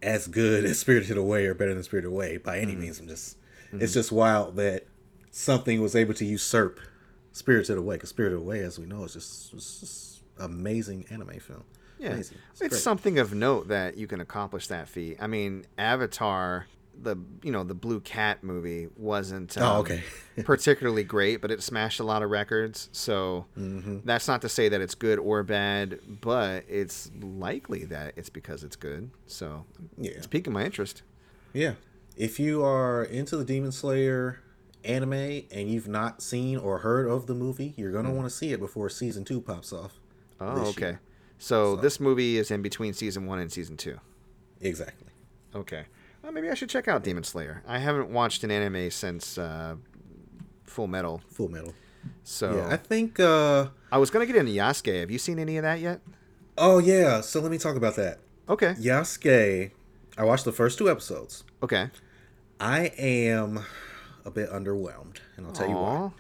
[0.04, 2.82] as good as Spirited Away or better than Spirited Away by any mm-hmm.
[2.82, 3.00] means.
[3.00, 3.38] I'm just
[3.72, 3.92] it's mm-hmm.
[3.92, 4.86] just wild that
[5.30, 6.80] something was able to usurp
[7.32, 7.96] Spirited Away.
[7.96, 11.64] Because Spirited Away, as we know, is just, it's just amazing anime film.
[11.98, 12.38] Yeah, Amazing.
[12.50, 12.72] it's, great.
[12.72, 15.16] something of note that you can accomplish that feat.
[15.20, 16.66] I mean, Avatar,
[17.02, 20.02] the you know the Blue Cat movie wasn't um, Oh, okay.
[20.44, 22.88] particularly great, but it smashed a lot of records.
[22.92, 23.98] So Mm-hmm.
[24.04, 28.64] that's not to say that it's good or bad, but it's likely that it's because
[28.64, 29.10] it's good.
[29.26, 29.64] So
[29.98, 30.12] Yeah.
[30.12, 31.02] it's piquing my interest.
[31.52, 31.74] Yeah.
[32.16, 34.40] If you are into the Demon Slayer
[34.84, 35.12] anime
[35.50, 38.60] and you've not seen or heard of the movie, you're gonna want to see it
[38.60, 39.98] before season two pops off.
[40.40, 40.98] Oh, okay.
[41.38, 43.98] So, So- this movie is in between season one and season two.
[44.60, 45.08] Exactly.
[45.54, 45.84] Okay.
[46.24, 47.62] Well, maybe I should check out Demon Slayer.
[47.68, 49.76] I haven't watched an anime since uh,
[50.64, 51.20] Full Metal.
[51.30, 51.74] Full Metal.
[52.22, 53.20] So Yeah, I think.
[53.20, 55.00] uh I was gonna get into Yasuke.
[55.00, 56.00] Have you seen any of that yet?
[56.56, 57.20] Oh yeah.
[57.20, 58.20] So let me talk about that.
[58.48, 58.72] Okay.
[58.74, 59.70] Yasuke.
[60.16, 61.44] I watched the first two episodes.
[61.62, 61.90] Okay.
[62.58, 63.60] I am
[64.24, 66.10] a bit underwhelmed, and I'll tell you why.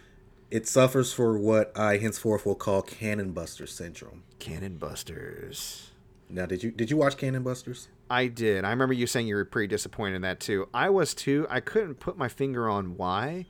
[0.50, 4.22] It suffers for what I henceforth will call Cannon Buster syndrome.
[4.38, 5.90] Cannon Busters.
[6.28, 7.88] Now, did you did you watch Cannon Busters?
[8.10, 8.64] I did.
[8.64, 10.68] I remember you saying you were pretty disappointed in that too.
[10.72, 11.46] I was too.
[11.50, 13.46] I couldn't put my finger on why,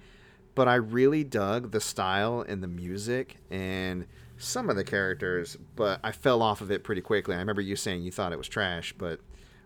[0.55, 4.07] but I really dug the style and the music and
[4.37, 7.35] some of the characters, but I fell off of it pretty quickly.
[7.35, 9.21] I remember you saying you thought it was trash, but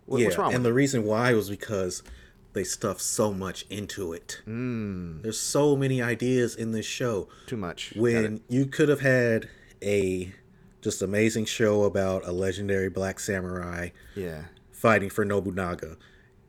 [0.06, 0.74] what, yeah, what's wrong and the it?
[0.74, 2.02] reason why was because
[2.52, 4.42] they stuffed so much into it.
[4.46, 5.22] Mm.
[5.22, 7.28] There's so many ideas in this show.
[7.46, 7.92] Too much.
[7.96, 9.48] When you could have had
[9.82, 10.32] a
[10.80, 14.44] just amazing show about a legendary black samurai Yeah.
[14.70, 15.96] fighting for Nobunaga.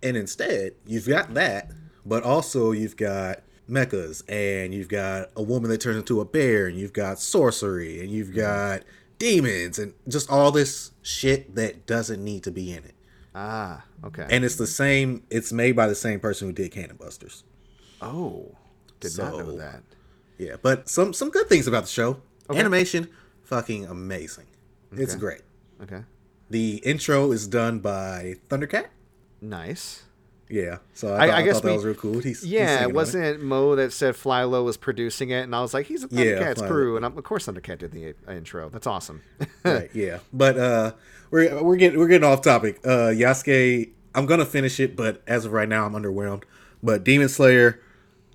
[0.04, 1.72] And instead, you've got that,
[2.06, 6.68] but also you've got mechas and you've got a woman that turns into a bear
[6.68, 8.84] and you've got sorcery and you've got
[9.20, 12.96] demons and just all this shit that doesn't need to be in it.
[13.36, 14.26] Ah, okay.
[14.30, 17.44] And it's the same it's made by the same person who did Cannon Busters.
[18.02, 18.56] oh,
[19.00, 19.82] did not know that.
[20.38, 22.22] Yeah, but some some good things about the show.
[22.50, 23.08] Animation
[23.50, 24.46] fucking amazing.
[24.92, 25.42] It's great.
[25.84, 26.04] Okay.
[26.50, 28.88] The intro is done by Thundercat.
[29.42, 30.04] Nice.
[30.52, 32.14] Yeah, so I, I- thought, I I guess thought that we- was real cool.
[32.16, 35.62] He's, he's Yeah, it wasn't it Mo that said FlyLo was producing it, and I
[35.62, 38.16] was like, he's a Yeah, Thundercats Fly crew, and I'm, of course Thundercat did the
[38.28, 38.68] uh, intro.
[38.70, 39.22] That's awesome.
[39.64, 40.20] right, yeah.
[40.34, 40.94] But uh
[41.30, 42.80] we're we're getting we're getting off topic.
[42.84, 46.44] Uh Yasuke, I'm gonna finish it, but as of right now I'm underwhelmed.
[46.82, 47.80] But Demon Slayer,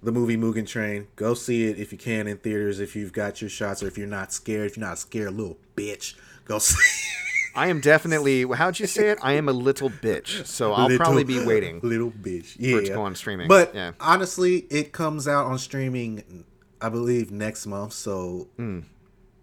[0.04, 3.40] the movie Mugen Train, go see it if you can in theaters, if you've got
[3.40, 6.14] your shots, or if you're not scared, if you're not scared, little bitch,
[6.44, 6.76] go see
[7.56, 8.42] I am definitely.
[8.42, 9.18] How'd you say it?
[9.22, 11.78] I am a little bitch, so I'll Little- probably be waiting.
[11.84, 12.56] Little bitch.
[12.58, 12.78] Yeah.
[12.78, 13.46] it to go on streaming.
[13.46, 13.92] But Yeah.
[14.00, 16.44] honestly, it comes out on streaming
[16.80, 18.80] I believe next month, so Hmm.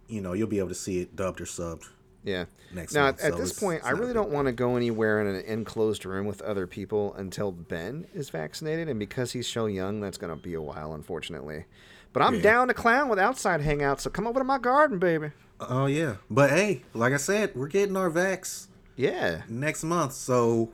[0.07, 1.85] you know, you'll be able to see it dubbed or subbed.
[2.23, 2.45] Yeah.
[2.73, 5.27] next now, month, at so this point, I really don't want to go anywhere in
[5.27, 10.01] an enclosed room with other people until Ben is vaccinated, and because he's so young,
[10.01, 11.65] that's going to be a while, unfortunately.
[12.13, 12.41] But I'm Yeah.
[12.41, 15.31] down to clown with outside hangouts, so come over to my garden, baby.
[15.59, 16.15] Oh yeah.
[16.29, 19.43] But hey, like I said, we're getting our vax Yeah.
[19.47, 20.13] next month.
[20.13, 20.73] So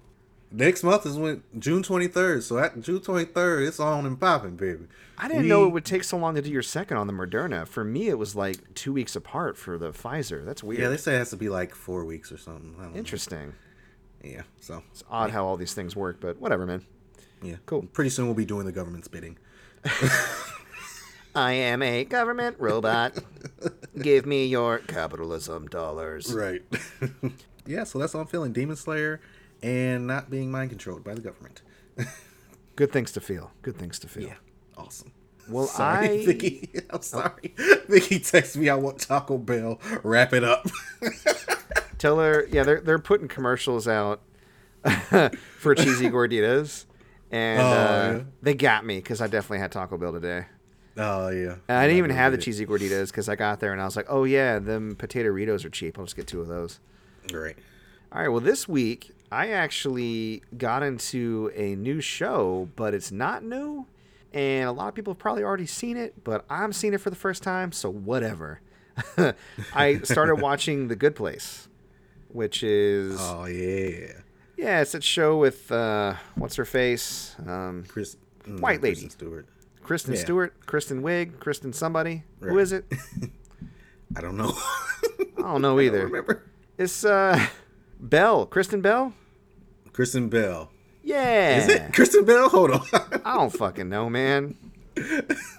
[0.51, 2.43] next month is when June twenty third.
[2.43, 4.85] So at June twenty third, it's on and popping, baby.
[5.17, 7.13] I didn't We- know it would take so long to do your second on the
[7.13, 7.67] Moderna.
[7.67, 10.45] For me, it was like two weeks apart for the Pfizer.
[10.45, 10.81] That's weird.
[10.81, 12.75] Yeah, they say it has to be like four weeks or something.
[12.79, 12.99] I don't know.
[12.99, 13.53] Interesting.
[14.23, 14.43] Yeah.
[14.61, 16.85] So It's odd how all these things work, but whatever, man.
[17.41, 17.55] yeah.
[17.65, 17.83] Cool.
[17.93, 19.37] Pretty soon we'll be doing the government's bidding.
[21.35, 23.13] I am a government robot.
[24.01, 26.33] Give me your capitalism dollars.
[26.33, 26.63] Right.
[27.65, 27.83] yeah.
[27.83, 28.53] So that's how I'm feeling.
[28.53, 29.21] Demon Slayer
[29.63, 31.61] and not being mind controlled by the government.
[32.75, 33.51] Good things to feel.
[33.61, 34.27] Good things to feel.
[34.27, 34.35] Yeah.
[34.77, 35.11] Awesome.
[35.49, 36.69] Well, Sorry, I Vicky.
[36.89, 37.53] I'm sorry.
[37.87, 38.69] Vicky texted me.
[38.69, 39.79] I want Taco Bell.
[40.03, 40.67] Wrap it up.
[41.97, 42.45] tell her.
[42.51, 44.21] Yeah, they're they're putting commercials out
[45.59, 46.85] for cheesy gorditas,
[47.31, 48.23] and Oh, uh, yeah.
[48.41, 50.45] they got me because I definitely had Taco Bell today.
[50.97, 51.55] oh yeah.
[51.67, 53.85] And I didn't even Yeah, have the cheesy gorditas because I got there and I
[53.85, 55.97] was like, oh yeah, them potato Ritos are cheap.
[55.97, 56.79] I'll just get two of those.
[57.31, 57.55] Great.
[58.11, 58.29] All right.
[58.29, 63.85] Well, this week I actually got into a new show, but it's not new,
[64.33, 67.09] and a lot of people have probably already seen it, but I'm seeing it for
[67.09, 68.61] the first time, so whatever.
[69.75, 71.67] I started watching The Good Place,
[72.29, 74.13] which is Oh yeah,
[74.57, 78.15] yeah, it's that show with uh, what's her face, um, Chris.
[78.45, 78.95] mm, White lady.
[78.95, 79.45] Kristen Stewart.
[79.83, 80.19] Kristen Yeah.
[80.21, 82.23] Stewart, Kristen Wiig, Kristen somebody.
[82.41, 82.57] Who Right.
[82.61, 82.85] is it?
[84.15, 84.53] I don't know.
[85.37, 85.97] I don't know I either.
[86.03, 86.43] don't remember.
[86.77, 87.45] It's uh,
[87.99, 89.13] Bell, Kristen Bell.
[89.93, 90.69] Kristen Bell.
[91.03, 91.57] Yeah.
[91.57, 92.49] Is it Kristen Bell?
[92.49, 92.81] Hold on.
[93.25, 94.55] I don't fucking know, man.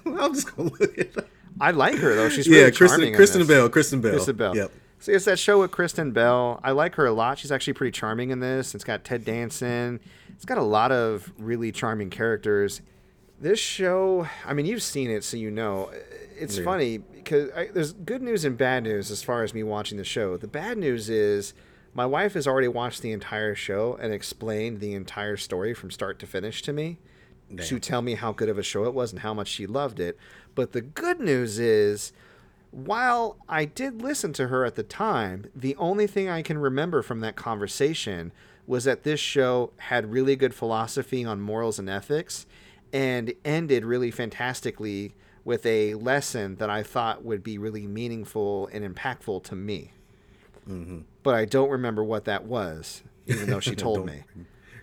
[0.06, 1.26] I'm just gonna look it up.
[1.60, 2.28] I like her though.
[2.28, 2.88] She's Yeah, Kristen.
[2.88, 3.46] charming in Kristen.
[3.46, 3.68] Bell.
[3.68, 4.12] Kristen Bell.
[4.12, 4.56] Kristen Bell.
[4.56, 4.70] Yep.
[5.00, 6.60] So it's that show with Kristen Bell.
[6.62, 7.38] I like her a lot.
[7.38, 8.74] She's actually pretty charming in this.
[8.74, 10.00] It's got Ted Danson.
[10.30, 12.80] It's got a lot of really charming characters.
[13.40, 15.90] This show, I mean, you've seen it, so you know.
[16.36, 16.64] It's Yeah.
[16.64, 20.04] funny because I, there's good news and bad news as far as me watching the
[20.04, 20.36] show.
[20.36, 21.54] The bad news is
[21.98, 26.20] my wife has already watched the entire show and explained the entire story from start
[26.20, 26.96] to finish to me
[27.58, 29.98] to tell me how good of a show it was and how much she loved
[29.98, 30.16] it.
[30.54, 32.12] But the good news is,
[32.70, 37.02] while I did listen to her at the time, the only thing I can remember
[37.02, 38.30] from that conversation
[38.64, 42.46] was that this show had really good philosophy on morals and ethics
[42.92, 48.84] and ended really fantastically with a lesson that I thought would be really meaningful and
[48.84, 49.94] impactful to me.
[50.68, 50.98] Mm-hmm.
[51.22, 54.24] But I don't remember what that was, even though she told me.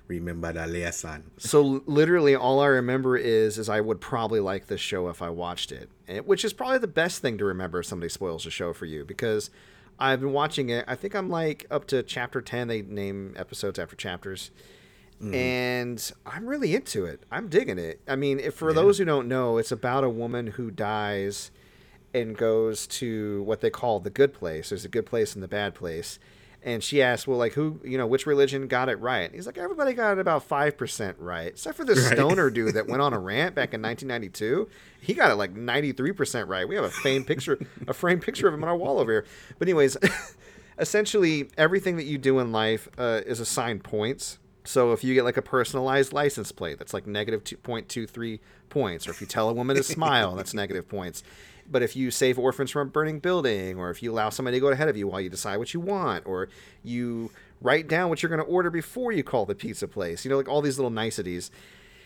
[0.07, 1.31] Remember that lesson.
[1.37, 5.29] So literally, all I remember is is I would probably like this show if I
[5.29, 8.51] watched it, and- which is probably the best thing to remember if somebody spoils a
[8.51, 9.49] show for you because
[9.97, 10.85] I've been watching it.
[10.87, 12.67] I think I'm like up to chapter ten.
[12.67, 14.51] They name episodes after chapters,
[15.19, 15.33] mm-hmm.
[15.33, 17.23] and I'm really into it.
[17.31, 18.01] I'm digging it.
[18.07, 21.49] I mean, if for those who don't know, it's about a woman who dies
[22.15, 24.69] and goes to what they call the good place.
[24.69, 26.17] There's a good place and the bad place.
[26.63, 29.31] And she asks, well, like, who, you know, which religion got it right?
[29.31, 33.01] He's like, everybody got it about 5% right, except for the stoner dude that went
[33.01, 34.67] on a rant back in 1992.
[35.01, 36.67] He got it like 93% right.
[36.67, 39.25] We have a framed picture, a framed picture of him on our wall over here.
[39.59, 39.97] But, anyways,
[40.79, 44.39] essentially, everything that you do in life uh, is assigned points.
[44.63, 48.39] So if you get like a personalized license plate, that's like negative 2.23
[48.69, 49.07] points.
[49.07, 51.21] Or if you tell a woman to smile, that's negative points.
[51.69, 54.61] But if you save orphans from a burning building, or if you allow somebody to
[54.61, 56.49] go ahead of you while you decide what you want, or
[56.83, 57.31] you
[57.61, 60.37] write down what you're going to order before you call the pizza place, you know,
[60.37, 61.51] like all these little niceties.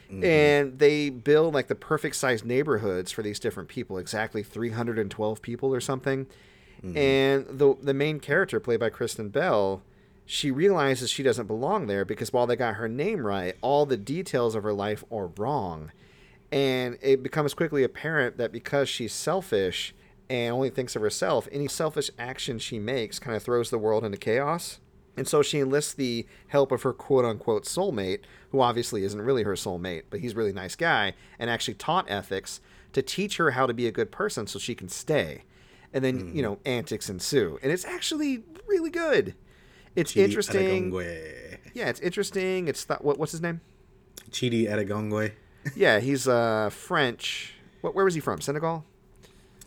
[0.10, 0.24] Mm-hmm.
[0.24, 5.74] And they build like the perfect sized neighborhoods for these different people, exactly 312 people
[5.74, 6.26] or something.
[6.84, 6.98] Mm-hmm.
[6.98, 9.84] And the the main character, played by Kristen Bell,
[10.26, 13.98] she realizes she doesn't belong there because while they got her name right, all the
[13.98, 15.92] details of her life are wrong.
[16.52, 19.94] And it becomes quickly apparent that because she's selfish
[20.30, 24.04] and only thinks of herself, any selfish action she makes kind of throws the world
[24.04, 24.80] into chaos.
[25.18, 28.22] And so she enlists the help of her quote unquote soulmate,
[28.52, 32.10] who obviously isn't really her soulmate, but he's a really nice guy, and actually taught
[32.10, 32.62] ethics
[32.94, 35.44] to teach her how to be a good person so she can stay.
[35.94, 36.42] And then, you mm-hmm.
[36.42, 37.60] know, antics ensue.
[37.62, 39.36] And it's actually really good.
[39.96, 40.94] It's Chidi interesting.
[41.74, 42.68] Yeah, it's interesting.
[42.68, 43.62] It's th- what, what's his name?
[44.32, 45.34] Chidi Adegongwe.
[45.76, 47.54] Yeah, he's uh, French.
[47.82, 48.42] What, where was he from?
[48.42, 48.86] Senegal?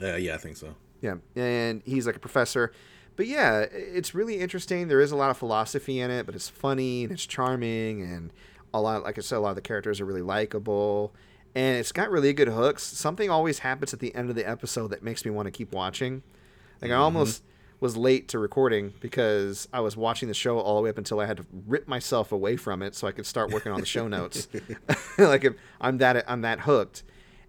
[0.00, 0.74] Uh, yeah, I think so.
[1.00, 2.72] Yeah, and he's like a professor.
[3.16, 4.88] But yeah, it's really interesting.
[4.88, 8.30] There is a lot of philosophy in it, but it's funny and it's charming, and
[8.72, 11.12] a lot, like I said, a lot of the characters are really likable,
[11.54, 12.82] and it's got really good hooks.
[12.82, 15.72] Something always happens at the end of the episode that makes me want to keep
[15.72, 16.22] watching.
[16.80, 17.42] Like I almost
[17.82, 21.18] was late to recording because I was watching the show all the way up until
[21.18, 23.86] I had to rip myself away from it so I could start working on the
[23.86, 24.46] show notes.
[25.18, 27.02] like if I'm that I'm that hooked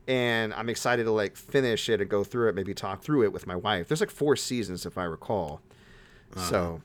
[0.08, 3.32] and I'm excited to like finish it and go through it, maybe talk through it
[3.32, 3.88] with my wife.
[3.88, 5.62] There's like four seasons if I recall.
[6.36, 6.50] Uh-huh.
[6.50, 6.82] So,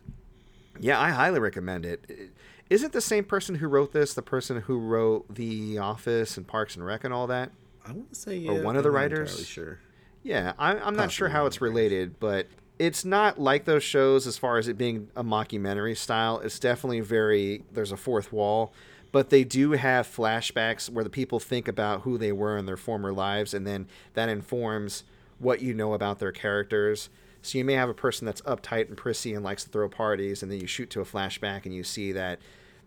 [0.78, 2.04] yeah, I highly recommend it.
[2.06, 2.30] It-
[2.68, 6.76] Isn't the same person who wrote this the person who wrote The Office and Parks
[6.76, 7.50] and Rec and all that?
[7.86, 8.50] I want to say yeah.
[8.50, 9.46] Or one of the I'm not writers?
[9.46, 9.78] Sure.
[10.22, 11.74] Yeah, I, I'm not sure how it's of the writers.
[11.74, 12.46] related, but
[12.78, 16.38] it's not like those shows as far as it being a mockumentary style.
[16.40, 18.72] It's definitely very, there's a fourth wall,
[19.10, 22.76] but they do have flashbacks where the people think about who they were in their
[22.76, 25.05] former lives, and then that informs
[25.38, 27.09] what you know about their characters.
[27.42, 30.42] So you may have a person that's uptight and prissy and likes to throw parties,
[30.42, 32.38] and then you shoot to a flashback and you see that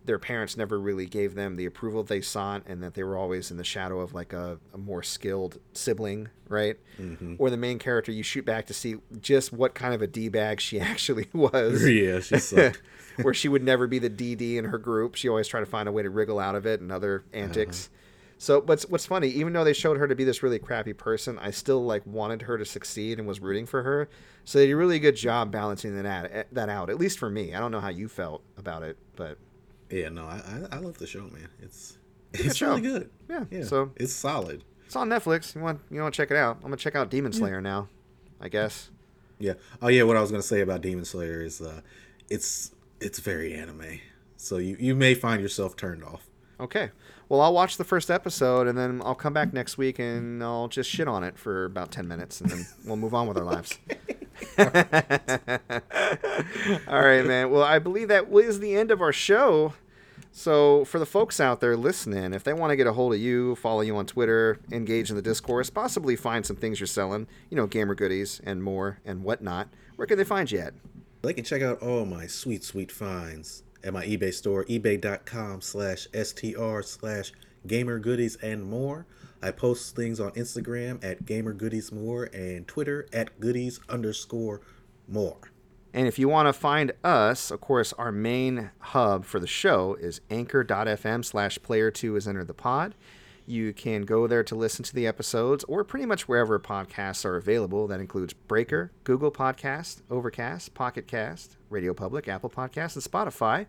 [0.06, 3.52] their parents never really gave them the approval they sought and that they were always
[3.52, 6.78] in the shadow of like a, a more skilled sibling right?
[7.00, 7.36] Mm-hmm.
[7.40, 10.60] Or the main character you shoot back to see just what kind of a d-bag
[10.60, 11.88] she actually was.
[11.92, 12.82] Yeah, she sucked.
[13.22, 15.16] where she would never be the dd in her group.
[15.16, 17.88] She always tried to find a way to wriggle out of it and other antics.
[17.88, 17.98] Uh-huh.
[18.38, 21.38] So what's what's funny even though they showed her to be this really crappy person
[21.38, 24.10] i still like wanted her to succeed and was rooting for her.
[24.46, 27.54] So they did a really good job balancing that that out at least for me.
[27.54, 29.38] I don't know how you felt about it but
[29.92, 30.42] yeah, no, I,
[30.72, 31.50] I I love the show, man.
[31.62, 31.98] It's
[32.34, 33.10] good it's really good.
[33.30, 33.64] Yeah, yeah.
[33.64, 34.64] so- it's solid.
[34.86, 35.56] It's on Netflix.
[35.56, 36.58] You want you want to check it out?
[36.58, 37.88] I'm gonna check out Demon Slayer now.
[38.42, 38.90] I guess.
[39.40, 39.54] Yeah.
[39.82, 40.04] Oh yeah.
[40.04, 41.82] What I was gonna say about Demon Slayer is, uh,
[42.30, 44.00] it's it's very anime,
[44.36, 46.28] so you you may find yourself turned off.
[46.62, 46.92] Okay.
[47.28, 50.68] Well, I'll watch the first episode and then I'll come back next week and I'll
[50.68, 53.44] just shit on it for about 10 minutes and then we'll move on with our
[53.44, 53.80] lives.
[56.88, 57.50] All right, man.
[57.50, 59.74] Well, I believe that is the end of our show.
[60.34, 63.20] So, for the folks out there listening, if they want to get a hold of
[63.20, 67.28] you, follow you on Twitter, engage in the discourse, possibly find some things you're selling,
[67.50, 69.68] you know, gamer goodies and more and whatnot,
[69.98, 70.74] where can they find you at?
[71.22, 76.08] They can check out all my sweet, sweet finds at my eBay store, ebay.com slash
[76.14, 77.32] str slash
[77.68, 79.06] gamer goodies and more.
[79.42, 84.62] I post things on Instagram at gamer goodies more and Twitter at goodies underscore
[85.08, 85.52] more.
[85.94, 89.96] And if you want to find us, of course, our main hub for the show
[90.00, 92.96] is anchor.fm slash player two is entered the pod.
[93.52, 97.36] You can go there to listen to the episodes or pretty much wherever podcasts are
[97.36, 97.86] available.
[97.86, 103.66] That includes Breaker, Google Podcast, Overcast, Pocket Cast, Radio Public, Apple Podcasts, and Spotify.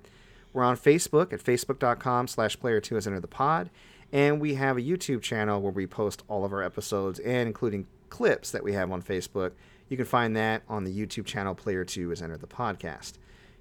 [0.52, 3.70] We're on Facebook at facebook.com slash player two is entered the pod.
[4.12, 7.88] And we have a YouTube channel where we post all of our episodes and including
[8.08, 9.50] clips that we have on Facebook.
[9.88, 13.14] You can find that on the YouTube channel Player 2 has entered the podcast.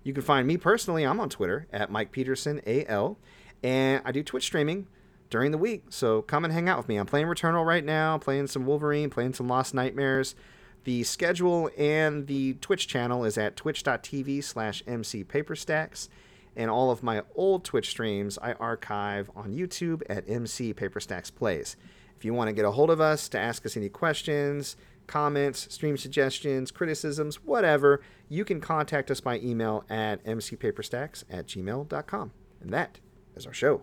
[0.03, 3.17] You can find me personally, I'm on Twitter at Mike Peterson AL,
[3.63, 4.85] and I do Twitch streaming
[5.31, 5.85] during the week.
[5.89, 6.97] So come and hang out with me.
[6.97, 10.35] I'm playing Returnal right now, playing some Wolverine, playing some Lost Nightmares.
[10.83, 16.09] The schedule and the Twitch channel is at twitch.tv slash mcpaperstacks.
[16.55, 21.77] And all of my old Twitch streams I archive on YouTube at MC Paperstacks Plays.
[22.17, 24.75] If you want to get a hold of us to ask us any questions,
[25.07, 32.31] comments, stream suggestions, criticisms, whatever, you can contact us by email at mcpaperstacks at gmail.com.
[32.59, 32.99] And that
[33.35, 33.81] is our show.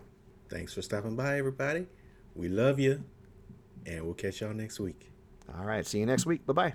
[0.49, 1.87] Thanks for stopping by, everybody.
[2.35, 3.03] We love you,
[3.85, 5.11] and we'll catch y'all next week.
[5.57, 5.85] All right.
[5.85, 6.45] See you next week.
[6.45, 6.73] Bye bye.